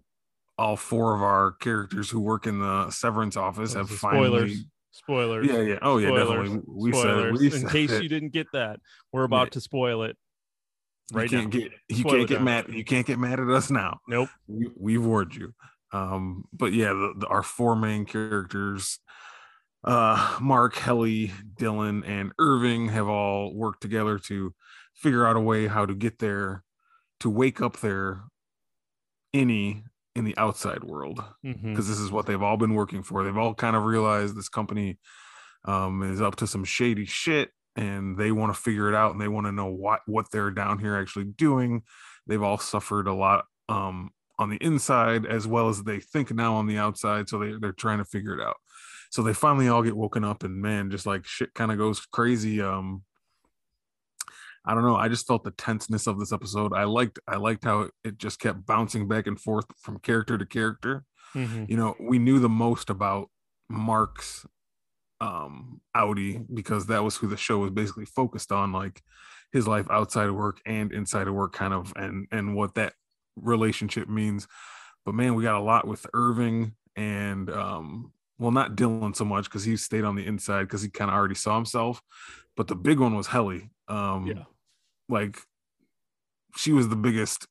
all 0.57 0.75
four 0.77 1.15
of 1.15 1.21
our 1.21 1.51
characters 1.53 2.09
who 2.09 2.19
work 2.21 2.47
in 2.47 2.59
the 2.59 2.89
severance 2.89 3.35
office 3.35 3.73
have 3.73 3.89
Those 3.89 3.99
finally 3.99 4.27
spoilers 4.27 4.65
Spoilers. 4.91 5.45
Yeah, 5.45 5.59
yeah. 5.59 5.79
Oh, 5.81 5.97
yeah, 5.97 6.07
Spoilers. 6.07 6.49
definitely. 6.49 6.73
We 6.73 6.91
Spoilers. 6.93 7.39
said 7.41 7.51
we 7.51 7.61
In 7.61 7.67
case 7.69 7.91
it. 7.91 8.03
you 8.03 8.07
didn't 8.07 8.31
get 8.31 8.47
that, 8.53 8.79
we're 9.11 9.25
about 9.25 9.47
Yeah. 9.47 9.49
to 9.51 9.61
spoil 9.61 10.03
it. 10.03 10.15
Right 11.11 11.29
you 11.29 11.37
can't 11.37 11.53
now. 11.53 11.59
get 11.59 11.71
you 11.89 12.03
can't 12.05 12.27
get 12.29 12.35
time. 12.37 12.43
mad 12.45 12.65
you 12.69 12.85
can't 12.85 13.05
get 13.05 13.19
mad 13.19 13.39
at 13.41 13.49
us 13.49 13.69
now. 13.69 13.99
Nope. 14.07 14.29
We, 14.47 14.69
we've 14.77 15.05
warned 15.05 15.35
you. 15.35 15.53
Um, 15.91 16.45
but 16.53 16.71
yeah, 16.71 16.93
the, 16.93 17.13
the, 17.17 17.27
our 17.27 17.43
four 17.43 17.75
main 17.75 18.05
characters, 18.05 18.99
uh, 19.83 20.37
Mark, 20.41 20.75
Helly, 20.75 21.31
Dylan, 21.59 22.07
and 22.07 22.31
Irving 22.39 22.87
have 22.87 23.07
all 23.09 23.53
worked 23.53 23.81
together 23.81 24.17
to 24.19 24.55
figure 24.93 25.27
out 25.27 25.35
a 25.35 25.41
way 25.41 25.67
how 25.67 25.85
to 25.85 25.93
get 25.93 26.19
there, 26.19 26.63
to 27.19 27.29
wake 27.29 27.61
up 27.61 27.81
their 27.81 28.23
innie 29.35 29.83
in 30.15 30.23
the 30.23 30.37
outside 30.37 30.83
world 30.83 31.21
because 31.71 31.87
this 31.87 31.99
is 31.99 32.11
what 32.11 32.25
they've 32.25 32.41
all 32.41 32.57
been 32.57 32.73
working 32.73 33.03
for. 33.03 33.23
They've 33.23 33.37
all 33.37 33.53
kind 33.53 33.75
of 33.75 33.83
realized 33.83 34.35
this 34.35 34.49
company 34.49 34.97
um, 35.65 36.03
is 36.03 36.21
up 36.21 36.37
to 36.37 36.47
some 36.47 36.63
shady 36.63 37.05
shit, 37.05 37.49
and 37.75 38.17
they 38.17 38.31
want 38.31 38.53
to 38.53 38.59
figure 38.59 38.87
it 38.87 38.95
out, 38.95 39.11
and 39.11 39.19
they 39.19 39.27
want 39.27 39.47
to 39.47 39.51
know 39.51 39.67
what 39.67 40.01
what 40.05 40.31
they're 40.31 40.51
down 40.51 40.79
here 40.79 40.95
actually 40.95 41.25
doing. 41.25 41.83
They've 42.27 42.41
all 42.41 42.57
suffered 42.57 43.07
a 43.07 43.13
lot 43.13 43.45
um, 43.67 44.11
on 44.39 44.49
the 44.49 44.57
inside 44.57 45.25
as 45.25 45.47
well 45.47 45.69
as 45.69 45.83
they 45.83 45.99
think 45.99 46.31
now 46.33 46.55
on 46.55 46.67
the 46.67 46.77
outside, 46.77 47.27
so 47.27 47.39
they 47.39 47.53
they're 47.59 47.73
trying 47.73 47.97
to 47.97 48.05
figure 48.05 48.37
it 48.39 48.41
out. 48.41 48.57
So 49.11 49.21
they 49.21 49.33
finally 49.33 49.67
all 49.67 49.83
get 49.83 49.97
woken 49.97 50.23
up, 50.23 50.43
and 50.43 50.61
man, 50.61 50.91
just 50.91 51.05
like 51.05 51.25
shit 51.25 51.53
kind 51.53 51.71
of 51.71 51.77
goes 51.77 51.99
crazy. 52.05 52.61
Um, 52.61 53.03
I 54.65 54.73
don't 54.73 54.83
know. 54.83 54.95
I 54.95 55.07
just 55.09 55.27
felt 55.27 55.43
the 55.43 55.51
tenseness 55.51 56.07
of 56.07 56.19
this 56.19 56.31
episode. 56.33 56.73
I 56.73 56.85
liked 56.85 57.19
I 57.27 57.37
liked 57.37 57.63
how 57.63 57.89
it, 58.03 58.17
just 58.17 58.39
kept 58.39 58.65
bouncing 58.65 59.07
back 59.07 59.27
and 59.27 59.39
forth 59.39 59.65
from 59.77 59.99
character 59.99 60.37
to 60.37 60.45
character 60.45 61.03
Mhm. 61.35 61.69
you 61.69 61.75
know 61.75 61.95
we 61.99 62.17
knew 62.17 62.39
the 62.39 62.47
most 62.49 62.89
about 62.89 63.29
mark's 63.69 64.45
um 65.21 65.81
outie 65.95 66.45
because 66.53 66.87
that 66.87 67.03
was 67.03 67.17
who 67.17 67.27
the 67.27 67.37
show 67.37 67.59
was 67.59 67.71
basically 67.71 68.05
focused 68.05 68.51
on 68.51 68.71
like 68.71 69.01
his 69.51 69.67
life 69.67 69.87
outside 69.89 70.27
of 70.27 70.35
work 70.35 70.59
and 70.65 70.91
inside 70.93 71.27
of 71.27 71.33
work 71.33 71.53
kind 71.53 71.73
of 71.73 71.93
and 71.95 72.27
and 72.31 72.55
what 72.55 72.75
that 72.75 72.93
relationship 73.37 74.07
means 74.09 74.47
but 75.05 75.13
man 75.15 75.35
we 75.35 75.43
got 75.43 75.55
a 75.59 75.63
lot 75.63 75.87
with 75.87 76.05
irving 76.13 76.73
and 76.95 77.49
um 77.49 78.11
well 78.39 78.51
not 78.51 78.75
dylan 78.75 79.15
so 79.15 79.25
much 79.25 79.45
because 79.45 79.63
he 79.63 79.75
stayed 79.77 80.03
on 80.05 80.15
the 80.15 80.25
inside 80.25 80.63
because 80.63 80.81
he 80.81 80.89
kind 80.89 81.09
of 81.11 81.15
already 81.15 81.35
saw 81.35 81.55
himself 81.55 82.01
but 82.55 82.67
the 82.67 82.75
big 82.75 82.99
one 82.99 83.15
was 83.15 83.27
helly 83.27 83.69
um 83.87 84.25
Yeah. 84.27 84.43
Like 85.09 85.39
she 86.55 86.71
was 86.71 86.89
the 86.89 86.95
biggest 86.95 87.47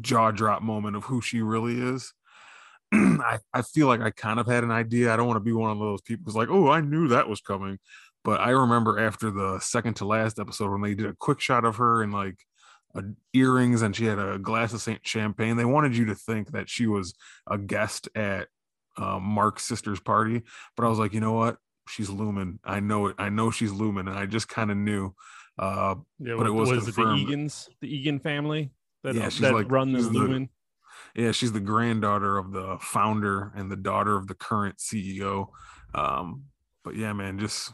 jaw 0.00 0.30
drop 0.30 0.62
moment 0.62 0.96
of 0.96 1.04
who 1.04 1.20
she 1.20 1.42
really 1.42 1.78
is 1.78 2.12
I, 2.92 3.38
I 3.54 3.62
feel 3.62 3.86
like 3.86 4.02
I 4.02 4.10
kind 4.10 4.38
of 4.38 4.46
had 4.46 4.64
an 4.64 4.70
idea. 4.70 5.12
I 5.12 5.16
don't 5.16 5.26
want 5.26 5.36
to 5.38 5.44
be 5.44 5.52
one 5.52 5.70
of 5.70 5.78
those 5.78 6.02
people 6.02 6.24
who's 6.26 6.36
like, 6.36 6.48
oh, 6.50 6.68
I 6.68 6.82
knew 6.82 7.08
that 7.08 7.28
was 7.28 7.40
coming. 7.40 7.78
But 8.22 8.40
I 8.40 8.50
remember 8.50 9.00
after 9.00 9.30
the 9.30 9.58
second 9.60 9.94
to 9.94 10.04
last 10.04 10.38
episode 10.38 10.70
when 10.70 10.82
they 10.82 10.94
did 10.94 11.06
a 11.06 11.16
quick 11.18 11.40
shot 11.40 11.64
of 11.64 11.76
her 11.76 12.02
and 12.02 12.12
like 12.12 12.36
a, 12.94 13.02
earrings 13.32 13.80
and 13.80 13.96
she 13.96 14.04
had 14.04 14.18
a 14.18 14.38
glass 14.38 14.74
of 14.74 14.82
Saint 14.82 15.00
Champagne, 15.06 15.56
they 15.56 15.64
wanted 15.64 15.96
you 15.96 16.04
to 16.06 16.14
think 16.14 16.52
that 16.52 16.68
she 16.68 16.86
was 16.86 17.14
a 17.46 17.56
guest 17.56 18.08
at 18.14 18.48
um, 18.98 19.22
Mark's 19.22 19.64
sister's 19.64 20.00
party. 20.00 20.42
But 20.76 20.84
I 20.84 20.88
was 20.90 20.98
like, 20.98 21.14
you 21.14 21.20
know 21.20 21.32
what? 21.32 21.56
She's 21.88 22.10
Lumon. 22.10 22.58
I 22.62 22.80
know 22.80 23.06
it. 23.06 23.16
I 23.18 23.30
know 23.30 23.50
she's 23.50 23.72
Lumon. 23.72 24.00
And 24.00 24.18
I 24.18 24.26
just 24.26 24.48
kind 24.48 24.70
of 24.70 24.76
knew. 24.76 25.14
Uh, 25.58 25.96
Yeah, 26.18 26.34
but 26.36 26.46
it 26.46 26.50
was 26.50 26.70
it 26.70 26.94
the. 26.94 27.02
Eagans, 27.02 27.68
the 27.80 27.88
Eagan 27.94 28.18
family 28.20 28.70
that, 29.02 29.14
Yeah, 29.14 29.28
she's 29.28 29.40
that 29.40 29.52
like- 29.54 29.70
run 29.70 29.92
the 29.92 29.98
she's 29.98 30.10
the- 30.10 30.18
Lumon. 30.18 30.48
yeah 31.14 31.32
she's 31.32 31.52
the 31.52 31.60
granddaughter 31.60 32.38
of 32.38 32.52
the 32.52 32.78
founder 32.80 33.52
and 33.54 33.70
the 33.70 33.76
daughter 33.76 34.16
of 34.16 34.26
the 34.28 34.34
current 34.34 34.78
ceo 34.78 35.48
um 35.94 36.44
but 36.84 36.94
yeah 36.96 37.12
man 37.12 37.38
just 37.38 37.72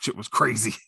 shit 0.00 0.16
was 0.16 0.28
crazy 0.28 0.74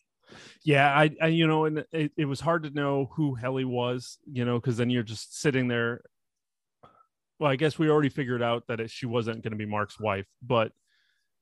Yeah, 0.64 0.88
I, 0.92 1.10
I 1.22 1.26
you 1.28 1.46
know, 1.46 1.64
and 1.64 1.84
it, 1.92 2.12
it 2.16 2.24
was 2.26 2.40
hard 2.40 2.64
to 2.64 2.70
know 2.70 3.10
who 3.14 3.34
Helly 3.34 3.64
was, 3.64 4.18
you 4.30 4.44
know, 4.44 4.58
because 4.60 4.76
then 4.76 4.90
you're 4.90 5.02
just 5.04 5.38
sitting 5.40 5.68
there. 5.68 6.02
Well, 7.38 7.50
I 7.50 7.56
guess 7.56 7.78
we 7.78 7.88
already 7.88 8.10
figured 8.10 8.42
out 8.42 8.66
that 8.66 8.78
it, 8.80 8.90
she 8.90 9.06
wasn't 9.06 9.42
going 9.42 9.52
to 9.52 9.56
be 9.56 9.64
Mark's 9.64 9.98
wife, 9.98 10.26
but 10.42 10.72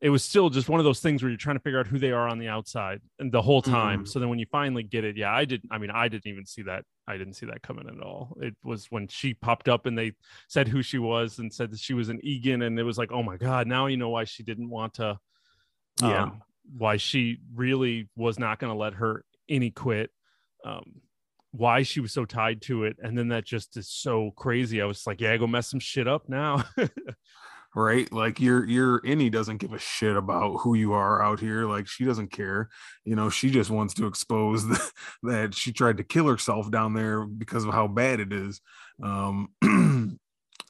it 0.01 0.11
was 0.11 0.23
still 0.23 0.51
just 0.51 0.69
one 0.69 0.79
of 0.79 0.85
those 0.85 1.01
things 1.01 1.23
where 1.23 1.31
you're 1.31 1.39
trying 1.39 1.57
to 1.57 1.63
figure 1.63 1.79
out 1.81 1.87
who 1.87 1.99
they 1.99 2.13
are 2.13 2.29
on 2.29 2.39
the 2.39 2.49
outside 2.49 3.01
and 3.19 3.33
the 3.33 3.41
whole 3.41 3.63
time. 3.63 4.05
Mhm. 4.05 4.09
So 4.09 4.19
then 4.19 4.29
when 4.29 4.39
you 4.39 4.45
finally 4.53 4.83
get 4.83 5.05
it, 5.05 5.17
yeah, 5.17 5.33
I 5.35 5.47
didn't. 5.47 5.71
I 5.73 5.79
mean, 5.79 5.91
I 5.91 6.09
didn't 6.09 6.27
even 6.27 6.45
see 6.45 6.63
that. 6.63 6.85
I 7.09 7.17
didn't 7.17 7.35
see 7.35 7.47
that 7.47 7.63
coming 7.63 7.89
at 7.89 8.01
all. 8.03 8.37
It 8.43 8.55
was 8.63 8.87
when 8.91 9.09
she 9.09 9.33
popped 9.33 9.69
up 9.69 9.87
and 9.87 9.97
they 9.97 10.13
said 10.49 10.69
who 10.69 10.83
she 10.83 10.99
was 10.99 11.39
and 11.39 11.53
said 11.53 11.71
that 11.71 11.81
she 11.81 11.95
was 11.95 12.09
an 12.11 12.21
Eagan, 12.23 12.63
and 12.63 12.79
it 12.79 12.83
was 12.83 12.99
like, 12.99 13.11
oh 13.11 13.23
my 13.23 13.37
god, 13.39 13.67
now 13.67 13.87
you 13.87 13.97
know 13.97 14.11
why 14.11 14.25
she 14.25 14.43
didn't 14.43 14.69
want 14.69 14.95
to 14.95 15.19
Yeah. 16.03 16.25
um, 16.25 16.43
why 16.77 16.97
she 16.99 17.39
really 17.55 18.09
was 18.17 18.39
not 18.39 18.59
going 18.59 18.73
to 18.73 18.79
let 18.79 18.95
her 18.95 19.25
innie 19.49 19.73
quit 19.75 20.11
um, 20.65 21.01
why 21.53 21.85
she 21.85 22.01
was 22.01 22.13
so 22.13 22.25
tied 22.25 22.61
to 22.61 22.83
it 22.85 22.97
and 23.01 23.17
then 23.17 23.29
that 23.29 23.45
just 23.47 23.77
is 23.77 23.89
so 23.89 24.33
crazy 24.33 24.83
i 24.83 24.85
was 24.85 25.07
like 25.07 25.21
yeah 25.21 25.37
go 25.37 25.47
mess 25.47 25.69
some 25.69 25.79
shit 25.79 26.09
up 26.09 26.29
now 26.29 26.65
right? 27.77 28.11
Like 28.11 28.41
your 28.41 28.65
your 28.65 29.01
innie 29.03 29.31
doesn't 29.31 29.59
give 29.59 29.75
a 29.75 29.79
shit 29.79 30.17
about 30.17 30.57
who 30.61 30.75
you 30.75 30.95
are 30.95 31.23
out 31.23 31.39
here. 31.39 31.67
Like 31.67 31.87
she 31.87 32.05
doesn't 32.05 32.33
care. 32.33 32.71
You 33.05 33.15
know 33.15 33.29
she 33.29 33.51
just 33.51 33.71
wants 33.71 33.95
to 33.95 34.07
expose 34.07 34.67
the, 34.69 34.91
that 35.25 35.55
she 35.55 35.73
tried 35.73 35.99
to 35.99 36.05
kill 36.05 36.27
herself 36.27 36.71
down 36.71 36.95
there 36.95 37.27
because 37.27 37.65
of 37.65 37.75
how 37.75 37.87
bad 37.87 38.19
it 38.19 38.33
is. 38.33 38.61
Um 39.03 39.49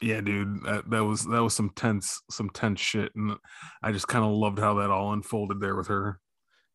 yeah 0.02 0.20
dude 0.20 0.62
that, 0.64 0.90
that 0.90 1.04
was 1.04 1.24
that 1.24 1.42
was 1.42 1.54
some 1.54 1.70
tense 1.74 2.20
some 2.28 2.50
tense 2.50 2.80
shit. 2.80 3.14
And 3.14 3.36
i 3.82 3.92
just 3.92 4.09
kind 4.09 4.24
of 4.24 4.32
loved 4.32 4.59
how 4.59 4.74
that 4.74 4.90
all 4.90 5.12
unfolded 5.12 5.61
there 5.61 5.76
with 5.76 5.86
her 5.86 6.20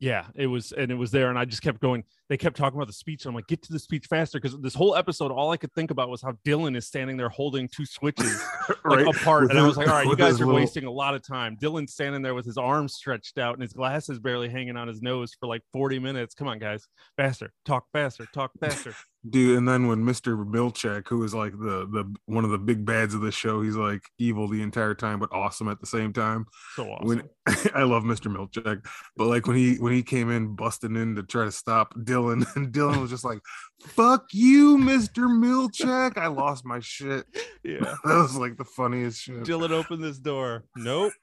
yeah 0.02 0.26
it 0.36 0.48
was 0.48 0.74
and 0.74 0.92
it 0.92 0.96
was 0.96 1.12
there 1.12 1.30
and 1.30 1.40
i 1.40 1.46
just 1.46 1.62
kept 1.62 1.80
going. 1.80 2.04
They 2.28 2.38
kept 2.38 2.56
talking 2.56 2.78
about 2.78 2.88
the 2.88 2.94
speech 2.94 3.24
and 3.26 3.30
i'm 3.30 3.36
like 3.36 3.48
get 3.48 3.62
to 3.64 3.74
the 3.74 3.80
speech 3.80 4.06
faster 4.10 4.40
because 4.40 4.58
this 4.62 4.74
whole 4.74 4.96
episode 4.96 5.32
all 5.32 5.52
i 5.52 5.58
could 5.58 5.72
think 5.74 5.92
about 5.92 6.10
was 6.10 6.22
how 6.22 6.32
dylan 6.46 6.76
is 6.78 6.88
standing 6.88 7.18
there 7.18 7.28
holding 7.30 7.68
two 7.68 7.86
switches 7.86 8.42
like 8.86 9.06
apart 9.06 9.44
With 9.44 9.52
and 9.52 9.60
i 9.60 9.68
was 9.68 9.78
like 9.78 9.88
all 9.90 9.96
right 9.96 10.08
you 10.08 10.16
guys 10.16 10.36
are 10.42 10.46
little- 10.46 10.56
wasting 10.56 10.86
a 10.86 10.92
lot 10.92 11.14
of 11.14 11.26
time. 11.26 11.58
Dylan's 11.62 11.94
standing 11.94 12.22
there 12.22 12.34
with 12.34 12.46
his 12.46 12.58
arms 12.58 12.94
stretched 12.94 13.38
out 13.38 13.54
and 13.54 13.62
his 13.62 13.74
glasses 13.74 14.20
barely 14.20 14.50
hanging 14.50 14.76
on 14.78 14.88
his 14.88 15.02
nose 15.02 15.36
for 15.40 15.48
like 15.48 15.62
40 15.74 16.00
minutes. 16.00 16.34
Come 16.34 16.48
on 16.48 16.58
guys. 16.60 16.88
Faster. 17.18 17.54
Talk 17.66 17.86
faster. 17.94 18.26
Talk 18.34 18.52
faster 18.60 18.96
dude 19.30 19.56
and 19.56 19.68
then 19.68 19.86
when 19.86 20.04
mr 20.04 20.36
milchick 20.48 21.08
who 21.08 21.24
is 21.24 21.34
like 21.34 21.52
the 21.52 21.88
the 21.92 22.12
one 22.26 22.44
of 22.44 22.50
the 22.50 22.58
big 22.58 22.84
bads 22.84 23.14
of 23.14 23.22
the 23.22 23.32
show 23.32 23.62
he's 23.62 23.76
like 23.76 24.02
evil 24.18 24.48
the 24.48 24.62
entire 24.62 24.96
time 24.96 25.20
but 25.20 25.32
awesome 25.32 25.68
at 25.68 25.80
the 25.80 25.86
same 25.86 26.12
time 26.12 26.44
so 26.76 26.90
awesome 26.90 27.08
when 27.08 27.22
i 27.76 27.84
love 27.84 28.04
mr 28.04 28.36
milchick 28.36 28.84
but 29.16 29.28
like 29.28 29.46
when 29.46 29.56
he 29.56 29.76
when 29.76 29.94
he 29.94 30.02
came 30.02 30.32
in 30.32 30.56
busting 30.56 30.96
in 30.96 31.16
to 31.16 31.22
try 31.22 31.46
to 31.46 31.52
stop 31.52 31.94
dylan 32.00 32.44
and 32.56 32.74
dylan 32.74 33.00
was 33.00 33.12
just 33.12 33.24
like 33.24 33.40
fuck 33.80 34.26
you 34.32 34.76
mr 34.78 35.28
milchick 35.28 36.18
i 36.18 36.26
lost 36.26 36.66
my 36.66 36.80
shit 36.80 37.26
yeah 37.64 37.94
that 38.04 38.16
was 38.16 38.36
like 38.36 38.58
the 38.58 38.66
funniest 38.66 39.22
shit 39.22 39.44
Dylan 39.44 39.70
opened 39.70 40.04
this 40.04 40.18
door. 40.18 40.64
Nope. 40.76 41.14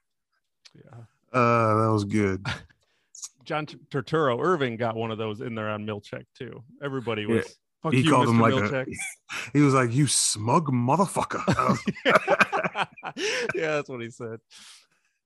Yeah. 0.73 0.99
uh 1.37 1.83
that 1.83 1.91
was 1.91 2.05
good 2.05 2.45
John 3.43 3.65
Turturro 3.65 4.39
Irving 4.39 4.77
got 4.77 4.95
one 4.95 5.09
of 5.09 5.17
those 5.17 5.41
in 5.41 5.55
there 5.55 5.69
on 5.69 5.83
Milchick 5.85 6.25
too. 6.37 6.63
Everybody 6.83 7.25
Yeah. 7.27 7.41
Fuck 7.81 7.93
he 7.93 8.01
you, 8.01 8.09
called 8.09 8.27
Mr. 8.27 8.31
him 8.31 8.39
like 8.41 8.53
Milchick. 8.53 8.87
a 8.87 9.51
he 9.53 9.61
was 9.61 9.73
like 9.73 9.93
you 9.93 10.05
smug 10.07 10.67
motherfucker 10.67 11.77
yeah, 13.55 13.75
that's 13.75 13.89
what 13.89 14.01
he 14.01 14.09
said. 14.09 14.39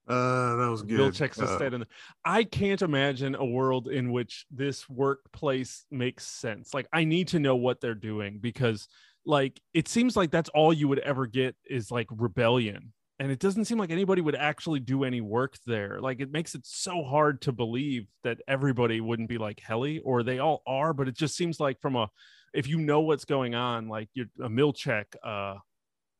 uh 0.06 0.56
that 0.56 0.68
was 0.70 0.82
good 0.82 1.00
Milchick's 1.00 1.40
Uh, 1.40 1.58
there. 1.58 1.84
I 2.24 2.44
can't 2.44 2.82
imagine 2.82 3.34
a 3.34 3.44
world 3.44 3.88
in 3.88 4.12
which 4.12 4.46
this 4.50 4.88
workplace 4.88 5.84
makes 5.90 6.26
sense. 6.26 6.74
Like, 6.74 6.86
I 6.92 7.04
need 7.04 7.28
to 7.28 7.38
know 7.38 7.56
what 7.56 7.80
they're 7.80 7.94
doing 7.94 8.38
because, 8.38 8.86
like, 9.24 9.60
it 9.72 9.88
seems 9.88 10.16
like 10.16 10.30
that's 10.30 10.50
all 10.50 10.72
you 10.72 10.88
would 10.88 10.98
ever 11.00 11.26
get 11.26 11.56
is 11.68 11.90
like 11.90 12.06
rebellion. 12.10 12.92
And 13.20 13.30
it 13.30 13.38
doesn't 13.38 13.66
seem 13.66 13.78
like 13.78 13.90
anybody 13.92 14.20
would 14.20 14.34
actually 14.34 14.80
do 14.80 15.04
any 15.04 15.20
work 15.20 15.56
there. 15.66 16.00
Like, 16.00 16.20
it 16.20 16.32
makes 16.32 16.54
it 16.54 16.62
so 16.66 17.02
hard 17.04 17.40
to 17.42 17.52
believe 17.52 18.06
that 18.24 18.38
everybody 18.48 19.00
wouldn't 19.00 19.28
be 19.28 19.38
like 19.38 19.60
Helly, 19.60 20.00
or 20.00 20.22
they 20.22 20.40
all 20.40 20.62
are. 20.66 20.92
But 20.92 21.08
it 21.08 21.16
just 21.16 21.36
seems 21.36 21.60
like, 21.60 21.80
from 21.80 21.94
a, 21.96 22.08
if 22.54 22.66
you 22.68 22.78
know 22.78 23.00
what's 23.00 23.24
going 23.24 23.54
on, 23.54 23.88
like 23.88 24.08
you're 24.14 24.26
a 24.42 24.48
Milchick, 24.48 25.06
uh, 25.22 25.56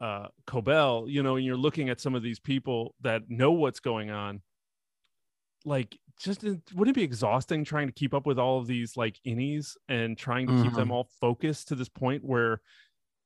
uh 0.00 0.26
Cobel, 0.46 1.06
you 1.08 1.22
know, 1.22 1.36
and 1.36 1.44
you're 1.44 1.56
looking 1.56 1.88
at 1.88 2.00
some 2.00 2.14
of 2.14 2.22
these 2.22 2.40
people 2.40 2.94
that 3.02 3.22
know 3.28 3.52
what's 3.52 3.80
going 3.80 4.10
on, 4.10 4.42
like 5.64 5.96
just 6.18 6.44
uh, 6.44 6.54
wouldn't 6.74 6.96
it 6.96 7.00
be 7.00 7.04
exhausting 7.04 7.64
trying 7.64 7.86
to 7.86 7.92
keep 7.92 8.14
up 8.14 8.26
with 8.26 8.38
all 8.38 8.58
of 8.58 8.66
these 8.66 8.96
like 8.96 9.18
innies 9.26 9.76
and 9.88 10.16
trying 10.16 10.46
to 10.46 10.62
keep 10.62 10.72
them 10.74 10.90
all 10.90 11.08
focused 11.20 11.68
to 11.68 11.74
this 11.74 11.88
point 11.88 12.24
where 12.24 12.60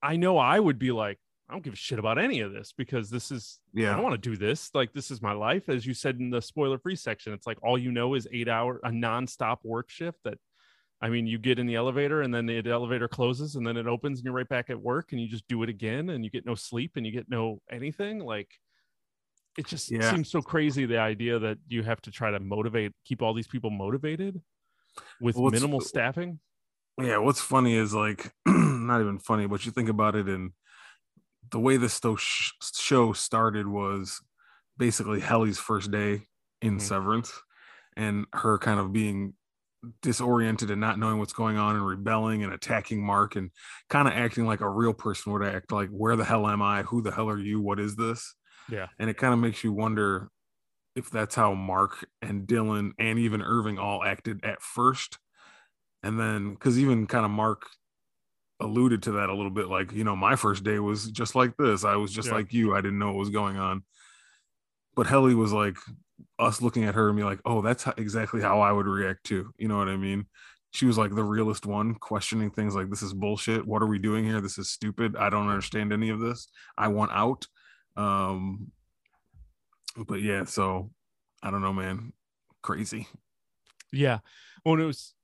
I 0.02 0.16
know 0.16 0.38
I 0.38 0.58
would 0.58 0.78
be 0.78 0.92
like, 0.92 1.18
I 1.48 1.54
don't 1.54 1.64
give 1.64 1.72
a 1.72 1.76
shit 1.76 1.98
about 1.98 2.18
any 2.18 2.40
of 2.40 2.52
this 2.52 2.72
because 2.76 3.10
this 3.10 3.30
is 3.30 3.58
I 3.76 3.80
yeah 3.80 3.94
don't 3.94 4.02
want 4.02 4.22
to 4.22 4.30
do 4.30 4.36
this. 4.36 4.70
Like 4.74 4.92
this 4.92 5.10
is 5.10 5.22
my 5.22 5.32
life. 5.32 5.68
As 5.68 5.86
you 5.86 5.94
said 5.94 6.18
in 6.18 6.30
the 6.30 6.42
spoiler 6.42 6.78
free 6.78 6.96
section, 6.96 7.32
it's 7.32 7.46
like 7.46 7.58
all 7.62 7.78
you 7.78 7.90
know 7.90 8.14
is 8.14 8.28
eight 8.32 8.48
hour 8.48 8.80
a 8.84 8.90
nonstop 8.90 9.58
work 9.64 9.90
shift 9.90 10.18
that 10.24 10.38
I 11.00 11.08
mean, 11.10 11.26
you 11.26 11.38
get 11.38 11.58
in 11.58 11.66
the 11.66 11.76
elevator 11.76 12.22
and 12.22 12.34
then 12.34 12.46
the 12.46 12.58
elevator 12.68 13.06
closes 13.06 13.54
and 13.54 13.66
then 13.66 13.76
it 13.76 13.86
opens 13.86 14.18
and 14.18 14.24
you're 14.24 14.34
right 14.34 14.48
back 14.48 14.68
at 14.68 14.80
work 14.80 15.12
and 15.12 15.20
you 15.20 15.28
just 15.28 15.46
do 15.46 15.62
it 15.62 15.68
again 15.68 16.10
and 16.10 16.24
you 16.24 16.30
get 16.30 16.44
no 16.44 16.54
sleep 16.56 16.92
and 16.96 17.06
you 17.06 17.12
get 17.12 17.28
no 17.28 17.60
anything. 17.70 18.18
Like 18.18 18.50
it 19.56 19.66
just 19.66 19.90
Yeah. 19.90 20.10
seems 20.10 20.30
so 20.30 20.42
crazy 20.42 20.86
the 20.86 20.98
idea 20.98 21.38
that 21.38 21.58
you 21.68 21.82
have 21.84 22.00
to 22.02 22.10
try 22.10 22.30
to 22.32 22.40
motivate 22.40 22.92
keep 23.04 23.22
all 23.22 23.32
these 23.34 23.46
people 23.48 23.70
motivated 23.70 24.40
with 25.20 25.36
it's- 25.36 25.52
minimal 25.52 25.80
staffing 25.80 26.38
yeah 27.00 27.18
what's 27.18 27.40
funny 27.40 27.74
is 27.74 27.92
like 27.94 28.32
not 28.46 29.00
even 29.00 29.18
funny 29.18 29.46
but 29.46 29.64
you 29.66 29.72
think 29.72 29.88
about 29.88 30.14
it 30.16 30.26
and 30.28 30.52
the 31.50 31.58
way 31.58 31.76
this 31.76 32.00
show 32.74 33.12
started 33.12 33.66
was 33.66 34.20
basically 34.76 35.18
Helly's 35.20 35.58
first 35.58 35.90
day 35.90 36.22
in 36.62 36.76
Mhm. 36.76 36.80
severance 36.80 37.32
and 37.96 38.26
her 38.32 38.58
kind 38.58 38.78
of 38.78 38.92
being 38.92 39.34
disoriented 40.02 40.70
and 40.70 40.80
not 40.80 40.98
knowing 40.98 41.18
what's 41.18 41.32
going 41.32 41.56
on 41.56 41.76
and 41.76 41.86
rebelling 41.86 42.42
and 42.42 42.52
attacking 42.52 43.04
mark 43.04 43.36
and 43.36 43.50
kind 43.88 44.08
of 44.08 44.14
acting 44.14 44.44
like 44.46 44.60
a 44.60 44.68
real 44.68 44.92
person 44.92 45.32
would 45.32 45.44
act 45.44 45.70
like 45.70 45.88
where 45.90 46.16
the 46.16 46.24
hell 46.24 46.48
am 46.48 46.60
i? 46.62 46.82
Who 46.82 47.00
the 47.02 47.12
hell 47.12 47.28
are 47.30 47.38
you? 47.38 47.60
What 47.60 47.78
is 47.80 47.96
this? 47.96 48.34
Yeah. 48.70 48.88
and 48.98 49.08
it 49.08 49.16
kind 49.16 49.32
of 49.32 49.38
makes 49.40 49.64
you 49.64 49.72
wonder 49.72 50.28
if 50.94 51.10
that's 51.10 51.34
how 51.34 51.54
mark 51.54 52.04
and 52.20 52.46
dylan 52.46 52.90
and 52.98 53.18
even 53.18 53.40
irving 53.40 53.78
all 53.78 54.04
acted 54.04 54.44
at 54.44 54.60
first. 54.62 55.18
And 56.02 56.18
then 56.18 56.52
because 56.54 56.78
even 56.78 57.06
kind 57.06 57.24
of 57.24 57.30
mark 57.30 57.62
alluded 58.60 59.04
to 59.04 59.12
that 59.12 59.28
a 59.28 59.34
little 59.34 59.52
bit 59.52 59.68
like 59.68 59.92
you 59.92 60.02
know 60.02 60.16
my 60.16 60.34
first 60.34 60.64
day 60.64 60.80
was 60.80 61.08
just 61.10 61.34
like 61.36 61.56
this. 61.56 61.84
I 61.84 61.96
was 61.96 62.12
just 62.12 62.28
Yeah. 62.28 62.34
like 62.34 62.52
you. 62.52 62.74
I 62.74 62.80
didn't 62.80 62.98
know 62.98 63.06
what 63.06 63.16
was 63.16 63.30
going 63.30 63.56
on. 63.56 63.84
But 64.96 65.06
helly 65.06 65.34
was 65.36 65.52
like 65.52 65.76
us 66.38 66.62
looking 66.62 66.84
at 66.84 66.94
her 66.94 67.08
and 67.08 67.16
be 67.16 67.24
like 67.24 67.40
oh 67.44 67.62
that's 67.62 67.82
how, 67.82 67.94
exactly 67.96 68.40
how 68.40 68.60
i 68.60 68.72
would 68.72 68.86
react 68.86 69.24
too 69.24 69.50
you 69.58 69.68
know 69.68 69.78
what 69.78 69.88
i 69.88 69.96
mean 69.96 70.26
she 70.70 70.86
was 70.86 70.98
like 70.98 71.14
the 71.14 71.24
realest 71.24 71.66
one 71.66 71.94
questioning 71.94 72.50
things 72.50 72.74
like 72.74 72.90
this 72.90 73.02
is 73.02 73.14
bullshit 73.14 73.66
what 73.66 73.82
are 73.82 73.86
we 73.86 73.98
doing 73.98 74.24
here 74.24 74.40
this 74.40 74.58
is 74.58 74.70
stupid 74.70 75.16
i 75.16 75.30
don't 75.30 75.48
understand 75.48 75.92
any 75.92 76.10
of 76.10 76.20
this 76.20 76.48
i 76.76 76.88
want 76.88 77.10
out 77.12 77.46
um 77.96 78.70
but 80.06 80.20
yeah 80.20 80.44
so 80.44 80.90
i 81.42 81.50
don't 81.50 81.62
know 81.62 81.72
man 81.72 82.12
crazy 82.62 83.06
Yeah. 83.92 84.18
Well, 84.64 84.80
it 84.80 84.84
was, 84.84 85.14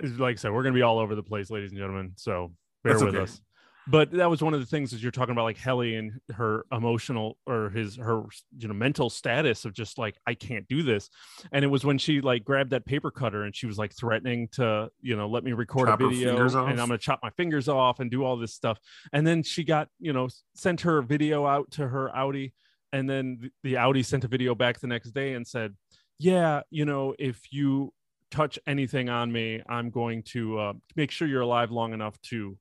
it's 0.00 0.18
like 0.18 0.34
I 0.34 0.36
said, 0.36 0.52
we're 0.52 0.62
going 0.62 0.74
to 0.74 0.78
be 0.78 0.82
all 0.82 0.98
over 0.98 1.14
the 1.14 1.22
place, 1.22 1.50
ladies 1.50 1.70
and 1.70 1.78
gentlemen. 1.78 2.12
So 2.16 2.52
bear 2.82 2.94
That's 2.94 3.04
with 3.04 3.14
okay. 3.14 3.24
us. 3.24 3.40
But 3.88 4.12
that 4.12 4.30
was 4.30 4.42
one 4.42 4.54
of 4.54 4.60
the 4.60 4.66
things 4.66 4.92
as 4.92 5.02
you're 5.02 5.10
talking 5.10 5.32
about 5.32 5.44
like 5.44 5.56
Helly 5.56 5.96
and 5.96 6.20
her 6.34 6.64
emotional 6.70 7.38
or 7.46 7.70
his 7.70 7.96
her 7.96 8.24
you 8.58 8.68
know 8.68 8.74
mental 8.74 9.10
status 9.10 9.64
of 9.64 9.72
just 9.72 9.98
like 9.98 10.16
I 10.26 10.34
can't 10.34 10.68
do 10.68 10.82
this, 10.82 11.08
and 11.52 11.64
it 11.64 11.68
was 11.68 11.84
when 11.84 11.98
she 11.98 12.20
like 12.20 12.44
grabbed 12.44 12.70
that 12.70 12.84
paper 12.84 13.10
cutter 13.10 13.42
and 13.44 13.56
she 13.56 13.66
was 13.66 13.78
like 13.78 13.92
threatening 13.96 14.48
to 14.52 14.90
you 15.00 15.16
know 15.16 15.28
let 15.28 15.44
me 15.44 15.52
record 15.52 15.88
Chop 15.88 16.00
a 16.00 16.08
video 16.08 16.36
and? 16.66 16.80
I'm 16.80 16.88
gonna 16.88 16.98
chop 16.98 17.20
my 17.22 17.30
fingers 17.30 17.68
off 17.68 18.00
and 18.00 18.10
do 18.10 18.22
all 18.24 18.36
this 18.36 18.54
stuff, 18.54 18.78
and 19.12 19.26
then 19.26 19.42
she 19.42 19.64
got 19.64 19.88
you 19.98 20.12
know 20.12 20.28
sent 20.54 20.82
her 20.82 21.02
video 21.02 21.46
out 21.46 21.70
to 21.72 21.88
her 21.88 22.10
outie, 22.14 22.52
and 22.92 23.08
then 23.08 23.38
the- 23.40 23.50
the 23.62 23.74
outie 23.74 24.04
sent 24.04 24.24
a 24.24 24.28
video 24.28 24.54
back 24.54 24.78
the 24.80 24.86
next 24.86 25.10
day 25.12 25.32
and 25.34 25.46
said, 25.46 25.74
yeah, 26.18 26.60
you 26.70 26.84
know 26.84 27.14
if 27.18 27.50
you 27.50 27.92
touch 28.30 28.58
anything 28.66 29.08
on 29.08 29.32
me, 29.32 29.60
I'm 29.68 29.90
going 29.90 30.22
to 30.22 30.58
uh, 30.58 30.72
make 30.94 31.10
sure 31.10 31.26
you're 31.26 31.40
alive 31.40 31.72
long 31.72 31.92
enough 31.92 32.20
to 32.30 32.56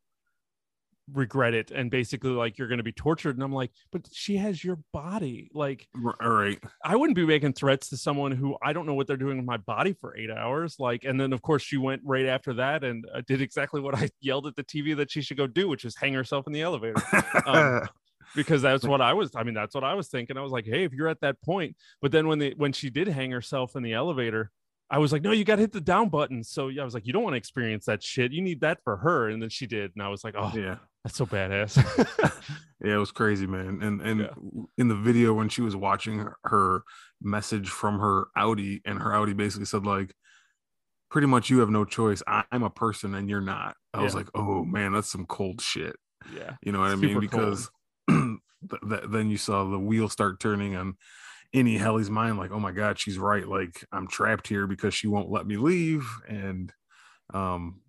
regret 1.14 1.53
it. 1.53 1.72
And 1.72 1.89
basically, 1.91 2.32
like, 2.32 2.57
you're 2.57 2.68
going 2.68 2.78
to 2.80 2.84
be 2.84 2.91
tortured. 2.91 3.36
And 3.36 3.43
I'm 3.43 3.51
like, 3.51 3.72
but 3.91 4.07
she 4.12 4.38
has 4.38 4.64
your 4.64 4.80
body. 4.93 5.49
Like, 5.53 5.88
all 6.22 6.30
right 6.30 6.60
I 6.84 6.95
wouldn't 6.95 7.16
be 7.16 7.26
making 7.26 7.53
threats 7.53 7.89
to 7.89 7.97
someone 7.97 8.32
who 8.32 8.57
I 8.62 8.74
don't 8.74 8.86
know 8.86 8.93
what 8.93 9.07
they're 9.07 9.18
doing 9.18 9.38
with 9.38 9.45
my 9.45 9.57
body 9.57 9.93
for 9.93 10.16
eight 10.18 10.32
hours. 10.32 10.76
Like, 10.80 11.03
and 11.03 11.20
then, 11.20 11.34
of 11.34 11.41
course, 11.41 11.62
she 11.62 11.78
went 11.78 12.01
right 12.05 12.26
after 12.26 12.53
that 12.55 12.84
and 12.84 13.05
uh, 13.14 13.22
did 13.28 13.41
exactly 13.41 13.82
what 13.82 13.95
I 13.95 14.10
yelled 14.22 14.47
at 14.47 14.55
the 14.55 14.64
TV 14.64 14.95
that 14.97 15.12
she 15.12 15.22
should 15.22 15.38
go 15.38 15.47
do, 15.47 15.68
which 15.68 15.86
is 15.86 15.95
hang 15.95 16.14
herself 16.14 16.47
in 16.47 16.53
the 16.53 16.62
elevator 16.62 16.95
Um, 17.45 17.88
because 18.36 18.62
that's 18.62 18.86
what 18.86 19.01
I 19.01 19.14
was. 19.14 19.32
I 19.36 19.43
mean, 19.43 19.53
that's 19.55 19.76
what 19.76 19.84
I 19.84 19.93
was 19.93 20.07
thinking. 20.07 20.38
I 20.38 20.41
was 20.41 20.51
like, 20.51 20.66
hey, 20.66 20.84
if 20.84 20.93
you're 20.93 21.07
at 21.07 21.22
that 21.22 21.41
point, 21.41 21.76
but 22.01 22.12
then 22.12 22.28
when 22.28 22.39
they 22.39 22.53
when 22.55 22.74
she 22.74 22.89
did 22.89 23.07
hang 23.07 23.32
herself 23.32 23.76
in 23.76 23.84
the 23.84 23.93
elevator, 23.93 24.51
I 24.89 24.97
was 24.99 25.12
like, 25.12 25.22
no, 25.22 25.32
you 25.32 25.43
got 25.43 25.55
to 25.55 25.62
hit 25.62 25.72
the 25.72 25.82
down 25.82 26.10
button. 26.10 26.43
So 26.43 26.68
yeah, 26.68 26.82
I 26.82 26.86
was 26.86 26.93
like, 26.93 27.05
you 27.05 27.14
don't 27.14 27.24
want 27.24 27.34
to 27.34 27.38
experience 27.38 27.86
that 27.86 28.03
shit. 28.03 28.32
You 28.32 28.41
need 28.41 28.62
that 28.62 28.84
for 28.84 28.97
her. 28.97 29.30
And 29.30 29.41
then 29.41 29.49
she 29.49 29.68
did, 29.68 29.91
and 29.95 30.03
I 30.03 30.10
was 30.10 30.24
like, 30.24 30.36
oh, 30.38 30.51
yeah 30.55 30.78
that's 31.04 31.18
so 31.18 31.26
badass. 31.26 31.78
Yeah, 32.82 32.93
it 32.95 32.97
was 33.00 33.12
crazy, 33.12 33.45
man. 33.45 33.80
And 33.82 34.02
and 34.02 34.20
Yeah. 34.22 34.30
in 34.78 34.88
the 34.88 34.95
video 34.95 35.34
when 35.34 35.50
she 35.50 35.62
was 35.62 35.76
watching 35.76 36.20
her, 36.20 36.38
her 36.45 36.84
message 37.22 37.68
from 37.68 38.00
her 38.00 38.28
outie, 38.38 38.80
and 38.86 39.00
her 39.00 39.10
outie 39.10 39.36
basically 39.36 39.66
said 39.66 39.86
like, 39.86 40.16
pretty 41.12 41.28
much 41.28 41.50
you 41.50 41.60
have 41.60 41.70
no 41.70 41.84
choice. 41.84 42.24
I- 42.26 42.45
I'm 42.54 42.64
a 42.64 42.70
person 42.70 43.16
and 43.16 43.30
you're 43.30 43.41
not. 43.41 43.76
I 43.93 44.02
was 44.02 44.16
like, 44.16 44.30
oh 44.34 44.64
man, 44.64 44.93
that's 44.93 45.12
some 45.12 45.26
cold 45.26 45.60
shit. 45.60 45.97
yeah, 46.34 46.56
You 46.64 46.72
know 46.72 46.80
what 46.80 46.91
I 46.91 46.95
mean? 46.95 47.20
Because 47.20 47.70
th- 48.10 48.38
th- 48.89 49.04
then 49.10 49.30
you 49.30 49.36
saw 49.38 49.70
the 49.70 49.78
wheel 49.78 50.08
start 50.08 50.39
turning 50.39 50.78
on 50.78 50.95
innie 51.54 51.80
Helly's 51.80 52.10
mind, 52.10 52.38
like, 52.38 52.52
oh 52.52 52.62
my 52.62 52.72
god, 52.72 52.97
she's 52.97 53.18
right. 53.18 53.45
Like 53.45 53.84
I'm 53.91 54.08
trapped 54.08 54.47
here 54.47 54.68
because 54.68 54.93
she 54.93 55.08
won't 55.08 55.30
let 55.30 55.45
me 55.45 55.58
leave, 55.58 56.08
and 56.30 56.72
um, 57.34 57.82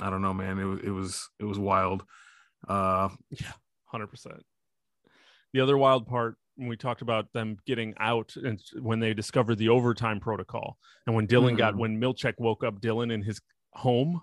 I 0.00 0.08
don't 0.08 0.22
know, 0.22 0.32
man. 0.32 0.58
It 0.58 0.64
was 0.64 0.80
it 0.80 0.90
was 0.90 1.28
it 1.38 1.44
was 1.44 1.58
wild. 1.58 2.02
Uh, 2.66 3.08
yeah, 3.30 3.52
hundred 3.86 4.08
percent. 4.08 4.42
The 5.52 5.60
other 5.60 5.76
wild 5.78 6.06
part 6.06 6.36
when 6.56 6.68
we 6.68 6.76
talked 6.76 7.02
about 7.02 7.32
them 7.32 7.56
getting 7.66 7.94
out 7.98 8.34
and 8.36 8.60
when 8.80 8.98
they 8.98 9.12
discovered 9.14 9.56
the 9.56 9.68
overtime 9.68 10.20
protocol, 10.20 10.78
and 11.06 11.14
when 11.14 11.26
Dylan 11.26 11.56
got 11.56 11.74
Mhm. 11.74 11.78
when 11.78 12.00
Milchick 12.00 12.34
woke 12.38 12.64
up 12.64 12.80
Dylan 12.80 13.12
in 13.12 13.22
his 13.22 13.40
home. 13.74 14.22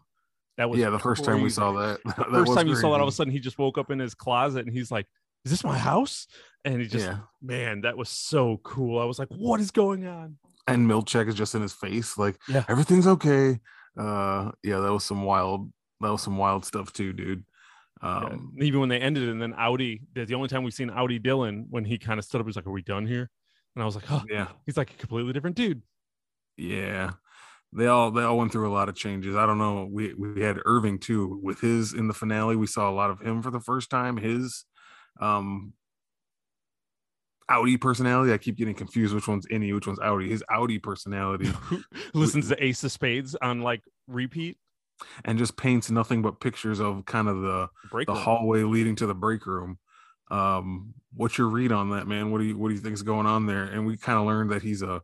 That 0.57 0.69
was 0.69 0.79
yeah, 0.79 0.89
the 0.91 0.99
first 0.99 1.23
time 1.23 1.41
we 1.41 1.49
saw 1.49 1.71
that. 1.73 1.99
The 2.03 2.09
that 2.17 2.29
first 2.31 2.53
time 2.55 2.67
you 2.67 2.75
saw 2.75 2.91
that, 2.91 2.99
all 2.99 3.07
of 3.07 3.11
a 3.11 3.11
sudden 3.15 3.31
he 3.33 3.39
just 3.39 3.57
woke 3.57 3.77
up 3.79 3.89
in 3.89 3.97
his 3.99 4.13
closet 4.13 4.65
and 4.67 4.75
he's 4.75 4.91
like, 4.91 5.07
"Is 5.45 5.51
this 5.51 5.63
my 5.63 5.77
house?" 5.77 6.27
And 6.65 6.79
he 6.79 6.87
just, 6.87 7.05
yeah. 7.05 7.19
man, 7.41 7.81
that 7.81 7.97
was 7.97 8.09
so 8.09 8.57
cool. 8.63 8.99
I 8.99 9.05
was 9.05 9.17
like, 9.19 9.29
"What 9.29 9.59
is 9.59 9.71
going 9.71 10.05
on?" 10.05 10.37
And 10.67 10.87
Milchick 10.89 11.27
is 11.27 11.35
just 11.35 11.55
in 11.55 11.61
his 11.63 11.73
face, 11.73 12.17
like 12.19 12.37
Yeah. 12.47 12.65
everything's 12.67 13.07
okay. 13.07 13.59
Uh, 13.97 14.51
yeah, 14.63 14.79
that 14.79 14.91
was 14.93 15.03
some 15.03 15.23
wild. 15.23 15.71
That 16.01 16.11
was 16.11 16.21
some 16.21 16.37
wild 16.37 16.65
stuff 16.65 16.93
too, 16.93 17.13
dude. 17.13 17.45
Yeah, 18.03 18.27
Um, 18.27 18.53
Even 18.59 18.79
when 18.81 18.89
they 18.89 18.99
ended, 18.99 19.29
and 19.29 19.41
then 19.41 19.53
outie, 19.53 20.01
the 20.13 20.33
only 20.35 20.49
time 20.49 20.63
we've 20.63 20.73
seen 20.73 20.89
outie 20.89 21.21
Dylan 21.21 21.65
when 21.69 21.85
he 21.85 21.97
kind 21.97 22.19
of 22.19 22.25
stood 22.25 22.41
up. 22.41 22.47
He's 22.47 22.55
like, 22.55 22.67
"Are 22.67 22.71
we 22.71 22.81
done 22.81 23.05
here?" 23.07 23.29
And 23.75 23.83
I 23.83 23.85
was 23.85 23.95
like, 23.95 24.11
"Oh, 24.11 24.23
yeah, 24.29 24.49
he's 24.65 24.77
like 24.77 24.91
a 24.91 24.97
completely 24.97 25.33
different 25.33 25.55
dude." 25.55 25.81
yeah. 26.57 27.11
They 27.75 27.87
all 27.87 28.11
they 28.11 28.21
all 28.23 28.37
went 28.37 28.51
through 28.51 28.69
a 28.69 28.73
lot 28.73 28.87
of 28.89 28.95
changes. 28.95 29.35
I 29.35 29.47
don't 29.47 29.57
know. 29.57 29.89
We 29.91 30.13
we 30.13 30.41
had 30.41 30.59
Irving 30.65 30.99
too 30.99 31.39
with 31.41 31.59
his 31.61 31.93
in 31.93 32.07
the 32.07 32.13
finale. 32.13 32.55
We 32.55 32.67
saw 32.67 32.89
a 32.89 32.93
lot 32.93 33.09
of 33.09 33.19
him 33.21 33.41
for 33.41 33.49
the 33.51 33.59
first 33.59 33.89
time. 33.89 34.17
His 34.17 34.65
um 35.19 35.73
outie 37.49 37.79
personality. 37.79 38.33
I 38.33 38.37
keep 38.37 38.57
getting 38.57 38.75
confused 38.75 39.13
which 39.13 39.27
one's 39.27 39.47
innie, 39.47 39.73
which 39.73 39.87
one's 39.87 39.99
outie. 39.99 40.29
His 40.29 40.43
outie 40.51 40.81
personality 40.81 41.51
Listens 42.13 42.49
to 42.49 42.63
Ace 42.63 42.83
of 42.83 42.91
Spades 42.91 43.35
on 43.41 43.61
like 43.61 43.81
repeat. 44.07 44.57
And 45.25 45.37
just 45.37 45.57
paints 45.57 45.89
nothing 45.91 46.21
but 46.21 46.39
pictures 46.39 46.79
of 46.79 47.05
kind 47.05 47.27
of 47.27 47.41
the 47.41 47.69
Break 47.91 48.07
the 48.07 48.13
room. 48.13 48.21
hallway 48.21 48.63
leading 48.63 48.95
to 48.97 49.05
the 49.05 49.15
break 49.15 49.45
room. 49.45 49.77
Um, 50.31 50.93
what's 51.13 51.37
your 51.37 51.47
read 51.47 51.71
on 51.71 51.91
that, 51.91 52.07
man? 52.07 52.31
What 52.31 52.39
do 52.39 52.45
you 52.45 52.57
what 52.57 52.69
do 52.69 52.73
you 52.75 52.79
think 52.79 52.93
is 52.93 53.03
going 53.03 53.27
on 53.27 53.45
there? 53.45 53.63
And 53.63 53.85
we 53.85 53.97
kind 53.97 54.17
of 54.17 54.25
learned 54.25 54.51
that 54.51 54.61
he's 54.63 54.81
a 54.81 55.01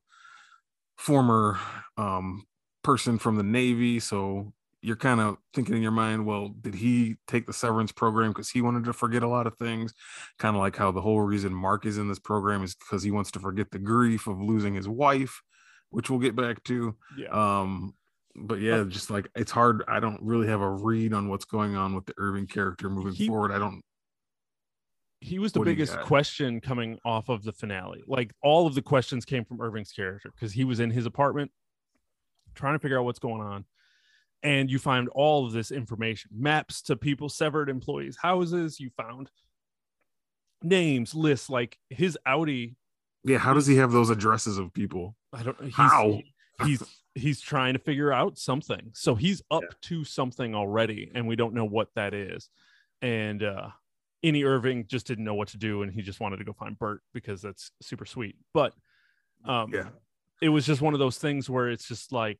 former 0.97 1.57
um 1.97 2.45
person 2.83 3.19
from 3.19 3.35
the 3.35 3.43
Navy, 3.43 3.99
so 3.99 4.53
you're 4.81 4.95
kind 4.95 5.19
of 5.19 5.35
thinking 5.53 5.75
in 5.75 5.81
your 5.81 5.91
mind, 5.91 6.25
well, 6.25 6.55
did 6.61 6.73
he 6.73 7.17
take 7.27 7.45
the 7.45 7.51
severance 7.51 7.91
program 7.91 8.31
because 8.31 8.49
he 8.49 8.61
wanted 8.61 8.85
to 8.85 8.93
forget 8.93 9.23
a 9.23 9.27
lot 9.27 9.45
of 9.45 9.57
things? 9.57 9.93
Kind 10.37 10.55
of 10.55 10.61
like 10.61 10.77
how 10.77 10.89
the 10.91 11.01
whole 11.01 11.19
reason 11.19 11.53
Mark 11.53 11.85
is 11.85 11.97
in 11.97 12.07
this 12.07 12.17
program 12.19 12.63
is 12.63 12.75
because 12.75 13.03
he 13.03 13.11
wants 13.11 13.29
to 13.31 13.39
forget 13.39 13.71
the 13.71 13.79
grief 13.79 14.25
of 14.25 14.41
losing 14.41 14.75
his 14.75 14.87
wife, 14.87 15.41
which 15.89 16.09
we'll 16.09 16.19
get 16.19 16.33
back 16.35 16.63
to. 16.63 16.95
Yeah. 17.17 17.27
Um, 17.27 17.93
but 18.39 18.55
uh, 18.55 18.61
yeah, 18.61 18.83
just 18.87 19.09
like 19.09 19.29
it's 19.35 19.51
hard. 19.51 19.83
I 19.87 19.99
don't 19.99 20.21
really 20.21 20.47
have 20.47 20.61
a 20.61 20.69
read 20.69 21.13
on 21.13 21.29
what's 21.29 21.45
going 21.45 21.75
on 21.75 21.93
with 21.95 22.05
the 22.05 22.13
Irving 22.17 22.47
character 22.47 22.89
moving 22.89 23.13
He- 23.13 23.27
forward. 23.27 23.51
I 23.51 23.59
don't. 23.59 23.81
he 25.21 25.39
was 25.39 25.51
the 25.51 25.59
What 25.59 25.65
do 25.65 25.71
you 25.71 25.75
biggest 25.77 25.99
question 26.01 26.61
coming 26.61 26.97
off 27.05 27.29
of 27.29 27.43
the 27.43 27.51
finale. 27.53 28.03
Like 28.07 28.31
all 28.41 28.67
of 28.67 28.75
the 28.75 28.81
questions 28.81 29.25
came 29.25 29.43
from 29.45 29.61
Irving's 29.61 29.91
character 29.91 30.31
because 30.33 30.53
he 30.53 30.63
was 30.63 30.79
in 30.79 30.91
his 30.91 31.05
apartment 31.05 31.51
trying 32.55 32.73
to 32.75 32.79
figure 32.79 32.97
out 32.99 33.05
what's 33.05 33.19
going 33.19 33.41
on. 33.41 33.65
And 34.41 34.71
you 34.71 34.79
find 34.79 35.09
all 35.09 35.45
of 35.45 35.51
this 35.51 35.69
information 35.71 36.31
maps 36.33 36.81
to 36.83 36.95
people, 36.95 37.27
severed 37.27 37.69
employees' 37.69 38.17
houses. 38.21 38.79
You 38.79 38.89
found 38.95 39.29
names, 40.63 41.13
lists 41.13 41.49
like 41.49 41.77
his 41.89 42.17
outie. 42.27 42.75
Yeah, 43.25 43.37
how 43.37 43.53
does 43.53 43.67
he 43.67 43.75
have 43.75 43.91
those 43.91 44.09
addresses 44.09 44.57
of 44.57 44.73
people? 44.73 45.15
I 45.33 45.43
don't 45.43 45.61
he's, 45.61 45.73
How? 45.75 46.19
he's 46.65 46.81
he's 47.19 47.41
trying 47.41 47.73
to 47.73 47.79
figure 47.79 48.11
out 48.11 48.37
something. 48.37 48.91
So 48.93 49.15
he's 49.15 49.41
up 49.51 49.63
Yeah. 49.63 49.69
to 49.81 50.03
something 50.03 50.55
already, 50.55 51.11
and 51.13 51.27
we 51.27 51.35
don't 51.35 51.53
know 51.53 51.65
what 51.65 51.93
that 51.95 52.13
is. 52.13 52.49
And 53.01 53.43
uh 53.43 53.69
Innie 54.23 54.45
Irving 54.45 54.85
just 54.87 55.07
didn't 55.07 55.23
know 55.23 55.35
what 55.35 55.47
to 55.49 55.57
do, 55.57 55.81
and 55.81 55.91
he 55.91 56.01
just 56.01 56.19
wanted 56.19 56.37
to 56.37 56.43
go 56.43 56.51
find 56.53 56.77
Burt 56.77 57.01
because 57.13 57.41
that's 57.41 57.71
super 57.81 58.05
sweet. 58.05 58.35
But 58.53 58.73
um 59.45 59.73
Yeah. 59.73 59.89
it 60.41 60.49
was 60.49 60.65
just 60.65 60.81
one 60.81 60.93
of 60.93 60.99
those 60.99 61.17
things 61.17 61.49
where 61.49 61.69
it's 61.69 61.87
just 61.87 62.11
like 62.11 62.39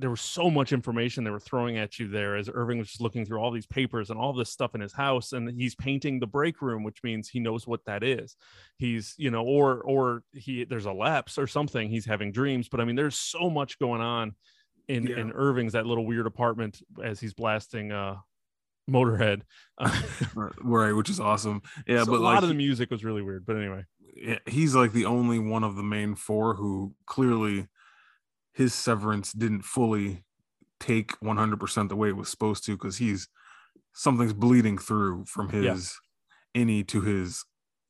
there 0.00 0.10
was 0.10 0.20
so 0.20 0.48
much 0.48 0.72
information 0.72 1.24
they 1.24 1.30
were 1.30 1.40
throwing 1.40 1.76
at 1.76 1.98
you 1.98 2.06
there 2.06 2.36
as 2.36 2.48
Irving 2.52 2.78
was 2.78 2.86
just 2.88 3.00
looking 3.00 3.26
through 3.26 3.40
all 3.40 3.50
these 3.50 3.66
papers 3.66 4.10
and 4.10 4.18
all 4.18 4.32
this 4.32 4.48
stuff 4.50 4.74
in 4.74 4.80
his 4.80 4.92
house 4.92 5.32
and 5.32 5.50
he's 5.50 5.74
painting 5.74 6.20
the 6.20 6.26
break 6.26 6.62
room 6.62 6.84
which 6.84 7.02
means 7.02 7.28
he 7.28 7.40
knows 7.40 7.66
what 7.66 7.84
that 7.86 8.04
is 8.04 8.36
he's 8.78 9.14
you 9.18 9.30
know 9.30 9.42
or 9.42 9.80
or 9.82 10.22
he 10.32 10.64
there's 10.64 10.86
a 10.86 10.92
lapse 10.92 11.36
or 11.36 11.46
something 11.48 11.88
he's 11.90 12.06
having 12.06 12.30
dreams 12.30 12.68
but 12.68 12.80
I 12.80 12.84
mean 12.84 12.94
there's 12.96 13.16
so 13.16 13.50
much 13.50 13.78
going 13.78 14.00
on 14.00 14.34
in 14.86 15.06
Yeah. 15.06 15.18
in 15.18 15.32
Irving's 15.32 15.72
that 15.72 15.84
little 15.86 16.06
weird 16.06 16.26
apartment 16.26 16.80
as 17.02 17.18
he's 17.18 17.34
blasting 17.34 17.90
uh 17.92 18.16
Motorhead 18.88 19.42
uh, 19.78 20.00
right, 20.62 20.92
which 20.92 21.10
is 21.10 21.20
awesome. 21.20 21.60
Yeah, 21.86 22.04
so 22.04 22.12
but 22.12 22.20
a 22.20 22.22
lot 22.22 22.34
like 22.34 22.42
of 22.44 22.48
the 22.48 22.54
music 22.54 22.90
was 22.90 23.04
really 23.04 23.22
weird 23.22 23.44
but 23.44 23.56
anyway 23.56 23.84
yeah, 24.14 24.38
he's 24.46 24.74
like 24.74 24.92
the 24.92 25.04
only 25.06 25.38
one 25.38 25.64
of 25.64 25.76
the 25.76 25.82
main 25.82 26.14
four 26.14 26.54
who 26.54 26.94
clearly 27.06 27.66
his 28.58 28.74
severance 28.74 29.32
didn't 29.32 29.62
fully 29.64 30.24
take 30.80 31.12
100% 31.22 31.88
the 31.90 31.96
way 31.96 32.10
it 32.10 32.16
was 32.16 32.30
supposed 32.30 32.64
to 32.66 32.72
because 32.76 32.98
he's 32.98 33.28
something's 33.94 34.34
bleeding 34.34 34.78
through 34.78 35.24
from 35.26 35.50
Yeah. 35.50 35.74
his 35.74 35.98
innie 36.56 36.86
to 36.88 37.02
his 37.02 37.44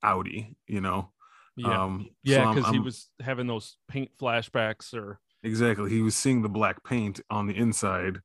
outie, 0.05 0.57
you 0.67 0.81
know. 0.81 1.13
yeah 1.57 1.79
Um, 1.85 2.11
yeah 2.23 2.47
because 2.47 2.69
he 2.69 2.79
was 2.79 3.11
having 3.21 3.47
those 3.47 3.79
paint 3.89 4.11
flashbacks 4.21 4.95
or 4.95 5.21
exactly 5.43 5.91
he 5.91 6.03
was 6.03 6.17
seeing 6.17 6.43
the 6.43 6.49
black 6.49 6.85
paint 6.85 7.21
on 7.31 7.47
the 7.47 7.57
inside 7.57 8.21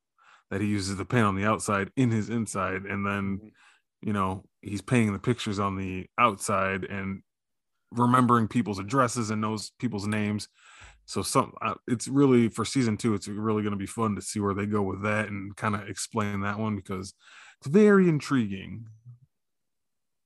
that 0.51 0.61
he 0.61 0.67
uses 0.67 0.97
the 0.97 1.05
paint 1.05 1.25
on 1.25 1.35
the 1.35 1.45
outside 1.45 1.91
in 1.97 2.11
his 2.11 2.29
inside, 2.29 2.83
and 2.85 3.05
then 3.05 3.41
Mhm. 3.43 3.51
you 4.01 4.13
know 4.13 4.45
he's 4.61 4.81
painting 4.81 5.13
the 5.13 5.19
pictures 5.19 5.59
on 5.59 5.77
the 5.77 6.07
outside 6.19 6.85
and 6.85 7.23
remembering 7.91 8.47
people's 8.47 8.79
addresses 8.79 9.29
and 9.31 9.41
knows 9.41 9.71
people's 9.79 10.07
names 10.07 10.49
so 11.05 11.21
some 11.21 11.53
uh, 11.61 11.75
it's 11.87 12.07
really 12.07 12.49
for 12.49 12.65
season 12.65 12.97
two 12.97 13.13
it's 13.13 13.27
really 13.27 13.61
going 13.61 13.71
to 13.73 13.77
be 13.77 13.85
fun 13.85 14.15
to 14.15 14.21
see 14.21 14.39
where 14.39 14.53
they 14.53 14.65
go 14.65 14.81
with 14.81 15.01
that 15.03 15.27
and 15.29 15.55
kind 15.57 15.75
of 15.75 15.87
explain 15.89 16.41
that 16.41 16.57
one 16.59 16.75
because 16.75 17.13
it's 17.59 17.67
very 17.67 18.07
intriguing 18.09 18.85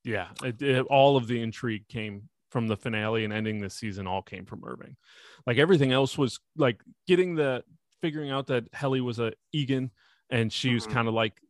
Yeah, 0.03 0.29
it, 0.43 0.61
it- 0.61 0.85
all 0.87 1.17
of 1.17 1.27
the 1.27 1.41
intrigue 1.41 1.87
came 1.87 2.29
from 2.49 2.67
the 2.67 2.77
finale 2.77 3.25
and 3.25 3.33
ending 3.33 3.59
this 3.59 3.75
season. 3.75 4.07
All 4.07 4.21
came 4.21 4.45
from 4.45 4.63
Irving. 4.65 4.95
Like 5.45 5.57
everything 5.57 5.91
else 5.91 6.17
was 6.17 6.39
like 6.55 6.81
getting 7.07 7.35
the 7.35 7.63
figuring 8.01 8.31
out 8.31 8.47
that 8.47 8.65
Helly 8.73 9.01
was 9.01 9.19
a 9.19 9.33
Eagan 9.51 9.91
and 10.29 10.51
she 10.51 10.73
was 10.73 10.87
Mhm. 10.87 10.91
kind 10.91 11.07
of 11.07 11.13
like 11.13 11.41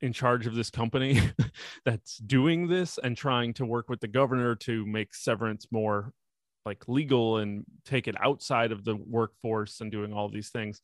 in 0.00 0.12
charge 0.12 0.46
of 0.46 0.54
this 0.54 0.70
company 0.70 1.20
that's 1.84 2.16
doing 2.18 2.66
this 2.66 2.98
and 2.98 3.16
trying 3.16 3.52
to 3.54 3.66
work 3.66 3.88
with 3.88 4.00
the 4.00 4.08
governor 4.08 4.54
to 4.56 4.86
make 4.86 5.14
severance 5.14 5.66
more 5.70 6.12
like 6.64 6.88
legal 6.88 7.38
and 7.38 7.64
take 7.84 8.08
it 8.08 8.16
outside 8.22 8.72
of 8.72 8.84
the 8.84 8.96
workforce 8.96 9.80
and 9.80 9.90
doing 9.90 10.12
all 10.12 10.28
these 10.28 10.50
things 10.50 10.80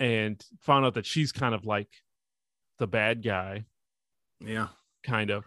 and 0.00 0.44
found 0.60 0.84
out 0.84 0.94
that 0.94 1.06
she's 1.06 1.32
kind 1.32 1.54
of 1.54 1.64
like 1.64 1.88
the 2.78 2.86
bad 2.86 3.22
guy. 3.22 3.64
Yeah. 4.40 4.68
Kind 5.04 5.30
of. 5.30 5.44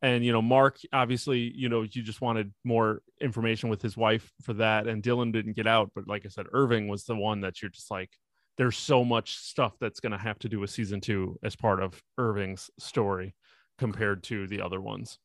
And 0.00 0.24
you 0.24 0.30
know 0.30 0.42
mark 0.42 0.78
obviously 0.92 1.52
you 1.56 1.68
know 1.68 1.82
you 1.82 2.02
just 2.02 2.20
wanted 2.20 2.52
more 2.64 3.02
information 3.20 3.68
with 3.68 3.82
his 3.82 3.96
wife 3.96 4.30
for 4.42 4.52
that 4.52 4.86
and 4.86 5.02
dylan 5.02 5.32
didn't 5.32 5.56
get 5.56 5.66
out 5.66 5.90
but 5.92 6.06
like 6.06 6.24
i 6.24 6.28
said 6.28 6.46
irving 6.52 6.86
was 6.86 7.02
the 7.02 7.16
one 7.16 7.40
that 7.40 7.60
you're 7.60 7.72
just 7.72 7.90
like 7.90 8.10
there's 8.58 8.76
so 8.76 9.04
much 9.04 9.38
stuff 9.38 9.72
that's 9.80 9.98
going 9.98 10.12
to 10.12 10.18
have 10.18 10.38
to 10.38 10.48
do 10.48 10.60
with 10.60 10.70
season 10.70 11.00
two 11.00 11.36
as 11.42 11.56
part 11.56 11.82
of 11.82 12.00
irving's 12.16 12.70
story 12.78 13.34
compared 13.78 14.24
to 14.24 14.46
the 14.46 14.60
other 14.60 14.80
ones. 14.80 15.18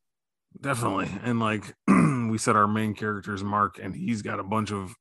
Definitely. 0.62 1.10
And 1.24 1.40
like 1.40 1.76
we 2.34 2.40
said 2.40 2.56
our 2.56 2.68
main 2.68 2.96
character 2.96 3.36
is 3.36 3.44
mark 3.44 3.78
and 3.80 3.96
he's 3.96 4.24
got 4.24 4.40
a 4.40 4.44
bunch 4.44 4.72
of 4.72 4.96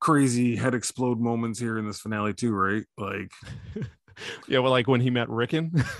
crazy 0.00 0.56
head 0.56 0.74
explode 0.74 1.20
moments 1.20 1.60
here 1.60 1.78
in 1.78 1.86
this 1.86 2.00
finale 2.00 2.34
too 2.34 2.52
right? 2.52 2.82
Like 2.98 3.30
yeah 4.48 4.58
well 4.58 4.72
like 4.72 4.88
when 4.88 5.00
he 5.00 5.10
met 5.10 5.30
ricken. 5.30 5.72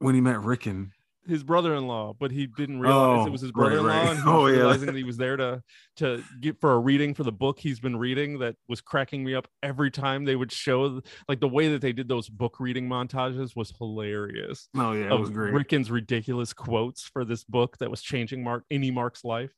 When 0.00 0.14
he 0.14 0.20
met 0.20 0.42
ricken 0.42 0.92
his 1.26 1.42
brother-in-law 1.42 2.14
but 2.18 2.30
he 2.30 2.46
didn't 2.46 2.80
realize 2.80 3.20
Oh, 3.22 3.26
it 3.26 3.30
was 3.30 3.40
his 3.40 3.52
brother-in-law 3.52 3.88
right. 3.88 4.08
and 4.10 4.18
he 4.18 4.24
Oh, 4.26 4.46
yeah. 4.46 4.56
realizing 4.58 4.86
that 4.86 4.94
he 4.96 5.04
was 5.04 5.16
there 5.16 5.36
to 5.36 5.62
to 5.96 6.22
get 6.40 6.60
for 6.60 6.72
a 6.72 6.78
reading 6.78 7.14
for 7.14 7.22
the 7.22 7.32
book 7.32 7.58
he's 7.58 7.80
been 7.80 7.96
reading 7.96 8.38
that 8.40 8.56
was 8.68 8.80
cracking 8.80 9.24
me 9.24 9.34
up 9.34 9.46
every 9.62 9.90
time 9.90 10.24
they 10.24 10.36
would 10.36 10.52
show 10.52 11.00
like 11.28 11.40
the 11.40 11.48
way 11.48 11.68
that 11.68 11.80
they 11.80 11.92
did 11.92 12.08
those 12.08 12.28
book 12.28 12.58
reading 12.60 12.88
montages 12.88 13.54
was 13.56 13.72
hilarious 13.78 14.68
oh 14.76 14.92
yeah 14.92 15.12
it 15.12 15.18
was 15.18 15.30
great 15.30 15.52
Ricken's 15.54 15.90
ridiculous 15.90 16.52
quotes 16.52 17.02
for 17.04 17.24
this 17.24 17.44
book 17.44 17.78
that 17.78 17.90
was 17.90 18.02
changing 18.02 18.42
Mark 18.44 18.64
innie 18.72 18.92
Mark's 18.92 19.24
life. 19.24 19.52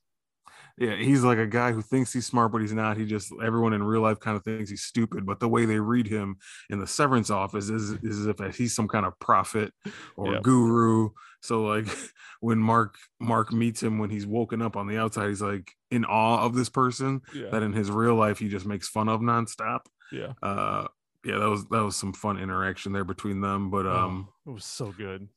Yeah, 0.79 0.95
he's 0.95 1.23
like 1.23 1.39
a 1.39 1.47
guy 1.47 1.71
who 1.71 1.81
thinks 1.81 2.13
he's 2.13 2.27
smart, 2.27 2.51
but 2.51 2.61
he's 2.61 2.73
not. 2.73 2.97
He 2.97 3.05
just 3.05 3.33
everyone 3.43 3.73
in 3.73 3.81
real 3.83 4.01
life 4.01 4.19
kind 4.19 4.37
of 4.37 4.43
thinks 4.43 4.69
he's 4.69 4.83
stupid. 4.83 5.25
But 5.25 5.39
the 5.39 5.47
way 5.49 5.65
they 5.65 5.79
read 5.79 6.07
him 6.07 6.37
in 6.69 6.79
the 6.79 6.85
severance 6.85 7.29
office 7.31 7.69
is, 7.69 7.91
is 8.03 8.19
as 8.19 8.27
if 8.27 8.55
he's 8.55 8.75
some 8.75 8.87
kind 8.87 9.05
of 9.05 9.17
prophet 9.19 9.73
or 10.15 10.33
Yep. 10.33 10.43
guru. 10.43 11.09
So 11.41 11.63
like 11.63 11.87
when 12.41 12.59
Mark 12.59 12.95
Mark 13.19 13.51
meets 13.51 13.81
him 13.81 13.97
when 13.97 14.09
he's 14.11 14.27
woken 14.27 14.61
up 14.61 14.75
on 14.77 14.85
the 14.87 14.97
outside, 14.99 15.29
he's 15.29 15.41
like 15.41 15.71
in 15.89 16.05
awe 16.05 16.43
of 16.45 16.53
this 16.53 16.69
person 16.69 17.21
Yeah, 17.33 17.49
that 17.51 17.63
in 17.63 17.73
his 17.73 17.89
real 17.89 18.15
life 18.15 18.37
he 18.39 18.47
just 18.47 18.65
makes 18.67 18.87
fun 18.87 19.09
of 19.09 19.21
nonstop. 19.21 19.81
yeah. 20.11 20.33
Uh 20.43 20.87
yeah, 21.25 21.39
that 21.39 21.49
was 21.49 21.65
that 21.69 21.83
was 21.83 21.95
some 21.95 22.13
fun 22.13 22.37
interaction 22.37 22.93
there 22.93 23.03
between 23.03 23.41
them. 23.41 23.71
But 23.71 23.87
um 23.87 24.29
oh, 24.45 24.51
it 24.51 24.53
was 24.53 24.65
so 24.65 24.91
good. 24.91 25.27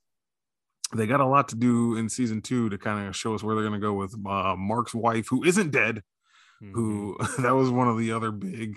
They 0.95 1.07
got 1.07 1.20
a 1.20 1.26
lot 1.26 1.49
to 1.49 1.57
do 1.57 1.97
in 1.97 2.09
season 2.09 2.43
two 2.43 2.68
to 2.70 2.78
kind 2.78 3.07
of 3.09 3.16
show 3.16 3.34
us 3.34 3.43
where 3.43 3.55
they're 3.55 3.64
gonna 3.64 3.78
go 3.78 3.95
with 3.95 4.14
uh, 4.26 4.57
Mark's 4.57 4.95
wife, 4.95 5.26
who 5.28 5.45
isn't 5.45 5.70
dead. 5.70 6.03
Mhm. 6.62 6.72
who 6.74 7.16
that 7.43 7.55
was 7.55 7.70
one 7.70 7.88
of 7.88 7.99
the 7.99 8.12
other 8.12 8.30
big 8.30 8.76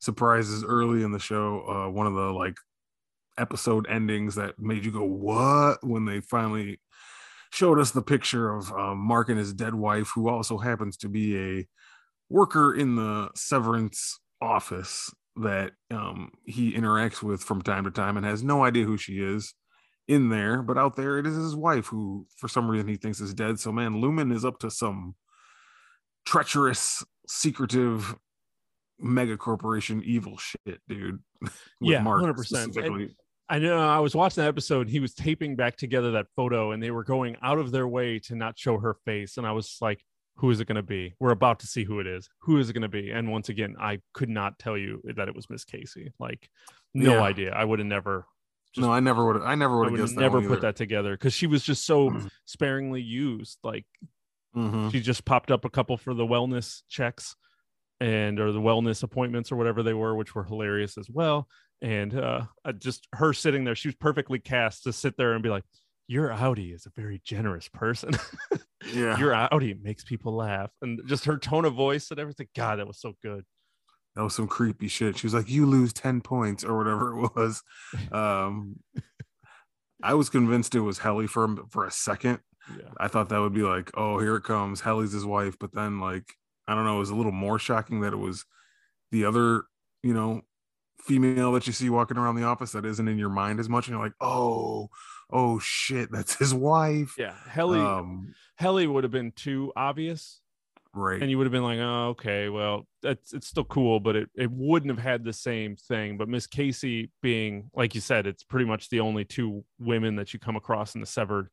surprises 0.00 0.62
early 0.64 1.02
in 1.02 1.12
the 1.12 1.18
show 1.18 1.64
uh 1.68 1.90
one 1.90 2.06
of 2.06 2.14
the 2.14 2.30
like 2.32 2.56
episode 3.38 3.86
endings 3.88 4.36
that 4.36 4.58
made 4.58 4.84
you 4.84 4.92
go 4.92 5.04
what 5.04 5.78
when 5.82 6.04
they 6.04 6.20
finally 6.20 6.80
showed 7.50 7.78
us 7.80 7.90
the 7.90 8.02
picture 8.02 8.52
of 8.54 8.70
uh, 8.72 8.94
mark 8.94 9.28
and 9.28 9.38
his 9.38 9.52
dead 9.52 9.74
wife 9.74 10.10
who 10.14 10.28
also 10.28 10.58
happens 10.58 10.96
to 10.96 11.08
be 11.08 11.36
a 11.58 11.66
worker 12.28 12.74
in 12.74 12.96
the 12.96 13.28
severance 13.34 14.20
office 14.40 15.12
that 15.36 15.72
um 15.90 16.30
he 16.44 16.72
interacts 16.72 17.22
with 17.22 17.42
from 17.42 17.60
time 17.62 17.84
to 17.84 17.90
time 17.90 18.16
and 18.16 18.24
has 18.26 18.44
no 18.44 18.64
idea 18.64 18.84
who 18.84 18.96
she 18.96 19.14
is 19.14 19.54
in 20.08 20.28
there 20.28 20.60
but 20.62 20.76
out 20.76 20.96
there 20.96 21.18
it 21.18 21.26
is 21.26 21.34
his 21.34 21.56
wife 21.56 21.86
who 21.86 22.26
for 22.36 22.46
some 22.48 22.68
reason 22.70 22.86
he 22.88 22.96
thinks 22.96 23.20
is 23.20 23.32
dead 23.32 23.58
so 23.58 23.72
man 23.72 23.94
lumon 24.02 24.32
is 24.34 24.44
up 24.44 24.58
to 24.58 24.70
some 24.70 25.14
treacherous, 26.26 27.04
secretive, 27.28 28.16
mega 28.98 29.36
corporation 29.36 30.02
evil 30.04 30.36
shit, 30.38 30.80
dude. 30.88 31.18
With 31.42 31.52
Yeah, 31.80 32.02
Mark 32.02 32.22
100%. 32.22 32.44
specifically. 32.46 33.14
I 33.48 33.58
know 33.58 33.78
I 33.78 33.98
was 33.98 34.14
watching 34.14 34.42
that 34.42 34.48
episode. 34.48 34.88
He 34.88 35.00
was 35.00 35.12
taping 35.14 35.54
back 35.54 35.76
together 35.76 36.12
that 36.12 36.26
photo, 36.34 36.72
and 36.72 36.82
they 36.82 36.90
were 36.90 37.04
going 37.04 37.36
out 37.42 37.58
of 37.58 37.70
their 37.72 37.86
way 37.86 38.18
to 38.20 38.34
not 38.34 38.58
show 38.58 38.78
her 38.78 38.96
face. 39.04 39.36
And 39.36 39.46
I 39.46 39.52
was 39.52 39.76
like, 39.82 40.02
"Who 40.36 40.50
is 40.50 40.60
it 40.60 40.66
going 40.66 40.76
to 40.76 40.82
be? 40.82 41.12
We're 41.20 41.30
about 41.32 41.58
to 41.60 41.66
see 41.66 41.84
who 41.84 42.00
it 42.00 42.06
is. 42.06 42.26
Who 42.40 42.56
is 42.56 42.70
it 42.70 42.72
going 42.72 42.82
to 42.82 42.88
be?" 42.88 43.10
And 43.10 43.30
once 43.30 43.50
again, 43.50 43.76
I 43.78 43.98
could 44.14 44.30
not 44.30 44.58
tell 44.58 44.78
you 44.78 45.02
that 45.16 45.28
it 45.28 45.34
was 45.36 45.50
Miss 45.50 45.62
Casey. 45.66 46.10
Like, 46.18 46.48
no 46.94 47.16
Yeah. 47.16 47.22
idea. 47.22 47.52
I 47.52 47.64
would 47.64 47.80
have 47.80 47.86
never. 47.88 48.24
Just- 48.74 48.82
no, 48.82 48.92
I 48.92 49.00
never 49.00 49.24
would. 49.26 49.42
I 49.42 49.54
never 49.54 49.78
would 49.78 49.84
have 49.86 49.92
would 49.92 50.00
guessed. 50.00 50.16
never 50.16 50.40
that 50.40 50.48
put 50.48 50.60
that 50.62 50.76
together 50.76 51.12
because 51.12 51.32
she 51.32 51.46
was 51.46 51.62
just 51.62 51.84
so 51.86 52.10
sparingly 52.44 53.02
used. 53.02 53.58
Like 53.62 53.86
hmm 54.52 54.88
she 54.90 55.00
just 55.00 55.24
popped 55.24 55.50
up 55.50 55.64
a 55.64 55.70
couple 55.70 55.96
for 55.96 56.14
the 56.14 56.24
wellness 56.24 56.82
checks 56.88 57.34
and 58.00 58.38
or 58.38 58.52
the 58.52 58.60
wellness 58.60 59.02
appointments 59.02 59.50
or 59.50 59.56
whatever 59.56 59.82
they 59.82 59.94
were 59.94 60.14
which 60.14 60.34
were 60.34 60.44
hilarious 60.44 60.96
as 60.96 61.08
well 61.10 61.48
and 61.82 62.16
uh 62.16 62.42
just 62.78 63.08
her 63.14 63.32
sitting 63.32 63.64
there 63.64 63.74
she 63.74 63.88
was 63.88 63.94
perfectly 63.96 64.38
cast 64.38 64.84
to 64.84 64.92
sit 64.92 65.16
there 65.16 65.32
and 65.32 65.42
be 65.42 65.48
like 65.48 65.64
your 66.06 66.28
outie 66.28 66.72
is 66.74 66.86
a 66.86 66.90
very 67.00 67.20
generous 67.24 67.68
person 67.68 68.10
Yeah, 68.92 69.18
your 69.18 69.32
outie 69.32 69.80
makes 69.82 70.04
people 70.04 70.34
laugh 70.36 70.70
and 70.82 71.00
just 71.06 71.24
her 71.24 71.36
tone 71.38 71.64
of 71.64 71.74
voice 71.74 72.10
and 72.10 72.20
everything 72.20 72.46
god 72.54 72.78
that 72.78 72.86
was 72.86 73.00
so 73.00 73.14
good 73.22 73.44
that 74.16 74.22
was 74.22 74.34
some 74.34 74.46
creepy 74.48 74.88
shit. 74.88 75.18
She 75.18 75.26
was 75.26 75.34
like, 75.34 75.48
"You 75.50 75.66
lose 75.66 75.92
ten 75.92 76.20
points" 76.20 76.64
or 76.64 76.76
whatever 76.76 77.18
it 77.24 77.30
was. 77.34 77.62
Um, 78.12 78.80
I 80.02 80.14
was 80.14 80.28
convinced 80.28 80.74
it 80.74 80.80
was 80.80 80.98
Helly 80.98 81.26
for 81.26 81.56
for 81.70 81.84
a 81.86 81.90
second. 81.90 82.40
yeah 82.78 82.90
I 82.98 83.08
thought 83.08 83.28
that 83.30 83.40
would 83.40 83.54
be 83.54 83.62
like, 83.62 83.90
"Oh, 83.94 84.18
here 84.18 84.36
it 84.36 84.44
comes, 84.44 84.80
Helly's 84.80 85.12
his 85.12 85.24
wife," 85.26 85.56
but 85.58 85.74
then 85.74 86.00
like, 86.00 86.34
I 86.68 86.74
don't 86.74 86.84
know, 86.84 86.96
it 86.96 87.00
was 87.00 87.10
a 87.10 87.14
little 87.16 87.32
more 87.32 87.58
shocking 87.58 88.00
that 88.00 88.12
it 88.12 88.18
was 88.18 88.44
the 89.12 89.24
other, 89.24 89.64
you 90.02 90.14
know, 90.14 90.42
female 91.00 91.52
that 91.52 91.66
you 91.66 91.72
see 91.72 91.90
walking 91.90 92.16
around 92.16 92.36
the 92.36 92.44
office 92.44 92.72
that 92.72 92.84
isn't 92.84 93.08
in 93.08 93.18
your 93.18 93.28
mind 93.30 93.60
as 93.60 93.68
much, 93.68 93.86
and 93.88 93.94
you're 93.94 94.04
like, 94.04 94.14
"Oh, 94.20 94.88
oh 95.30 95.58
shit, 95.58 96.10
that's 96.12 96.36
his 96.36 96.54
wife." 96.54 97.14
yeah 97.18 97.34
helly 97.48 97.80
Um, 97.80 98.34
helly 98.56 98.86
would 98.86 99.04
have 99.04 99.10
been 99.12 99.32
too 99.32 99.72
obvious 99.76 100.40
right. 100.94 101.20
and 101.20 101.30
you 101.30 101.38
would 101.38 101.44
have 101.44 101.52
been 101.52 101.62
like, 101.62 101.78
oh, 101.78 102.08
okay, 102.10 102.48
well, 102.48 102.86
that's 103.02 103.32
it's 103.32 103.46
still 103.46 103.64
cool, 103.64 104.00
but 104.00 104.16
it, 104.16 104.28
it 104.34 104.50
wouldn't 104.50 104.90
have 104.90 105.02
had 105.02 105.24
the 105.24 105.32
same 105.32 105.76
thing. 105.76 106.16
But 106.16 106.28
Miss 106.28 106.46
Casey 106.46 107.10
being, 107.22 107.70
like 107.74 107.94
you 107.94 108.00
said, 108.00 108.26
it's 108.26 108.42
pretty 108.42 108.66
much 108.66 108.88
the 108.88 109.00
only 109.00 109.24
two 109.24 109.64
women 109.78 110.16
that 110.16 110.32
you 110.32 110.38
come 110.38 110.56
across 110.56 110.94
in 110.94 111.00
the 111.00 111.06
severed 111.06 111.48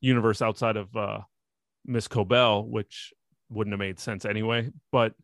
universe 0.00 0.42
outside 0.42 0.76
of 0.76 0.94
uh, 0.96 1.20
Miss 1.84 2.08
Cobel, 2.08 2.64
which 2.66 3.12
wouldn't 3.50 3.72
have 3.72 3.78
made 3.80 3.98
sense 3.98 4.24
anyway. 4.24 4.70
But 4.90 5.14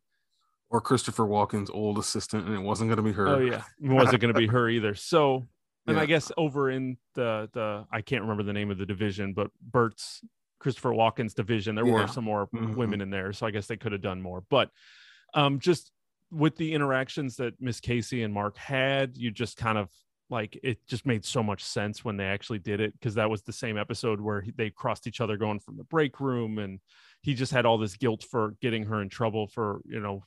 or 0.69 0.81
Christopher 0.81 1.25
Walken's 1.25 1.69
old 1.69 1.97
assistant, 1.97 2.47
and 2.47 2.55
it 2.55 2.61
wasn't 2.61 2.89
going 2.89 2.97
to 2.97 3.03
be 3.03 3.11
her. 3.11 3.27
Oh 3.27 3.39
yeah, 3.39 3.63
it 3.81 3.89
wasn't 3.89 4.21
going 4.21 4.33
to 4.33 4.39
be 4.39 4.47
her 4.47 4.69
either. 4.69 4.95
So, 4.95 5.47
and 5.87 5.97
Yeah. 5.97 6.03
I 6.03 6.05
guess 6.05 6.31
over 6.37 6.69
in 6.69 6.97
the 7.15 7.49
the 7.53 7.85
I 7.91 8.01
can't 8.01 8.21
remember 8.21 8.43
the 8.43 8.53
name 8.53 8.71
of 8.71 8.77
the 8.77 8.85
division, 8.85 9.33
but 9.33 9.51
Burt's 9.61 10.21
Christopher 10.61 10.91
Walken's 10.91 11.33
division, 11.33 11.73
there 11.75 11.85
Yeah. 11.85 11.93
were 11.93 12.07
some 12.07 12.23
more 12.23 12.47
Mhm. 12.53 12.75
women 12.75 13.01
in 13.01 13.09
there, 13.09 13.33
so 13.33 13.45
I 13.47 13.51
guess 13.51 13.65
they 13.67 13.77
could 13.77 13.91
have 13.91 14.01
done 14.01 14.21
more. 14.21 14.41
But 14.49 14.69
um, 15.33 15.59
just 15.59 15.91
with 16.29 16.55
the 16.57 16.73
interactions 16.73 17.35
that 17.37 17.59
Miss 17.59 17.79
Casey 17.79 18.21
and 18.23 18.33
Mark 18.33 18.57
had, 18.57 19.17
you 19.17 19.31
just 19.31 19.57
kind 19.57 19.77
of 19.77 19.89
like 20.29 20.57
it 20.63 20.85
just 20.87 21.05
made 21.05 21.25
so 21.25 21.41
much 21.43 21.63
sense 21.63 22.05
when 22.05 22.15
they 22.15 22.25
actually 22.25 22.59
did 22.59 22.79
it 22.79 22.93
because 22.93 23.15
that 23.15 23.29
was 23.29 23.41
the 23.41 23.51
same 23.51 23.77
episode 23.77 24.21
where 24.21 24.39
he, 24.41 24.51
they 24.51 24.69
crossed 24.69 25.07
each 25.07 25.19
other 25.19 25.35
going 25.35 25.59
from 25.59 25.75
the 25.77 25.83
break 25.83 26.19
room 26.21 26.57
and 26.57 26.79
he 27.21 27.33
just 27.33 27.51
had 27.51 27.65
all 27.65 27.77
this 27.77 27.97
guilt 27.97 28.23
for 28.23 28.51
getting 28.61 28.83
her 28.85 29.01
in 29.01 29.09
trouble 29.09 29.47
for 29.47 29.81
you 29.85 29.99
know 29.99 30.23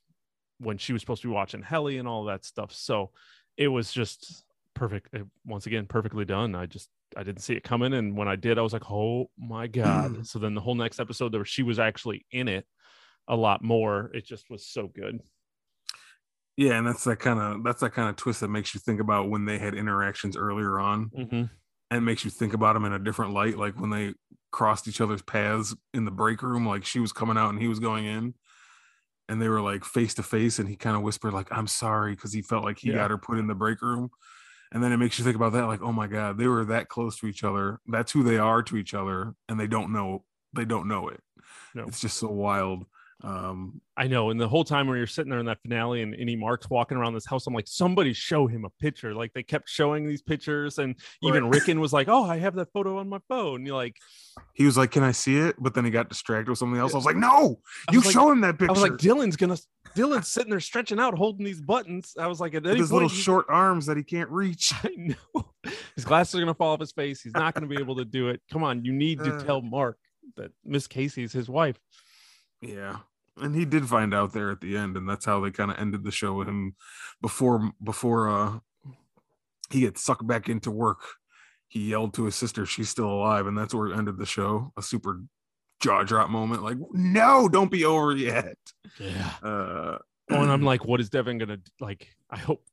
when 0.59 0.77
she 0.79 0.93
was 0.93 1.01
supposed 1.01 1.23
to 1.23 1.29
be 1.29 1.33
watching 1.35 1.63
Helly 1.63 1.97
and 1.99 2.07
all 2.09 2.25
that 2.25 2.45
stuff. 2.45 2.73
So 2.73 3.13
it 3.57 3.69
was 3.69 3.93
just 3.93 4.45
perfect. 4.75 5.15
Once 5.47 5.67
again, 5.67 5.87
perfectly 5.87 6.25
done. 6.27 6.55
I 6.55 6.67
just 6.67 6.91
I 7.17 7.23
didn't 7.23 7.43
see 7.43 7.55
it 7.55 7.63
coming, 7.65 7.95
and 7.95 8.17
when 8.17 8.29
I 8.29 8.37
did, 8.37 8.59
I 8.59 8.63
was 8.63 8.73
like, 8.73 8.91
oh 8.91 9.31
my 9.39 9.67
god. 9.67 10.27
so 10.27 10.39
then 10.39 10.55
the 10.55 10.61
whole 10.61 10.75
next 10.75 11.01
episode, 11.01 11.33
there 11.33 11.45
she 11.45 11.63
was 11.63 11.79
actually 11.79 12.27
in 12.31 12.49
it 12.49 12.67
a 13.29 13.37
lot 13.37 13.63
more. 13.63 14.11
It 14.15 14.27
just 14.27 14.51
was 14.51 14.67
so 14.67 14.87
good. 14.89 15.21
Yeah, 16.57 16.79
and 16.79 16.87
that's 16.87 17.05
that 17.05 17.19
kind 17.19 17.41
of 17.41 17.65
that's 17.65 17.81
that 17.81 17.95
kind 17.95 18.09
of 18.09 18.17
twist 18.17 18.41
that 18.41 18.49
makes 18.49 18.75
you 18.75 18.81
think 18.81 19.01
about 19.01 19.29
when 19.29 19.45
they 19.45 19.59
had 19.59 19.75
interactions 19.75 20.37
earlier 20.37 20.79
on, 20.79 21.11
Mm-hmm. 21.11 21.45
and 21.91 22.05
makes 22.05 22.25
you 22.25 22.31
think 22.31 22.55
about 22.55 22.75
them 22.75 22.85
in 22.85 22.93
a 22.93 22.99
different 22.99 23.33
light, 23.33 23.59
like 23.59 23.79
when 23.81 23.91
they 23.91 24.15
crossed 24.53 24.87
each 24.87 25.01
other's 25.01 25.23
paths 25.23 25.75
in 25.93 26.05
the 26.05 26.13
break 26.13 26.43
room, 26.43 26.65
like 26.67 26.85
she 26.85 27.01
was 27.01 27.13
coming 27.13 27.37
out 27.37 27.51
and 27.51 27.61
he 27.61 27.67
was 27.67 27.81
going 27.81 28.05
in, 28.05 28.35
and 29.29 29.43
they 29.43 29.49
were 29.49 29.61
like 29.61 29.85
face 29.85 30.15
to 30.15 30.23
face, 30.23 30.61
and 30.61 30.69
he 30.69 30.77
kind 30.77 30.95
of 30.97 31.03
whispered 31.03 31.33
like 31.33 31.49
"I'm 31.51 31.67
sorry" 31.67 32.15
because 32.15 32.33
he 32.33 32.41
felt 32.43 32.63
like 32.65 32.79
he 32.79 32.91
Yeah. 32.91 32.97
got 32.99 33.11
her 33.11 33.19
put 33.19 33.39
in 33.39 33.49
the 33.49 33.55
break 33.57 33.83
room, 33.83 34.11
and 34.75 34.83
then 34.83 34.93
it 34.93 34.99
makes 34.99 35.19
you 35.19 35.25
think 35.25 35.37
about 35.37 35.53
that, 35.53 35.67
like 35.67 35.81
oh 35.81 35.93
my 35.93 36.09
god, 36.09 36.37
they 36.37 36.49
were 36.49 36.65
that 36.67 36.89
close 36.89 37.17
to 37.21 37.27
each 37.27 37.45
other. 37.45 37.81
That's 37.87 38.13
who 38.13 38.23
they 38.23 38.37
are 38.37 38.63
to 38.65 38.77
each 38.77 38.93
other, 38.93 39.35
and 39.49 39.59
they 39.59 39.69
don't 39.69 39.93
know 39.93 40.25
they 40.53 40.65
don't 40.65 40.89
know 40.89 41.09
it. 41.09 41.21
No. 41.75 41.85
It's 41.85 42.01
just 42.01 42.19
so 42.19 42.29
wild. 42.29 42.85
Um, 43.25 43.81
I 43.97 44.07
know. 44.07 44.29
And 44.29 44.39
the 44.39 44.47
whole 44.47 44.65
time 44.65 44.87
when 44.87 44.99
you're 44.99 45.07
sitting 45.07 45.31
there 45.31 45.39
in 45.39 45.47
that 45.47 45.63
finale 45.63 46.03
and 46.03 46.13
innie 46.15 46.39
Mark's 46.39 46.69
walking 46.69 46.99
around 46.99 47.15
this 47.15 47.25
house, 47.25 47.47
I'm 47.47 47.55
like, 47.55 47.67
somebody 47.67 48.13
show 48.13 48.47
him 48.47 48.67
a 48.67 48.71
picture. 48.83 49.15
Like 49.15 49.33
they 49.33 49.43
kept 49.43 49.67
showing 49.71 50.07
these 50.07 50.21
pictures, 50.21 50.79
and 50.79 50.95
even 51.23 51.45
Right. 51.45 51.55
Ricken 51.61 51.81
was 51.81 51.93
like, 51.95 52.07
"Oh, 52.09 52.25
I 52.25 52.37
have 52.37 52.55
that 52.57 52.71
photo 52.75 52.99
on 52.99 53.09
my 53.09 53.21
phone." 53.29 53.65
You're 53.65 53.77
like, 53.77 53.97
he 54.53 54.67
was 54.67 54.77
like, 54.77 54.91
"Can 54.91 55.03
I 55.03 55.13
see 55.13 55.39
it?" 55.39 55.57
But 55.59 55.73
then 55.73 55.87
he 55.87 55.91
got 55.91 56.11
distracted 56.11 56.51
with 56.51 56.59
something 56.59 56.79
else. 56.79 56.93
I 56.93 56.97
was 56.99 57.07
like, 57.07 57.17
"No, 57.17 57.61
you 57.93 58.01
like- 58.03 58.11
show 58.13 58.31
him 58.31 58.43
that 58.43 58.59
picture." 58.59 58.71
I 58.71 58.73
was 58.73 58.83
like, 58.83 58.93
Dylan's 58.99 59.37
gonna. 59.37 59.57
Dylan's 59.97 60.29
sitting 60.29 60.51
there 60.51 60.61
stretching 60.61 60.99
out, 61.01 61.17
holding 61.17 61.47
these 61.47 61.63
buttons. 61.63 62.13
I 62.19 62.27
was 62.27 62.41
like, 62.41 62.55
at 62.55 62.65
his 62.67 62.93
little 62.93 63.09
he- 63.09 63.17
short 63.17 63.47
arms 63.49 63.87
that 63.87 63.97
he 63.97 64.03
can't 64.03 64.29
reach. 64.29 64.71
I 64.85 64.91
know 64.97 65.53
his 65.95 66.05
glasses 66.05 66.35
are 66.35 66.41
gonna 66.41 66.53
fall 66.53 66.75
off 66.75 66.81
his 66.81 66.93
face. 66.93 67.23
He's 67.23 67.33
not 67.35 67.55
gonna 67.55 67.69
be 67.69 67.79
able 67.79 67.97
to 67.97 68.05
do 68.05 68.29
it. 68.29 68.43
Come 68.53 68.65
on, 68.65 68.85
you 68.85 68.93
need 68.93 69.21
to 69.21 69.37
Uh. 69.37 69.43
tell 69.45 69.63
Mark 69.63 69.97
that 70.37 70.51
Miss 70.63 70.87
Casey's 70.87 71.33
his 71.33 71.49
wife. 71.49 71.79
Yeah. 72.61 72.99
And 73.37 73.55
he 73.55 73.65
did 73.65 73.89
find 73.89 74.15
out 74.15 74.33
there 74.33 74.51
at 74.51 74.61
the 74.61 74.77
end, 74.77 74.97
and 74.97 75.09
that's 75.09 75.25
how 75.25 75.41
they 75.41 75.51
kind 75.51 75.71
of 75.71 75.79
ended 75.79 76.05
the 76.05 76.13
show 76.13 76.35
with 76.35 76.49
him 76.49 76.77
before 77.21 77.73
before 77.83 78.29
uh 78.29 78.59
he 79.71 79.81
gets 79.81 80.05
sucked 80.05 80.27
back 80.27 80.49
into 80.49 80.71
work. 80.71 81.01
He 81.67 81.91
yelled 81.91 82.15
to 82.15 82.25
his 82.25 82.37
sister, 82.37 82.65
she's 82.67 82.91
still 82.91 83.11
alive, 83.11 83.47
and 83.47 83.59
that's 83.59 83.75
where 83.75 83.89
it 83.89 83.97
ended 83.97 84.19
the 84.19 84.27
show. 84.27 84.73
A 84.77 84.83
super 84.83 85.23
jaw 85.81 86.05
drop 86.05 86.31
moment, 86.31 86.63
like, 86.63 86.77
no, 86.93 87.49
don't 87.49 87.71
be 87.71 87.85
over 87.85 88.15
yet. 88.15 88.57
Yeah. 89.01 89.31
Uh 89.43 89.99
Oh, 90.31 90.43
and 90.43 90.51
I'm 90.51 90.63
like, 90.63 90.85
what 90.85 91.01
is 91.01 91.11
Devon 91.11 91.39
gonna 91.39 91.59
like? 91.81 92.09
I 92.31 92.39
hope 92.39 92.65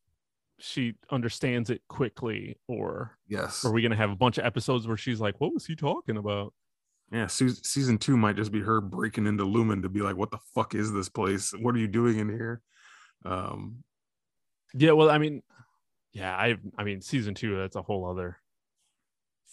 she 0.60 0.94
understands 1.10 1.70
it 1.70 1.82
quickly, 1.88 2.58
or 2.68 3.18
yes. 3.28 3.66
are 3.66 3.72
we 3.72 3.82
gonna 3.82 3.96
have 3.96 4.12
a 4.12 4.16
bunch 4.16 4.38
of 4.38 4.46
episodes 4.46 4.88
where 4.88 4.98
she's 4.98 5.20
like, 5.20 5.40
"What 5.42 5.54
was 5.54 5.66
he 5.66 5.76
talking 5.76 6.18
about?" 6.18 6.54
Yeah, 7.12 7.28
season 7.28 7.98
two 7.98 8.16
might 8.16 8.38
just 8.38 8.52
be 8.54 8.62
her 8.62 8.80
breaking 8.80 9.28
into 9.28 9.44
Lumon 9.44 9.82
to 9.82 9.90
be 9.90 10.00
like, 10.02 10.16
"What 10.16 10.32
the 10.32 10.40
fuck 10.56 10.74
is 10.76 10.94
this 10.94 11.10
place? 11.10 11.52
What 11.52 11.76
are 11.76 11.80
you 11.80 11.88
doing 11.90 12.20
in 12.20 12.30
here?" 12.30 12.62
Um, 13.26 13.84
Yeah, 14.74 14.92
well, 14.92 15.10
I 15.10 15.18
mean, 15.18 15.44
yeah, 16.14 16.34
I, 16.36 16.56
I 16.78 16.86
mean, 16.86 17.02
season 17.02 17.34
two, 17.36 17.58
that's 17.58 17.76
a 17.76 17.82
whole 17.82 18.10
other 18.10 18.38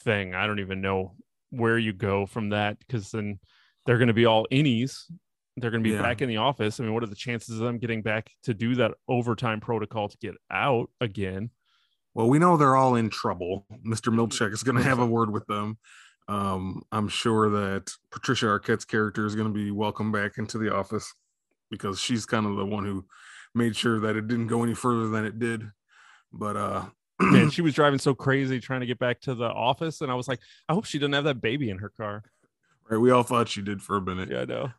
thing. 0.04 0.34
I 0.34 0.46
don't 0.46 0.61
even 0.61 0.80
know 0.80 1.16
where 1.50 1.78
you 1.78 1.92
go 1.92 2.26
from 2.26 2.50
that 2.50 2.78
because 2.78 3.11
then 3.11 3.40
they're 3.86 3.98
gonna 3.98 4.12
be 4.12 4.26
all 4.26 4.46
innies. 4.52 5.11
They're 5.56 5.72
gonna 5.72 5.82
be 5.82 5.90
Yeah. 5.90 6.02
back 6.02 6.22
in 6.22 6.28
the 6.28 6.36
office. 6.36 6.78
I 6.78 6.84
mean, 6.84 6.94
what 6.94 7.02
are 7.02 7.06
the 7.06 7.16
chances 7.16 7.59
of 7.59 7.66
them 7.66 7.78
getting 7.78 8.02
back 8.02 8.30
to 8.44 8.54
do 8.54 8.76
that 8.76 8.94
overtime 9.09 9.59
protocol 9.61 10.09
to 10.09 10.16
get 10.18 10.34
out 10.50 10.90
again? 11.00 11.50
well, 12.14 12.28
we 12.28 12.38
know 12.40 12.56
they're 12.56 12.74
all 12.74 12.96
in 12.96 13.09
trouble. 13.11 13.64
Mr. 13.86 14.12
Milchick 14.12 14.52
is 14.52 14.64
going 14.64 14.76
to 14.76 14.82
have 14.82 14.98
a 14.98 15.06
word 15.06 15.30
with 15.30 15.46
them. 15.46 15.78
Um, 16.29 16.83
I'm 16.93 17.09
sure 17.09 17.49
that 17.51 17.91
Patricia 18.11 18.47
Arquette's 18.47 18.85
character 18.85 19.24
is 19.24 19.35
going 19.35 19.49
to 19.49 19.55
be 19.55 19.70
welcomed 19.70 20.12
back 20.12 20.37
into 20.37 20.59
the 20.59 20.74
office 20.74 21.14
because 21.70 21.99
she's 22.01 22.26
kind 22.26 22.47
of 22.47 22.57
the 22.57 22.66
one 22.66 22.85
who 22.85 23.07
made 23.55 23.74
sure 23.74 23.99
that 24.01 24.16
it 24.16 24.29
didn't 24.29 24.49
go 24.49 24.62
any 24.62 24.74
further 24.74 25.09
than 25.09 25.24
it 25.24 25.39
did. 25.39 25.64
But 26.33 26.57
uh, 26.57 26.85
Man, 27.20 27.51
she 27.51 27.62
was 27.62 27.74
driving 27.74 27.99
so 27.99 28.14
crazy 28.14 28.61
trying 28.61 28.81
to 28.81 28.87
get 28.87 28.99
back 28.99 29.20
to 29.22 29.35
the 29.35 29.49
office, 29.49 30.01
and 30.01 30.11
I 30.11 30.14
was 30.14 30.29
like, 30.29 30.41
I 30.68 30.74
hope 30.74 30.85
she 30.85 30.99
doesn't 30.99 31.12
have 31.12 31.24
that 31.24 31.41
baby 31.41 31.70
in 31.70 31.79
her 31.79 31.89
car. 31.91 32.22
right, 32.89 32.99
we 32.99 33.11
all 33.11 33.22
thought 33.22 33.49
she 33.49 33.62
did 33.62 33.83
for 33.83 33.97
a 33.97 34.03
minute. 34.03 34.31
Yeah, 34.31 34.43
I 34.43 34.45
know. 34.45 34.70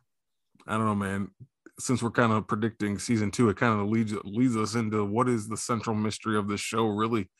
I 0.66 0.76
don't 0.76 0.86
know, 0.86 0.94
man. 0.94 1.30
Since 1.78 2.02
we're 2.02 2.10
kind 2.10 2.32
of 2.32 2.46
predicting 2.46 2.98
season 2.98 3.30
two, 3.30 3.48
it 3.48 3.56
kind 3.56 3.80
of 3.80 3.88
leads 3.88 4.12
leads 4.24 4.56
us 4.56 4.74
into 4.74 5.04
what 5.04 5.28
is 5.28 5.48
the 5.48 5.56
central 5.56 5.96
mystery 5.96 6.36
of 6.36 6.46
this 6.46 6.60
show 6.60 6.86
really 6.86 7.30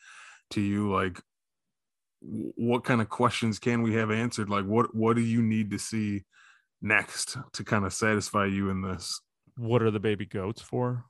to 0.50 0.60
you? 0.60 0.90
Like, 0.90 1.20
what 2.20 2.84
kind 2.84 3.00
of 3.00 3.08
questions 3.08 3.58
can 3.58 3.82
we 3.82 3.94
have 3.94 4.10
answered? 4.10 4.50
Like, 4.50 4.64
what 4.64 4.94
what 4.94 5.16
do 5.16 5.22
you 5.22 5.42
need 5.42 5.70
to 5.70 5.78
see 5.78 6.24
next 6.82 7.36
to 7.52 7.64
kind 7.64 7.84
of 7.84 7.92
satisfy 7.92 8.46
you 8.46 8.70
in 8.70 8.82
this? 8.82 9.20
What 9.56 9.82
are 9.82 9.90
the 9.90 10.00
baby 10.00 10.26
goats 10.26 10.62
for? 10.62 11.04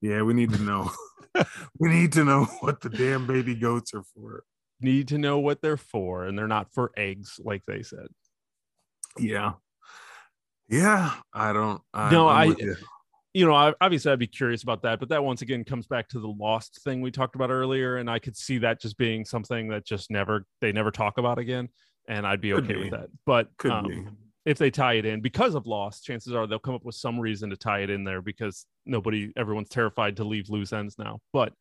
Yeah, 0.00 0.22
we 0.22 0.34
need 0.34 0.52
to 0.52 0.62
know. 0.62 0.90
we 1.78 1.88
need 1.88 2.12
to 2.12 2.24
know 2.24 2.44
what 2.60 2.80
the 2.80 2.88
damn 2.88 3.26
baby 3.26 3.54
goats 3.54 3.92
are 3.94 4.04
for. 4.14 4.44
Need 4.80 5.08
to 5.08 5.18
know 5.18 5.38
what 5.38 5.62
they're 5.62 5.76
for, 5.76 6.24
and 6.24 6.38
they're 6.38 6.46
not 6.48 6.72
for 6.72 6.92
eggs, 6.96 7.38
like 7.42 7.62
they 7.66 7.82
said. 7.82 8.06
Yeah. 9.18 9.52
Yeah, 10.68 11.14
I 11.32 11.52
don't. 11.52 11.80
I, 11.94 12.10
No, 12.10 12.28
I'm 12.28 12.52
I- 12.52 12.74
you. 13.38 13.46
know, 13.46 13.54
I, 13.54 13.72
obviously 13.80 14.12
I'd 14.12 14.18
be 14.18 14.26
curious 14.26 14.62
about 14.62 14.82
that, 14.82 15.00
but 15.00 15.08
that 15.10 15.22
once 15.22 15.42
again 15.42 15.64
comes 15.64 15.86
back 15.86 16.08
to 16.08 16.20
the 16.20 16.28
lost 16.28 16.80
thing 16.82 17.00
we 17.00 17.10
talked 17.10 17.34
about 17.34 17.50
earlier, 17.50 17.96
and 17.96 18.10
I 18.10 18.18
could 18.18 18.36
see 18.36 18.58
that 18.58 18.80
just 18.80 18.96
being 18.96 19.24
something 19.24 19.68
that 19.68 19.84
just 19.84 20.10
never 20.10 20.46
they 20.60 20.72
never 20.72 20.90
talk 20.90 21.18
about 21.18 21.38
again, 21.38 21.68
and 22.08 22.26
I'd 22.26 22.40
be 22.40 22.50
Could 22.50 22.64
okay 22.64 22.74
be. 22.74 22.80
with 22.80 22.90
that. 22.92 23.08
But 23.24 23.48
um, 23.70 24.16
if 24.46 24.58
they 24.58 24.70
tie 24.70 24.94
it 24.94 25.04
in 25.04 25.20
because 25.20 25.54
of 25.54 25.66
lost, 25.66 26.04
chances 26.04 26.32
are 26.32 26.46
they'll 26.46 26.60
come 26.60 26.76
up 26.76 26.84
with 26.84 26.94
some 26.94 27.18
reason 27.18 27.50
to 27.50 27.56
tie 27.56 27.80
it 27.80 27.90
in 27.90 28.04
there 28.04 28.22
because 28.22 28.64
nobody, 28.86 29.32
everyone's 29.36 29.68
terrified 29.68 30.16
to 30.16 30.24
leave 30.24 30.48
loose 30.48 30.72
ends 30.72 30.96
now. 30.98 31.18
But 31.32 31.52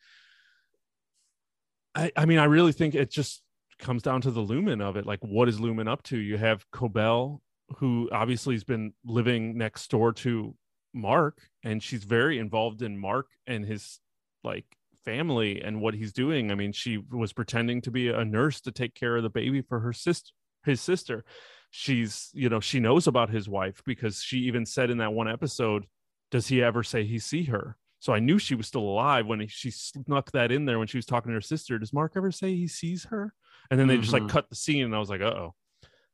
I, 1.96 2.12
I 2.16 2.26
mean, 2.26 2.38
I 2.38 2.44
really 2.46 2.74
think 2.74 2.94
it 2.94 3.10
just 3.10 3.42
comes 3.80 4.04
down 4.04 4.22
to 4.22 4.32
the 4.32 4.42
Lumon 4.42 4.82
of 4.82 4.98
it. 4.98 5.06
Like, 5.06 5.20
what 5.22 5.50
is 5.50 5.60
Lumon 5.60 5.90
up 5.90 6.04
to? 6.04 6.18
You 6.18 6.38
have 6.38 6.64
Cobel, 6.72 7.42
who 7.78 8.08
obviously 8.12 8.54
has 8.54 8.64
been 8.64 8.94
living 9.04 9.58
next 9.58 9.90
door 9.90 10.14
to 10.14 10.56
Mark, 10.94 11.40
and 11.66 11.84
she's 11.84 12.06
very 12.06 12.40
involved 12.40 12.82
in 12.82 12.98
Mark 12.98 13.26
and 13.46 13.66
his 13.66 14.00
like 14.44 14.78
family 15.04 15.62
and 15.62 15.82
what 15.82 15.94
he's 15.96 16.14
doing. 16.14 16.52
I 16.52 16.56
mean, 16.56 16.72
she 16.72 16.98
was 16.98 17.34
pretending 17.34 17.82
to 17.82 17.92
be 17.92 18.08
a 18.08 18.24
nurse 18.24 18.62
to 18.62 18.72
take 18.72 18.96
care 18.96 19.18
of 19.18 19.24
the 19.24 19.30
baby 19.30 19.62
for 19.62 19.80
her 19.82 19.92
sister, 19.92 20.32
his 20.64 20.80
sister. 20.80 21.26
She's, 21.72 22.30
you 22.34 22.48
know, 22.48 22.60
she 22.62 22.80
knows 22.80 23.08
about 23.08 23.30
his 23.30 23.50
wife 23.50 23.82
because 23.86 24.22
she 24.22 24.38
even 24.40 24.66
said 24.66 24.90
in 24.90 25.00
that 25.00 25.12
one 25.14 25.28
episode, 25.28 25.88
does 26.32 26.48
he 26.48 26.64
ever 26.64 26.84
say 26.84 27.04
he 27.04 27.20
see 27.20 27.44
her? 27.46 27.78
So 28.00 28.14
I 28.14 28.20
knew 28.20 28.38
she 28.38 28.56
was 28.56 28.68
still 28.68 28.82
alive 28.84 29.26
when 29.26 29.46
she 29.48 29.72
snuck 29.72 30.32
that 30.32 30.52
in 30.52 30.66
there 30.66 30.78
when 30.80 30.88
she 30.88 30.98
was 30.98 31.06
talking 31.06 31.30
to 31.32 31.36
her 31.36 31.42
sister. 31.42 31.80
Does 31.80 31.92
Mark 31.94 32.14
ever 32.16 32.32
say 32.32 32.56
he 32.56 32.68
sees 32.68 33.06
her? 33.06 33.34
And 33.72 33.80
then 33.80 33.88
they 33.88 33.98
just 33.98 34.14
like 34.14 34.24
Mhm. 34.24 34.30
cut 34.30 34.50
the 34.50 34.56
scene, 34.56 34.86
and 34.86 34.96
I 34.96 35.00
was 35.00 35.10
like, 35.10 35.22
uh 35.22 35.26
oh. 35.50 35.56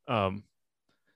Um, 0.07 0.43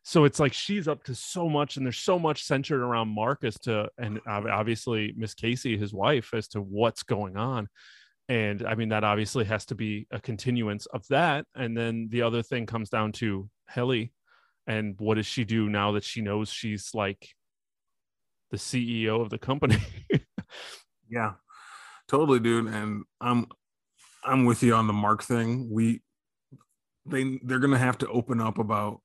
so 0.07 0.23
it's 0.23 0.39
like 0.39 0.53
she's 0.53 0.87
up 0.87 1.03
to 1.05 1.15
so 1.15 1.49
much, 1.49 1.75
and 1.75 1.85
there's 1.85 1.97
so 1.97 2.17
much 2.17 2.43
centered 2.43 2.81
around 2.81 3.09
Mark 3.09 3.43
as 3.43 3.55
to, 3.61 3.89
and 3.97 4.21
obviously 4.27 5.13
Miss 5.17 5.33
Casey, 5.33 5.77
his 5.77 5.93
wife, 5.93 6.33
as 6.33 6.47
to 6.49 6.61
what's 6.61 7.03
going 7.03 7.35
on. 7.35 7.67
And 8.29 8.65
I 8.65 8.75
mean, 8.75 8.89
that 8.89 9.03
obviously 9.03 9.45
has 9.45 9.65
to 9.65 9.75
be 9.75 10.07
a 10.11 10.19
continuance 10.19 10.85
of 10.87 11.05
that. 11.09 11.45
And 11.55 11.77
then 11.77 12.07
the 12.09 12.21
other 12.21 12.41
thing 12.41 12.65
comes 12.65 12.89
down 12.89 13.11
to 13.13 13.49
Helly 13.67 14.13
and 14.67 14.95
what 14.99 15.15
does 15.15 15.25
she 15.25 15.43
do 15.43 15.69
now 15.69 15.91
that 15.91 16.03
she 16.03 16.21
knows 16.21 16.49
she's 16.49 16.91
like 16.93 17.29
the 18.51 18.57
CEO 18.57 19.21
of 19.21 19.29
the 19.29 19.37
company? 19.37 19.77
Yeah, 21.07 21.33
totally, 22.07 22.39
dude. 22.39 22.67
And 22.67 23.03
I'm 23.21 23.45
I'm 24.23 24.45
with 24.45 24.63
you 24.63 24.73
on 24.73 24.87
the 24.87 24.93
Mark 24.93 25.23
thing. 25.23 25.69
We 25.71 26.01
they 27.05 27.39
they're 27.43 27.59
gonna 27.59 27.77
have 27.77 27.99
to 27.99 28.07
open 28.07 28.41
up 28.41 28.57
about 28.57 29.01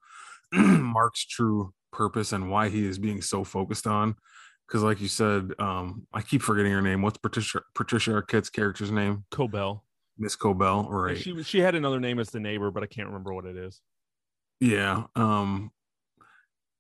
Mark's 0.53 1.25
true 1.27 1.73
purpose 1.93 2.33
and 2.33 2.51
why 2.51 2.69
he 2.69 2.87
is 2.87 2.99
being 2.99 3.21
so 3.23 3.45
focused 3.45 3.87
on. 3.87 4.15
because 4.69 4.83
like 4.83 5.01
you 5.01 5.09
said, 5.09 5.53
um, 5.59 6.07
I 6.13 6.23
keep 6.23 6.43
forgetting 6.43 6.73
her 6.73 6.83
name. 6.83 7.03
What's 7.03 7.19
Patricia 7.19 7.63
Patricia 7.75 8.13
Arquette's 8.13 8.51
character's 8.51 8.91
name? 8.91 9.25
Cobel. 9.31 9.85
Miss 10.19 10.37
Cobel, 10.37 10.89
right? 10.91 11.17
She 11.19 11.43
she 11.43 11.61
had 11.61 11.75
another 11.75 11.99
name 12.01 12.19
as 12.19 12.31
the 12.31 12.41
neighbor, 12.41 12.71
but 12.71 12.83
I 12.83 12.87
can't 12.87 13.09
remember 13.09 13.33
what 13.35 13.47
it 13.47 13.57
is. 13.57 13.81
Yeah. 14.61 15.05
Um, 15.17 15.71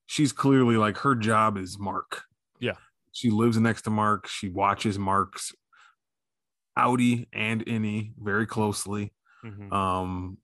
she's 0.07 0.33
clearly 0.33 0.77
like 0.77 0.99
her 0.99 1.15
job 1.15 1.57
is 1.57 1.79
Mark. 1.79 2.23
Yeah. 2.61 2.75
She 3.13 3.31
lives 3.31 3.57
next 3.59 3.83
to 3.83 3.91
Mark. 3.91 4.27
She 4.29 4.49
watches 4.51 4.99
Mark's 4.99 5.53
outie 6.79 7.27
and 7.33 7.65
Innie 7.67 8.13
very 8.19 8.47
closely. 8.47 9.13
Mhm. 9.45 9.73
Um, 9.73 10.39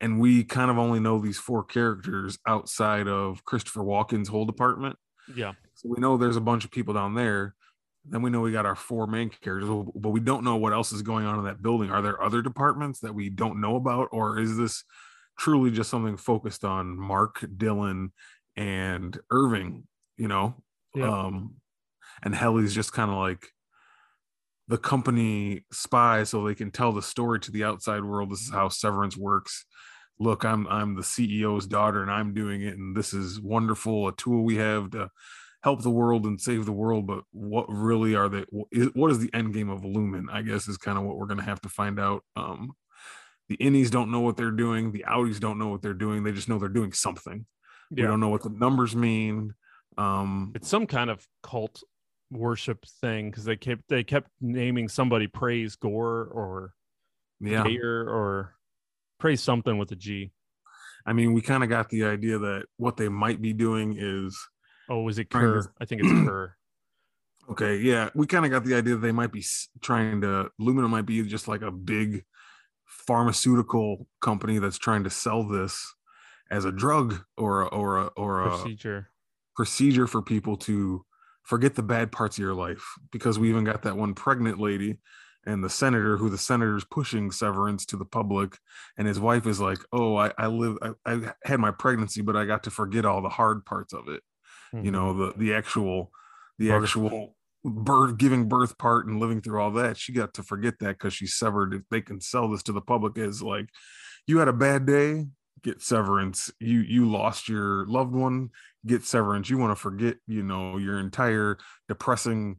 and 0.00 0.18
we 0.20 0.44
kind 0.44 0.70
of 0.70 0.78
only 0.78 1.00
know 1.00 1.18
these 1.18 1.38
four 1.38 1.62
characters 1.64 2.38
outside 2.46 3.06
of 3.08 3.44
Christopher 3.44 3.82
Walken's 3.82 4.28
whole 4.28 4.46
department. 4.46 4.96
Yeah. 5.34 5.52
So 5.74 5.88
we 5.88 6.00
know 6.00 6.16
there's 6.16 6.36
a 6.36 6.40
bunch 6.40 6.64
of 6.64 6.70
people 6.70 6.94
down 6.94 7.14
there. 7.14 7.54
Then 8.04 8.22
we 8.22 8.30
know 8.30 8.40
we 8.40 8.50
got 8.52 8.64
our 8.66 8.76
four 8.76 9.06
main 9.06 9.28
characters, 9.28 9.68
but 9.94 10.08
we 10.08 10.20
don't 10.20 10.42
know 10.42 10.56
what 10.56 10.72
else 10.72 10.90
is 10.90 11.02
going 11.02 11.26
on 11.26 11.38
in 11.38 11.44
that 11.44 11.62
building. 11.62 11.90
Are 11.90 12.00
there 12.00 12.22
other 12.22 12.40
departments 12.40 13.00
that 13.00 13.14
we 13.14 13.28
don't 13.28 13.60
know 13.60 13.76
about, 13.76 14.08
or 14.10 14.38
is 14.38 14.56
this 14.56 14.84
truly 15.38 15.70
just 15.70 15.90
something 15.90 16.16
focused 16.16 16.64
on 16.64 16.98
Mark, 16.98 17.40
Dylan, 17.40 18.08
and 18.56 19.18
Irving? 19.30 19.86
You 20.16 20.28
know, 20.28 20.62
Yeah. 20.94 21.08
um, 21.10 21.56
and 22.22 22.34
Helly's 22.34 22.74
just 22.74 22.92
kind 22.92 23.10
of 23.10 23.18
like 23.18 23.48
the 24.68 24.78
company 24.78 25.64
spy, 25.72 26.24
so 26.24 26.44
they 26.44 26.54
can 26.54 26.70
tell 26.70 26.92
the 26.92 27.02
story 27.02 27.40
to 27.40 27.50
the 27.50 27.64
outside 27.64 28.04
world. 28.04 28.30
This 28.30 28.40
is 28.40 28.50
how 28.50 28.68
Severance 28.68 29.16
works. 29.16 29.66
Look, 30.20 30.44
I'm 30.44 30.66
I'm 30.68 30.94
the 30.94 31.02
CEO's 31.02 31.66
daughter, 31.66 32.02
and 32.02 32.10
I'm 32.10 32.34
doing 32.34 32.62
it, 32.62 32.76
and 32.76 32.96
this 32.96 33.12
is 33.12 33.40
wonderful. 33.40 34.06
A 34.06 34.14
tool 34.14 34.44
we 34.44 34.56
have 34.56 34.90
to 34.90 35.10
help 35.62 35.82
the 35.82 35.90
world 35.90 36.26
and 36.26 36.40
save 36.40 36.66
the 36.66 36.72
world. 36.72 37.06
But 37.06 37.24
what 37.32 37.66
really 37.68 38.14
are 38.14 38.28
they? 38.28 38.44
What 38.92 39.10
is 39.10 39.18
the 39.18 39.32
end 39.32 39.54
game 39.54 39.70
of 39.70 39.80
Lumon? 39.80 40.26
I 40.30 40.42
guess 40.42 40.68
is 40.68 40.76
kind 40.76 40.98
of 40.98 41.04
what 41.04 41.16
we're 41.16 41.26
going 41.26 41.38
to 41.40 41.44
have 41.44 41.62
to 41.62 41.68
find 41.68 41.98
out. 41.98 42.22
Um, 42.36 42.72
the 43.48 43.56
innies 43.56 43.90
don't 43.90 44.12
know 44.12 44.20
what 44.20 44.36
they're 44.36 44.50
doing. 44.50 44.92
The 44.92 45.06
outies 45.08 45.40
don't 45.40 45.58
know 45.58 45.68
what 45.68 45.82
they're 45.82 45.94
doing. 45.94 46.22
They 46.22 46.32
just 46.32 46.48
know 46.48 46.58
they're 46.58 46.68
doing 46.68 46.92
something. 46.92 47.46
We 47.90 48.02
don't 48.02 48.20
know 48.20 48.28
what 48.28 48.44
the 48.44 48.50
numbers 48.50 48.94
mean. 48.94 49.54
Um, 49.98 50.52
It's 50.54 50.68
some 50.68 50.86
kind 50.86 51.10
of 51.10 51.26
cult 51.42 51.82
worship 52.30 52.86
thing 53.00 53.28
because 53.30 53.44
they 53.44 53.56
kept 53.56 53.82
they 53.88 54.04
kept 54.04 54.30
naming 54.40 54.88
somebody 54.88 55.26
praise 55.26 55.74
Gore 55.74 56.24
or 56.24 56.72
yeah, 57.40 57.64
or 57.66 58.54
praise 59.20 59.42
something 59.42 59.78
with 59.78 59.92
a 59.92 59.96
G. 59.96 60.32
I 61.06 61.12
mean, 61.12 61.32
we 61.32 61.40
kind 61.40 61.62
of 61.62 61.68
got 61.70 61.88
the 61.88 62.04
idea 62.04 62.38
that 62.38 62.64
what 62.76 62.96
they 62.96 63.08
might 63.08 63.40
be 63.40 63.52
doing 63.52 63.96
is 63.98 64.36
Oh, 64.88 65.08
is 65.08 65.18
it 65.18 65.30
Trying 65.30 65.62
to- 65.62 65.68
I 65.80 65.84
think 65.84 66.00
it's 66.02 66.10
Kier. 66.10 66.52
okay. 67.50 67.76
Yeah, 67.78 68.10
we 68.14 68.26
kind 68.26 68.44
of 68.44 68.50
got 68.50 68.64
the 68.64 68.74
idea 68.74 68.94
that 68.94 69.00
they 69.00 69.12
might 69.12 69.30
be 69.32 69.44
trying 69.80 70.20
to 70.22 70.50
Lumina 70.58 70.88
might 70.88 71.06
be 71.06 71.22
just 71.22 71.46
like 71.46 71.62
a 71.62 71.70
big 71.70 72.24
pharmaceutical 72.86 74.06
company 74.20 74.58
that's 74.58 74.78
trying 74.78 75.04
to 75.04 75.10
sell 75.10 75.44
this 75.46 75.94
as 76.50 76.64
a 76.64 76.72
drug 76.72 77.20
or 77.36 77.62
a, 77.62 77.66
or 77.66 77.98
a, 77.98 78.06
or 78.16 78.42
a 78.42 78.50
procedure. 78.50 79.10
procedure 79.54 80.06
for 80.06 80.20
people 80.20 80.56
to 80.56 81.04
forget 81.44 81.74
the 81.76 81.82
bad 81.82 82.10
parts 82.12 82.36
of 82.36 82.42
your 82.42 82.54
life 82.54 82.84
because 83.12 83.38
we 83.38 83.48
even 83.48 83.64
got 83.64 83.82
that 83.82 83.96
one 83.96 84.12
pregnant 84.14 84.58
lady 84.58 84.98
and 85.46 85.64
the 85.64 85.70
senator 85.70 86.16
who 86.16 86.28
the 86.28 86.38
senator's 86.38 86.84
pushing 86.84 87.30
severance 87.30 87.86
to 87.86 87.96
the 87.96 88.04
public 88.04 88.58
and 88.98 89.08
his 89.08 89.18
wife 89.20 89.46
is 89.46 89.60
like 89.60 89.78
oh 89.92 90.16
i, 90.16 90.32
I 90.38 90.46
live 90.48 90.76
I, 90.82 90.92
I 91.06 91.32
had 91.44 91.60
my 91.60 91.70
pregnancy 91.70 92.22
but 92.22 92.36
i 92.36 92.44
got 92.44 92.62
to 92.64 92.70
forget 92.70 93.04
all 93.04 93.22
the 93.22 93.28
hard 93.28 93.64
parts 93.64 93.92
of 93.92 94.08
it 94.08 94.22
you 94.72 94.90
Mhm. 94.90 94.92
know 94.92 95.12
the 95.14 95.32
the 95.38 95.54
actual 95.54 96.12
the 96.58 96.68
Birth. 96.68 96.84
actual 96.84 97.36
birth 97.64 98.16
giving 98.16 98.48
birth 98.48 98.78
part 98.78 99.06
and 99.06 99.20
living 99.20 99.40
through 99.40 99.60
all 99.60 99.70
that 99.72 99.96
she 99.96 100.12
got 100.12 100.32
to 100.34 100.42
forget 100.42 100.78
that 100.80 100.92
because 100.98 101.12
she 101.12 101.26
severed 101.26 101.74
if 101.74 101.82
they 101.90 102.00
can 102.00 102.20
sell 102.20 102.48
this 102.48 102.62
to 102.62 102.72
the 102.72 102.80
public 102.80 103.18
as 103.18 103.42
like 103.42 103.68
you 104.26 104.38
had 104.38 104.48
a 104.48 104.52
bad 104.52 104.86
day 104.86 105.26
get 105.62 105.82
severance 105.82 106.50
you 106.58 106.80
you 106.80 107.10
lost 107.10 107.48
your 107.48 107.84
loved 107.86 108.14
one 108.14 108.48
get 108.86 109.02
severance 109.04 109.50
you 109.50 109.58
want 109.58 109.70
to 109.70 109.76
forget 109.76 110.16
you 110.26 110.42
know 110.42 110.78
your 110.78 110.98
entire 110.98 111.58
depressing 111.88 112.56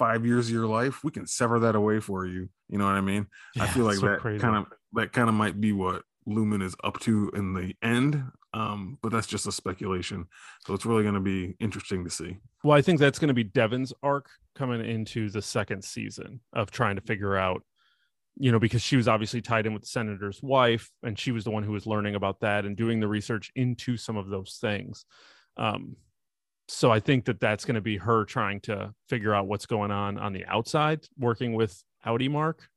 five 0.00 0.24
years 0.24 0.48
of 0.48 0.54
your 0.54 0.66
life 0.66 1.04
we 1.04 1.10
can 1.10 1.26
sever 1.26 1.60
that 1.60 1.74
away 1.74 2.00
for 2.00 2.26
you 2.26 2.48
you 2.68 2.78
know 2.78 2.86
what 2.86 2.94
i 2.94 3.00
mean 3.02 3.26
i 3.60 3.66
feel 3.66 3.84
like 3.84 3.96
so 3.96 4.08
that 4.08 4.20
crazy. 4.20 4.40
kind 4.40 4.56
of 4.56 4.64
that 4.94 5.12
kind 5.12 5.28
of 5.28 5.34
might 5.34 5.60
be 5.60 5.72
what 5.72 6.02
lumon 6.26 6.62
is 6.62 6.74
up 6.82 6.98
to 7.00 7.30
in 7.34 7.52
the 7.52 7.74
end 7.82 8.22
um 8.54 8.98
but 9.02 9.12
that's 9.12 9.26
just 9.26 9.46
a 9.46 9.52
speculation 9.52 10.26
so 10.66 10.74
it's 10.74 10.86
really 10.86 11.02
going 11.02 11.14
to 11.14 11.20
be 11.20 11.54
interesting 11.60 12.02
to 12.04 12.10
see 12.10 12.36
Well, 12.62 12.76
I 12.76 12.82
think 12.82 13.00
that's 13.00 13.18
going 13.18 13.28
to 13.28 13.34
be 13.34 13.44
Devon's 13.44 13.92
arc 14.02 14.28
coming 14.54 14.84
into 14.84 15.30
the 15.30 15.42
second 15.42 15.82
season 15.82 16.40
of 16.52 16.70
trying 16.70 16.96
to 16.96 17.02
figure 17.02 17.36
out, 17.36 17.62
you 18.36 18.52
know, 18.52 18.58
because 18.58 18.82
she 18.82 18.96
was 18.96 19.08
obviously 19.08 19.40
tied 19.40 19.66
in 19.66 19.72
with 19.72 19.82
the 19.82 19.88
senator's 19.88 20.42
wife, 20.42 20.90
and 21.02 21.18
she 21.18 21.32
was 21.32 21.44
the 21.44 21.50
one 21.50 21.62
who 21.62 21.72
was 21.72 21.86
learning 21.86 22.14
about 22.14 22.40
that 22.40 22.64
and 22.64 22.76
doing 22.76 23.00
the 23.00 23.08
research 23.08 23.50
into 23.54 23.96
some 23.96 24.16
of 24.16 24.28
those 24.28 24.58
things. 24.60 25.06
Um, 25.56 25.96
so 26.72 26.90
I 26.92 27.00
think 27.00 27.24
that 27.24 27.40
that's 27.40 27.64
going 27.64 27.74
to 27.74 27.80
be 27.80 27.96
her 27.96 28.24
trying 28.24 28.60
to 28.62 28.94
figure 29.08 29.34
out 29.34 29.46
what's 29.48 29.66
going 29.66 29.90
on 29.90 30.18
on 30.18 30.32
the 30.32 30.44
outside, 30.46 31.06
working 31.18 31.54
with 31.54 31.82
outie 32.06 32.30
Mark, 32.30 32.68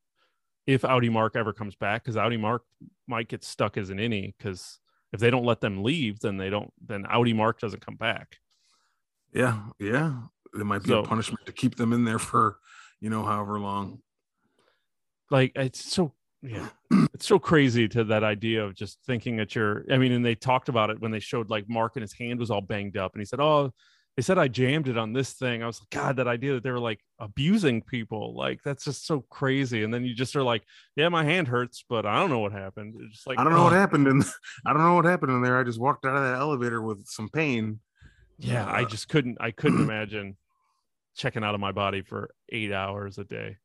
if 0.66 0.82
outie 0.82 1.12
Mark 1.12 1.36
ever 1.36 1.54
comes 1.54 1.76
back, 1.76 2.04
because 2.04 2.16
outie 2.16 2.40
Mark 2.40 2.64
might 3.08 3.28
get 3.28 3.44
stuck 3.44 3.78
as 3.78 3.90
an 3.90 3.98
innie, 3.98 4.34
because 4.38 4.80
if 5.12 5.20
they 5.20 5.30
don't 5.30 5.46
let 5.46 5.62
them 5.62 5.84
leave, 5.84 6.20
then 6.20 6.38
they 6.38 6.50
don't, 6.50 6.72
then 6.84 7.04
outie 7.04 7.36
Mark 7.36 7.60
doesn't 7.60 7.86
come 7.86 7.96
back. 7.96 8.38
yeah 9.34 9.60
yeah 9.80 10.14
it 10.54 10.64
might 10.66 10.84
be 10.84 10.90
So- 10.90 11.00
a 11.00 11.08
punishment 11.08 11.46
to 11.46 11.52
keep 11.52 11.76
them 11.76 11.94
in 11.94 12.04
there 12.06 12.20
for 12.20 12.58
you 13.00 13.10
know 13.10 13.24
however 13.24 13.60
long 13.60 14.00
like 15.32 15.52
it's 15.56 15.84
so 15.84 16.14
yeah. 16.44 16.68
It's 17.14 17.28
so 17.28 17.40
crazy 17.40 17.88
to 17.90 18.04
that 18.06 18.24
idea 18.24 18.64
of 18.66 18.76
just 18.76 19.00
thinking 19.06 19.38
that 19.38 19.56
you're 19.56 19.86
i 19.92 19.98
mean 19.98 20.12
and 20.12 20.26
they 20.26 20.36
talked 20.36 20.68
about 20.68 20.90
it 20.90 21.00
when 21.00 21.12
they 21.12 21.20
showed 21.20 21.50
like 21.50 21.70
mark 21.70 21.96
and 21.96 22.02
his 22.02 22.14
hand 22.14 22.40
was 22.40 22.52
all 22.52 22.62
banged 22.62 22.98
up 22.98 23.14
and 23.14 23.22
he 23.22 23.26
said 23.26 23.40
oh 23.40 23.72
they 24.18 24.22
said 24.22 24.38
i 24.38 24.48
jammed 24.48 24.88
it 24.88 24.98
on 24.98 25.14
this 25.14 25.34
thing. 25.34 25.64
I 25.64 25.68
was 25.68 25.80
like 25.80 25.90
god 25.90 26.18
that 26.18 26.28
idea 26.28 26.54
that 26.54 26.64
they 26.64 26.72
were 26.72 26.80
like 26.80 27.00
abusing 27.20 27.82
people 27.82 28.36
like 28.36 28.62
that's 28.64 28.84
just 28.84 29.08
so 29.08 29.22
crazy. 29.30 29.84
And 29.84 29.94
then 29.94 30.04
you 30.04 30.14
just 30.14 30.36
are 30.36 30.44
like 30.44 30.64
yeah 30.96 31.10
my 31.10 31.24
hand 31.24 31.48
hurts 31.48 31.86
but 31.88 32.06
i 32.06 32.20
don't 32.20 32.30
know 32.30 32.40
what 32.40 32.52
happened. 32.52 32.96
It's 33.00 33.16
just 33.16 33.28
like 33.28 33.40
i 33.40 33.44
don't 33.44 33.54
know 33.54 33.64
what 33.64 33.74
oh, 33.74 33.78
happened 33.78 34.08
in 34.08 34.24
i 34.66 34.74
don't 34.74 34.84
know 34.84 34.96
what 34.96 35.06
happened 35.06 35.32
in 35.32 35.42
there. 35.42 35.58
I 35.58 35.64
just 35.64 35.80
walked 35.80 36.06
out 36.06 36.16
of 36.16 36.24
that 36.24 36.40
elevator 36.40 36.82
with 36.82 37.06
some 37.08 37.30
pain. 37.30 37.80
Yeah 38.38 38.66
i 38.66 38.82
Uh, 38.82 38.86
just 38.86 39.08
couldn't 39.08 39.38
i 39.40 39.52
couldn't 39.52 39.82
imagine 39.90 40.36
checking 41.16 41.44
out 41.44 41.56
of 41.56 41.62
my 41.62 41.72
body 41.72 42.02
for 42.02 42.34
eight 42.50 42.72
hours 42.74 43.18
a 43.18 43.24
day 43.24 43.58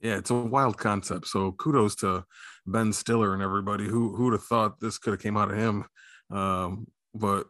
Yeah, 0.00 0.18
it's 0.18 0.30
a 0.30 0.34
wild 0.34 0.76
concept. 0.78 1.26
So 1.26 1.52
kudos 1.52 1.96
to 1.96 2.24
Ben 2.66 2.92
Stiller 2.92 3.32
and 3.34 3.42
everybody 3.42 3.84
who 3.84 4.14
who 4.14 4.24
would 4.24 4.32
have 4.34 4.44
thought 4.44 4.80
this 4.80 4.98
could 4.98 5.12
have 5.12 5.22
came 5.22 5.36
out 5.36 5.50
of 5.50 5.56
him. 5.56 5.84
Um, 6.30 6.86
but 7.14 7.46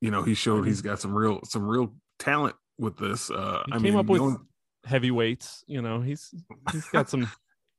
you 0.00 0.10
know, 0.10 0.22
he 0.22 0.34
showed 0.34 0.66
he's 0.66 0.82
got 0.82 1.00
some 1.00 1.14
real 1.14 1.40
some 1.44 1.66
real 1.66 1.94
talent 2.18 2.56
with 2.78 2.96
this. 2.98 3.30
Uh 3.30 3.62
he 3.66 3.72
I 3.72 3.76
came 3.76 3.82
mean, 3.82 3.96
up 3.96 4.06
with 4.06 4.20
only- 4.20 4.38
heavyweights 4.84 5.64
you 5.66 5.82
know 5.82 6.00
he's 6.00 6.32
he's 6.70 6.84
got 6.92 7.10
some 7.10 7.28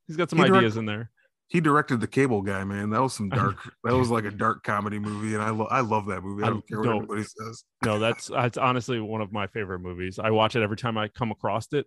he's 0.07 0.17
got 0.17 0.29
some 0.29 0.41
ideas 0.41 0.75
in 0.75 0.85
there 0.85 1.09
he 1.49 1.61
directed 1.61 2.01
the 2.01 2.07
cable 2.07 2.41
guy, 2.41 2.65
man. 2.65 2.89
That 2.89 3.01
was 3.01 3.13
some 3.13 3.29
dark 3.39 3.55
that 3.85 3.95
was 3.95 4.09
like 4.09 4.25
a 4.25 4.31
dark 4.31 4.63
comedy 4.63 4.99
movie, 4.99 5.33
and 5.33 5.41
I 5.41 5.51
love 5.51 5.67
I 5.71 5.79
love 5.79 6.07
that 6.07 6.21
movie. 6.21 6.43
I 6.43 6.47
I 6.47 6.49
don't 6.49 6.67
care 6.67 6.81
what 6.81 6.89
anybody 6.97 7.23
says. 7.23 7.63
no 7.85 7.97
that's 7.99 8.27
that's 8.27 8.57
honestly 8.57 8.99
one 8.99 9.21
of 9.21 9.31
my 9.31 9.47
favorite 9.47 9.79
movies 9.79 10.19
i 10.19 10.29
watch 10.31 10.57
it 10.57 10.63
every 10.63 10.75
time 10.75 10.97
i 10.97 11.07
come 11.07 11.31
across 11.31 11.71
it 11.71 11.85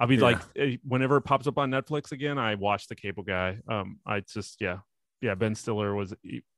i'll 0.00 0.06
be 0.06 0.16
Yeah. 0.16 0.22
like 0.22 0.38
eh, 0.56 0.76
whenever 0.84 1.16
it 1.18 1.22
pops 1.22 1.46
up 1.46 1.58
on 1.58 1.70
netflix 1.70 2.12
again 2.12 2.38
i 2.38 2.54
watch 2.54 2.88
the 2.88 2.94
cable 2.96 3.22
guy 3.22 3.58
um 3.68 3.98
i 4.06 4.20
just 4.20 4.60
yeah 4.60 4.78
yeah 5.20 5.34
ben 5.34 5.54
stiller 5.54 5.94
was 5.94 6.14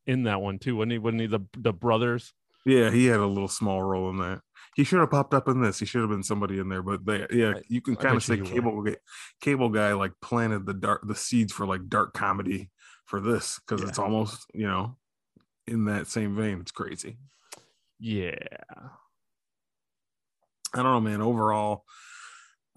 in 0.06 0.22
that 0.24 0.40
one 0.40 0.58
too 0.58 0.76
wasn't 0.76 0.92
he 0.92 0.98
wasn't 0.98 1.20
he 1.20 1.26
the 1.26 1.40
the 1.58 1.72
brothers 1.72 2.32
Yeah, 2.66 2.90
he 2.90 3.06
had 3.06 3.20
a 3.20 3.26
little 3.26 3.48
small 3.48 3.82
role 3.82 4.08
in 4.08 4.16
that. 4.18 4.40
He 4.74 4.84
should 4.84 4.98
have 5.00 5.10
popped 5.10 5.34
up 5.34 5.48
in 5.48 5.60
this. 5.60 5.78
He 5.78 5.84
should 5.86 6.00
have 6.00 6.08
been 6.08 6.22
somebody 6.22 6.58
in 6.58 6.70
there. 6.70 6.80
But 6.82 7.04
they, 7.04 7.26
yeah, 7.30 7.60
you 7.68 7.82
can 7.82 7.94
kind 7.94 8.16
of 8.16 8.24
say 8.24 8.38
cable 8.40 8.80
guy, 8.82 8.96
cable 9.42 9.68
guy 9.68 9.92
like 9.92 10.12
planted 10.22 10.64
the 10.64 10.72
dark 10.72 11.06
the 11.06 11.14
seeds 11.14 11.52
for 11.52 11.66
like 11.66 11.88
dark 11.90 12.14
comedy 12.14 12.70
for 13.04 13.20
this 13.20 13.60
because 13.60 13.82
Yeah. 13.82 13.88
it's 13.90 13.98
almost 13.98 14.46
you 14.54 14.66
know 14.66 14.96
in 15.66 15.84
that 15.84 16.06
same 16.06 16.34
vein. 16.36 16.60
It's 16.62 16.72
crazy. 16.72 17.18
yeah 18.00 18.34
I 20.72 20.82
don't 20.82 20.84
know, 20.92 21.00
man. 21.00 21.20
Overall, 21.20 21.84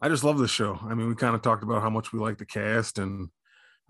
I 0.01 0.09
just 0.09 0.23
love 0.23 0.37
the 0.37 0.47
show. 0.47 0.79
I 0.83 0.93
mean, 0.93 1.07
we 1.07 1.15
kind 1.15 1.35
of 1.35 1.41
talked 1.41 1.63
about 1.63 1.81
how 1.81 1.89
much 1.89 2.13
we 2.13 2.19
like 2.19 2.37
the 2.37 2.45
cast 2.45 2.99
and 2.99 3.29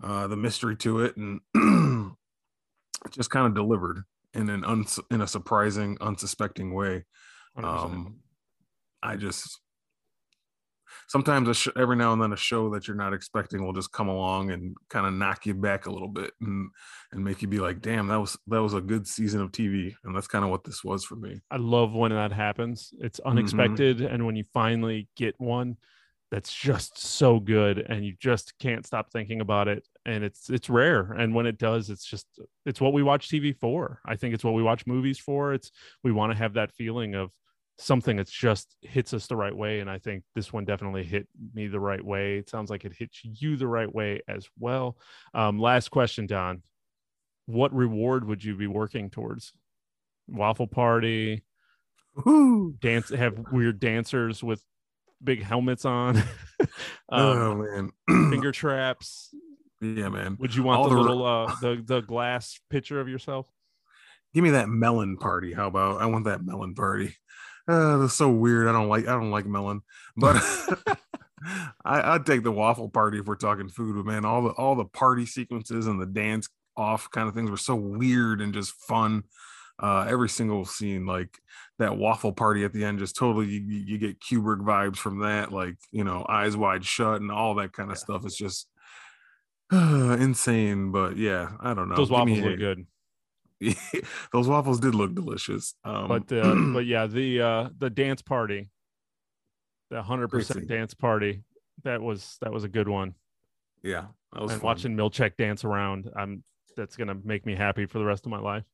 uh, 0.02 0.26
the 0.26 0.36
mystery 0.36 0.76
to 0.76 1.00
it, 1.00 1.16
and 1.16 1.40
it 1.54 3.10
just 3.10 3.30
kind 3.30 3.46
of 3.46 3.54
delivered 3.54 4.02
in 4.34 4.48
an 4.48 4.64
uns- 4.64 5.00
in 5.10 5.20
a 5.20 5.26
surprising, 5.26 5.96
unsuspecting 6.00 6.72
way. 6.72 7.04
Um, 7.56 8.20
I 9.02 9.16
just 9.16 9.60
sometimes 11.08 11.48
a 11.48 11.54
sh- 11.54 11.68
every 11.76 11.96
now 11.96 12.12
and 12.12 12.22
then 12.22 12.32
a 12.32 12.36
show 12.36 12.70
that 12.70 12.86
you're 12.86 12.96
not 12.96 13.12
expecting 13.12 13.64
will 13.64 13.72
just 13.72 13.92
come 13.92 14.08
along 14.08 14.50
and 14.50 14.76
kind 14.90 15.06
of 15.06 15.12
knock 15.14 15.46
you 15.46 15.54
back 15.54 15.86
a 15.86 15.90
little 15.90 16.08
bit 16.08 16.30
and 16.40 16.70
and 17.12 17.24
make 17.24 17.42
you 17.42 17.48
be 17.48 17.58
like, 17.58 17.80
damn, 17.80 18.06
that 18.08 18.20
was 18.20 18.36
that 18.46 18.62
was 18.62 18.74
a 18.74 18.80
good 18.80 19.06
season 19.06 19.40
of 19.40 19.50
TV, 19.52 19.94
and 20.04 20.14
that's 20.14 20.28
kind 20.28 20.44
of 20.44 20.50
what 20.50 20.64
this 20.64 20.82
was 20.84 21.04
for 21.04 21.16
me. 21.16 21.40
I 21.50 21.56
love 21.56 21.92
when 21.92 22.12
that 22.12 22.32
happens. 22.32 22.92
It's 23.00 23.18
Mm-hmm. 23.20 23.28
unexpected, 23.30 24.00
and 24.00 24.24
when 24.24 24.36
you 24.36 24.44
finally 24.54 25.08
get 25.16 25.34
one 25.38 25.76
that's 26.30 26.54
just 26.54 26.98
so 26.98 27.40
good, 27.40 27.78
and 27.78 28.04
you 28.04 28.14
just 28.20 28.52
can't 28.58 28.86
stop 28.86 29.10
thinking 29.10 29.40
about 29.40 29.68
it, 29.68 29.86
and 30.04 30.22
it's 30.22 30.50
it's 30.50 30.68
rare. 30.68 31.12
And 31.12 31.34
when 31.34 31.46
it 31.46 31.58
does, 31.58 31.88
it's 31.88 32.04
just 32.04 32.26
it's 32.66 32.80
what 32.80 32.92
we 32.92 33.02
watch 33.02 33.28
TV 33.28 33.56
for. 33.58 34.00
I 34.04 34.16
think 34.16 34.34
it's 34.34 34.44
what 34.44 34.54
we 34.54 34.62
watch 34.62 34.86
movies 34.86 35.18
for. 35.18 35.54
It's 35.54 35.70
we 36.04 36.12
want 36.12 36.32
to 36.32 36.38
have 36.38 36.54
that 36.54 36.72
feeling 36.72 37.14
of 37.14 37.30
something 37.78 38.16
that's 38.16 38.32
just 38.32 38.76
hits 38.82 39.14
us 39.14 39.26
the 39.26 39.36
right 39.36 39.56
way, 39.56 39.80
and 39.80 39.88
I 39.88 39.98
think 39.98 40.24
this 40.34 40.52
one 40.52 40.64
definitely 40.66 41.04
hit 41.04 41.28
me 41.54 41.66
the 41.66 41.80
right 41.80 42.04
way. 42.04 42.36
It 42.38 42.50
sounds 42.50 42.70
like 42.70 42.84
it 42.84 42.92
hits 42.92 43.20
you 43.22 43.56
the 43.56 43.68
right 43.68 43.92
way 43.92 44.20
as 44.28 44.46
well. 44.58 44.98
Um, 45.32 45.58
last 45.58 45.90
question, 45.90 46.26
Don. 46.26 46.62
What 47.46 47.72
reward 47.72 48.26
would 48.26 48.44
you 48.44 48.54
be 48.54 48.66
working 48.66 49.08
towards? 49.08 49.54
Waffle 50.26 50.66
party, 50.66 51.42
Woo! 52.24 52.74
dance 52.80 53.08
have 53.08 53.38
weird 53.50 53.80
dancers 53.80 54.42
with 54.42 54.62
big 55.22 55.42
helmets 55.42 55.84
on 55.84 56.22
oh 57.10 57.52
um, 57.52 57.90
man, 58.08 58.30
finger 58.30 58.52
traps 58.52 59.34
yeah, 59.80 60.08
man. 60.08 60.36
would 60.40 60.54
you 60.54 60.62
want 60.62 60.80
All 60.80 60.88
the 60.88 60.94
the- 60.96 61.00
little 61.00 61.24
uh 61.24 61.54
the 61.60 61.82
the 61.84 62.00
glass 62.00 62.58
picture 62.70 63.00
of 63.00 63.08
yourself 63.08 63.46
Give 64.34 64.44
me 64.44 64.50
that 64.50 64.68
melon 64.68 65.16
party. 65.16 65.54
How 65.54 65.68
about 65.68 66.02
I 66.02 66.06
want 66.06 66.26
that 66.26 66.44
melon 66.44 66.74
party? 66.74 67.16
Uh, 67.66 67.96
that's 67.96 68.12
so 68.12 68.28
weird. 68.28 68.68
I 68.68 68.72
don't 68.72 68.88
like 68.88 69.08
I 69.08 69.12
don't 69.12 69.30
like 69.30 69.46
melon, 69.46 69.80
but 70.18 70.36
I, 71.84 72.14
I'd 72.14 72.26
take 72.26 72.42
the 72.42 72.52
waffle 72.52 72.90
party 72.90 73.18
if 73.18 73.26
we're 73.26 73.36
talking 73.36 73.70
food. 73.70 73.96
But 73.96 74.04
man, 74.04 74.26
all 74.26 74.42
the 74.42 74.50
all 74.50 74.74
the 74.74 74.84
party 74.84 75.24
sequences 75.24 75.86
and 75.86 75.98
the 76.00 76.06
dance 76.06 76.48
off 76.76 77.10
kind 77.10 77.26
of 77.26 77.34
things 77.34 77.50
were 77.50 77.56
so 77.56 77.74
weird 77.74 78.42
and 78.42 78.52
just 78.52 78.72
fun. 78.72 79.22
Uh, 79.80 80.06
every 80.08 80.28
single 80.28 80.64
scene, 80.64 81.06
like 81.06 81.38
that 81.78 81.96
waffle 81.96 82.32
party 82.32 82.64
at 82.64 82.72
the 82.72 82.84
end, 82.84 82.98
just 82.98 83.14
totally 83.16 83.46
you, 83.46 83.60
you 83.60 83.98
get 83.98 84.18
Kubrick 84.20 84.60
vibes 84.60 84.96
from 84.96 85.20
that. 85.20 85.52
Like 85.52 85.76
you 85.92 86.02
know, 86.04 86.26
eyes 86.28 86.56
wide 86.56 86.84
shut 86.84 87.20
and 87.20 87.30
all 87.30 87.54
that 87.56 87.72
kind 87.72 87.90
of 87.90 87.96
Yeah. 87.96 88.00
stuff. 88.00 88.24
It's 88.26 88.36
just 88.36 88.68
insane. 89.72 90.90
But 90.90 91.16
yeah, 91.16 91.52
I 91.60 91.74
don't 91.74 91.88
know. 91.88 91.96
those 91.96 92.10
waffles 92.10 92.38
look 92.40 92.58
good 92.58 92.86
those 94.32 94.46
waffles 94.46 94.78
did 94.80 94.94
look 94.94 95.14
delicious. 95.14 95.74
Um, 95.84 96.08
but 96.08 96.32
uh 96.32 96.54
but 96.72 96.86
yeah 96.86 97.06
the 97.06 97.40
uh 97.40 97.68
the 97.78 97.90
dance 97.90 98.22
party 98.22 98.70
the 99.90 100.02
100% 100.02 100.68
dance 100.68 100.94
party 100.94 101.42
that 101.82 102.00
was 102.02 102.36
that 102.40 102.52
was 102.52 102.62
a 102.64 102.68
good 102.68 102.88
one 102.88 103.14
yeah, 103.82 104.06
and 104.32 104.50
fun. 104.50 104.60
watching 104.60 104.94
milchick 104.96 105.36
dance 105.36 105.64
around 105.64 106.10
i'm 106.14 106.44
that's 106.76 106.94
gonna 106.96 107.16
make 107.24 107.46
me 107.46 107.54
happy 107.54 107.86
for 107.86 107.98
the 107.98 108.04
rest 108.04 108.26
of 108.26 108.30
my 108.30 108.38
life 108.38 108.64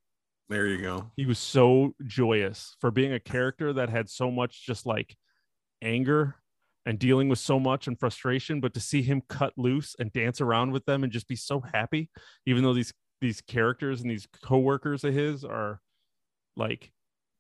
There 0.49 0.67
you 0.67 0.81
go. 0.83 1.11
he 1.17 1.25
was 1.27 1.39
so 1.39 1.95
joyous 2.07 2.77
for 2.81 2.91
being 2.91 3.13
a 3.13 3.21
character 3.21 3.73
that 3.73 3.89
had 3.89 4.09
so 4.11 4.31
much 4.31 4.67
just 4.67 4.85
like 4.87 5.17
anger 5.83 6.37
and 6.87 6.99
dealing 6.99 7.29
with 7.31 7.39
so 7.39 7.59
much 7.59 7.87
and 7.87 7.99
frustration 7.99 8.61
but 8.61 8.75
to 8.75 8.81
see 8.81 9.01
him 9.03 9.23
cut 9.29 9.53
loose 9.57 9.97
and 9.99 10.13
dance 10.13 10.41
around 10.41 10.71
with 10.73 10.85
them 10.85 11.03
and 11.03 11.13
just 11.13 11.27
be 11.29 11.37
so 11.37 11.61
happy 11.73 12.11
even 12.47 12.63
though 12.63 12.75
these 12.75 12.93
these 13.23 13.41
characters 13.41 14.03
and 14.03 14.11
these 14.11 14.27
coworkers 14.43 15.03
of 15.03 15.15
his 15.15 15.45
are 15.45 15.81
like 16.57 16.93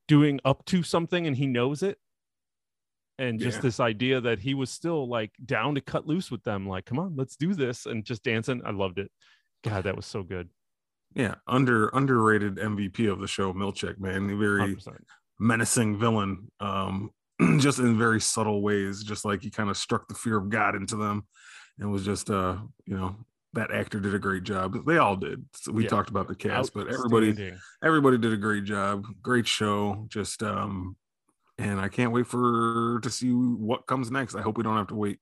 doing 0.09 0.41
up 0.45 0.65
to 0.65 0.83
something 0.83 1.27
and 1.27 1.37
he 1.37 1.47
knows 1.47 1.83
it 1.83 1.99
and 3.19 3.39
just 3.39 3.59
Yeah. 3.59 3.63
this 3.63 3.81
idea 3.81 4.21
that 4.23 4.39
he 4.41 4.55
was 4.55 4.71
still 4.71 5.07
like 5.09 5.33
down 5.45 5.75
to 5.75 5.81
cut 5.83 6.07
loose 6.07 6.31
with 6.31 6.43
them 6.43 6.67
like 6.67 6.87
come 6.87 6.99
on 6.99 7.15
let's 7.17 7.37
do 7.37 7.53
this 7.55 7.85
and 7.87 8.03
just 8.05 8.23
dancing 8.23 8.63
i 8.65 8.71
loved 8.71 8.99
it 8.99 9.11
god 9.63 9.85
that 9.85 9.95
was 9.97 10.07
so 10.07 10.23
good 10.23 10.49
Yeah, 11.15 11.35
under 11.47 11.89
underrated 11.89 12.57
MVP 12.57 13.11
of 13.11 13.21
the 13.21 13.29
show, 13.29 13.53
Milchick. 13.53 13.99
Man, 13.99 14.39
very 14.39 14.75
100%. 14.75 14.97
menacing 15.39 15.99
villain. 15.99 16.51
Um, 16.61 17.11
just 17.59 17.79
in 17.79 17.97
very 17.99 18.21
subtle 18.21 18.63
ways, 18.63 19.03
just 19.03 19.25
like 19.25 19.43
he 19.43 19.51
kind 19.51 19.71
of 19.71 19.77
struck 19.77 20.09
the 20.09 20.15
fear 20.15 20.37
of 20.37 20.49
God 20.49 20.75
into 20.75 20.97
them, 20.97 21.25
and 21.79 21.91
was 21.91 22.05
just 22.05 22.31
uh, 22.31 22.57
you 22.87 22.97
know, 22.97 23.17
that 23.55 23.71
actor 23.73 24.01
did 24.01 24.15
a 24.15 24.19
great 24.19 24.43
job. 24.43 24.85
They 24.87 24.99
all 24.99 25.17
did. 25.17 25.45
So 25.55 25.73
we 25.73 25.85
Yeah. 25.85 25.91
talked 25.91 26.11
about 26.11 26.27
the 26.29 26.35
cast, 26.35 26.75
but 26.75 26.89
everybody 26.89 27.33
everybody 27.85 28.19
did 28.19 28.33
a 28.33 28.37
great 28.37 28.65
job. 28.65 29.05
Great 29.23 29.47
show. 29.47 30.07
Just 30.09 30.43
um, 30.43 30.97
and 31.59 31.81
I 31.81 31.89
can't 31.89 32.11
wait 32.13 32.27
for 32.27 32.99
to 33.03 33.11
see 33.11 33.31
what 33.31 33.87
comes 33.87 34.11
next. 34.11 34.35
I 34.35 34.43
hope 34.43 34.57
we 34.57 34.65
don't 34.65 34.77
have 34.77 34.89
to 34.89 34.97
wait 34.97 35.19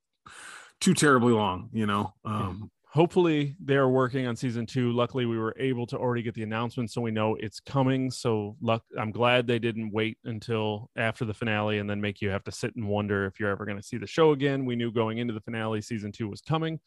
too 0.81 0.95
terribly 0.95 1.33
long. 1.35 1.69
You 1.73 1.85
know, 1.87 2.15
um, 2.25 2.71
hopefully 2.93 3.57
they're 3.59 3.89
working 3.89 4.27
on 4.27 4.37
season 4.37 4.67
two. 4.67 4.93
Luckily, 4.93 5.25
we 5.25 5.39
were 5.39 5.55
able 5.59 5.87
to 5.87 5.97
already 5.97 6.23
get 6.23 6.35
the 6.35 6.43
announcement, 6.43 6.91
so 6.91 7.01
we 7.01 7.11
know 7.11 7.37
it's 7.37 7.59
coming. 7.59 8.11
So, 8.11 8.57
luck, 8.61 8.83
I'm 8.99 9.11
glad 9.11 9.47
they 9.47 9.59
didn't 9.59 9.93
wait 9.93 10.19
until 10.25 10.91
after 10.97 11.25
the 11.25 11.33
finale 11.33 11.79
and 11.79 11.89
then 11.89 12.01
make 12.01 12.21
you 12.21 12.29
have 12.29 12.45
to 12.45 12.53
sit 12.53 12.77
and 12.77 12.87
wonder 12.87 13.25
if 13.25 13.41
you're 13.41 13.51
ever 13.51 13.65
going 13.65 13.79
to 13.79 13.83
see 13.83 13.97
the 13.97 14.07
show 14.07 14.33
again. 14.33 14.67
We 14.67 14.77
knew 14.77 14.93
going 14.93 15.19
into 15.19 15.33
the 15.33 15.41
finale, 15.41 15.81
season 15.81 16.13
two 16.13 16.29
was 16.29 16.43
coming, 16.43 16.81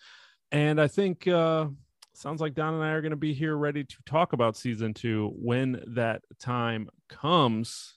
and 0.52 0.80
I 0.80 0.88
think 0.88 1.28
uh, 1.28 1.68
sounds 2.14 2.40
like 2.40 2.54
Don 2.54 2.76
and 2.76 2.84
I 2.84 2.92
are 2.92 3.02
going 3.02 3.10
to 3.10 3.18
be 3.18 3.34
here 3.34 3.58
ready 3.58 3.84
to 3.84 3.96
talk 4.06 4.34
about 4.34 4.56
season 4.56 4.94
two 4.94 5.34
when 5.36 5.82
that 5.96 6.22
time 6.40 6.88
comes. 7.10 7.96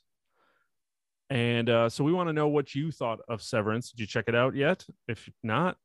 And 1.30 1.68
uh, 1.68 1.90
so 1.90 2.04
we 2.04 2.14
want 2.14 2.30
to 2.30 2.32
know 2.32 2.48
what 2.48 2.74
you 2.74 2.90
thought 2.90 3.18
of 3.28 3.42
Severance. 3.42 3.90
Did 3.90 4.00
you 4.00 4.06
check 4.06 4.24
it 4.28 4.34
out 4.34 4.54
yet? 4.54 4.86
If 5.08 5.28
not, 5.42 5.76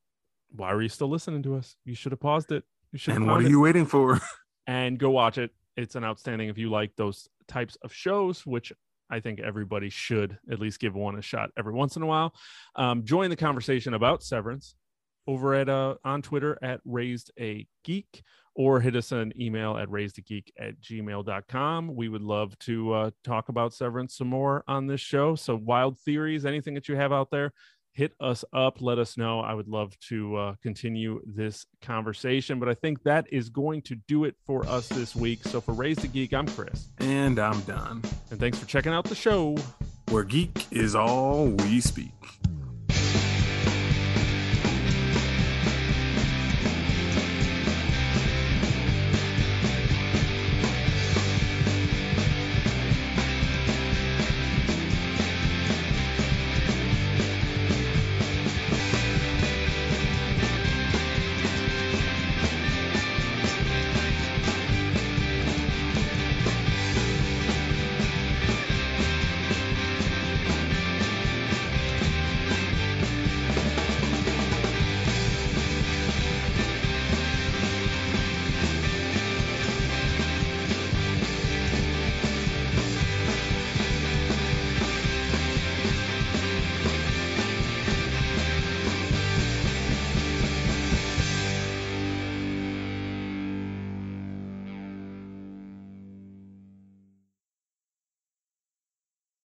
why 0.56 0.74
were 0.74 0.82
you 0.82 0.90
still 0.90 1.10
listening 1.10 1.44
to 1.44 1.56
us? 1.56 1.76
You 1.86 1.96
should 1.96 2.12
have 2.12 2.20
paused 2.20 2.52
it. 2.52 2.64
You 2.92 3.00
should 3.00 3.14
have 3.14 3.22
and 3.22 3.32
what 3.32 3.42
are 3.42 3.46
it 3.46 3.50
you 3.50 3.60
waiting 3.60 3.86
for? 3.86 4.20
and 4.68 4.98
go 4.98 5.10
watch 5.10 5.38
it. 5.38 5.52
It's 5.76 5.96
an 5.96 6.04
outstanding 6.04 6.50
if 6.50 6.58
you 6.58 6.70
like 6.70 6.96
those 6.96 7.28
types 7.48 7.78
of 7.82 7.92
shows, 7.92 8.46
which 8.46 8.72
I 9.10 9.20
think 9.20 9.40
everybody 9.40 9.90
should 9.90 10.38
at 10.52 10.60
least 10.60 10.80
give 10.80 10.96
one 10.96 11.18
a 11.18 11.22
shot 11.22 11.50
every 11.58 11.74
once 11.74 11.96
in 11.96 12.04
a 12.04 12.06
while. 12.06 12.34
Um, 12.76 13.04
join 13.04 13.30
the 13.30 13.36
conversation 13.36 13.94
about 13.94 14.24
Severance 14.24 14.76
over 15.28 15.54
at 15.56 15.70
uh, 15.70 15.96
on 16.04 16.22
Twitter 16.22 16.58
at 16.62 16.82
raised 16.86 17.32
a 17.40 17.68
geek 17.84 18.24
or 18.56 18.80
hit 18.80 18.96
us 18.96 19.12
an 19.12 19.34
email 19.40 19.78
at 19.78 19.90
raisedageek 19.90 20.50
at 20.60 20.80
gmail.com. 20.80 21.96
We 21.96 22.10
would 22.10 22.22
love 22.22 22.58
to 22.60 22.94
uh, 22.94 23.12
talk 23.24 23.50
about 23.50 23.74
Severance 23.74 24.18
some 24.18 24.28
more 24.28 24.64
on 24.68 24.86
this 24.86 25.02
show. 25.02 25.36
So 25.36 25.56
wild 25.56 26.00
theories, 26.00 26.46
anything 26.46 26.76
that 26.76 26.88
you 26.88 26.96
have 26.96 27.12
out 27.12 27.32
there, 27.32 27.52
hit 27.94 28.14
us 28.20 28.44
up 28.54 28.82
let 28.82 28.98
us 29.00 29.18
know 29.18 29.40
i 29.40 29.54
would 29.54 29.68
love 29.68 29.98
to 30.00 30.36
uh, 30.36 30.56
continue 30.62 31.22
this 31.26 31.66
conversation 31.82 32.60
but 32.60 32.68
i 32.68 32.74
think 32.74 33.02
that 33.04 33.26
is 33.32 33.50
going 33.50 33.82
to 33.82 33.96
do 34.08 34.24
it 34.26 34.36
for 34.46 34.66
us 34.68 34.88
this 34.90 35.16
week 35.16 35.44
so 35.44 35.62
for 35.62 35.74
raised 35.74 36.04
a 36.04 36.08
geek 36.08 36.34
i'm 36.34 36.48
chris 36.48 36.90
And 37.00 37.40
I'm 37.40 37.62
Don. 37.62 38.02
and 38.32 38.40
thanks 38.40 38.58
for 38.60 38.66
checking 38.66 38.94
out 38.94 39.06
the 39.06 39.16
show 39.16 39.56
Where 40.10 40.24
geek 40.24 40.66
is 40.72 40.96
all 40.96 41.48
we 41.48 41.80
speak. 41.80 42.12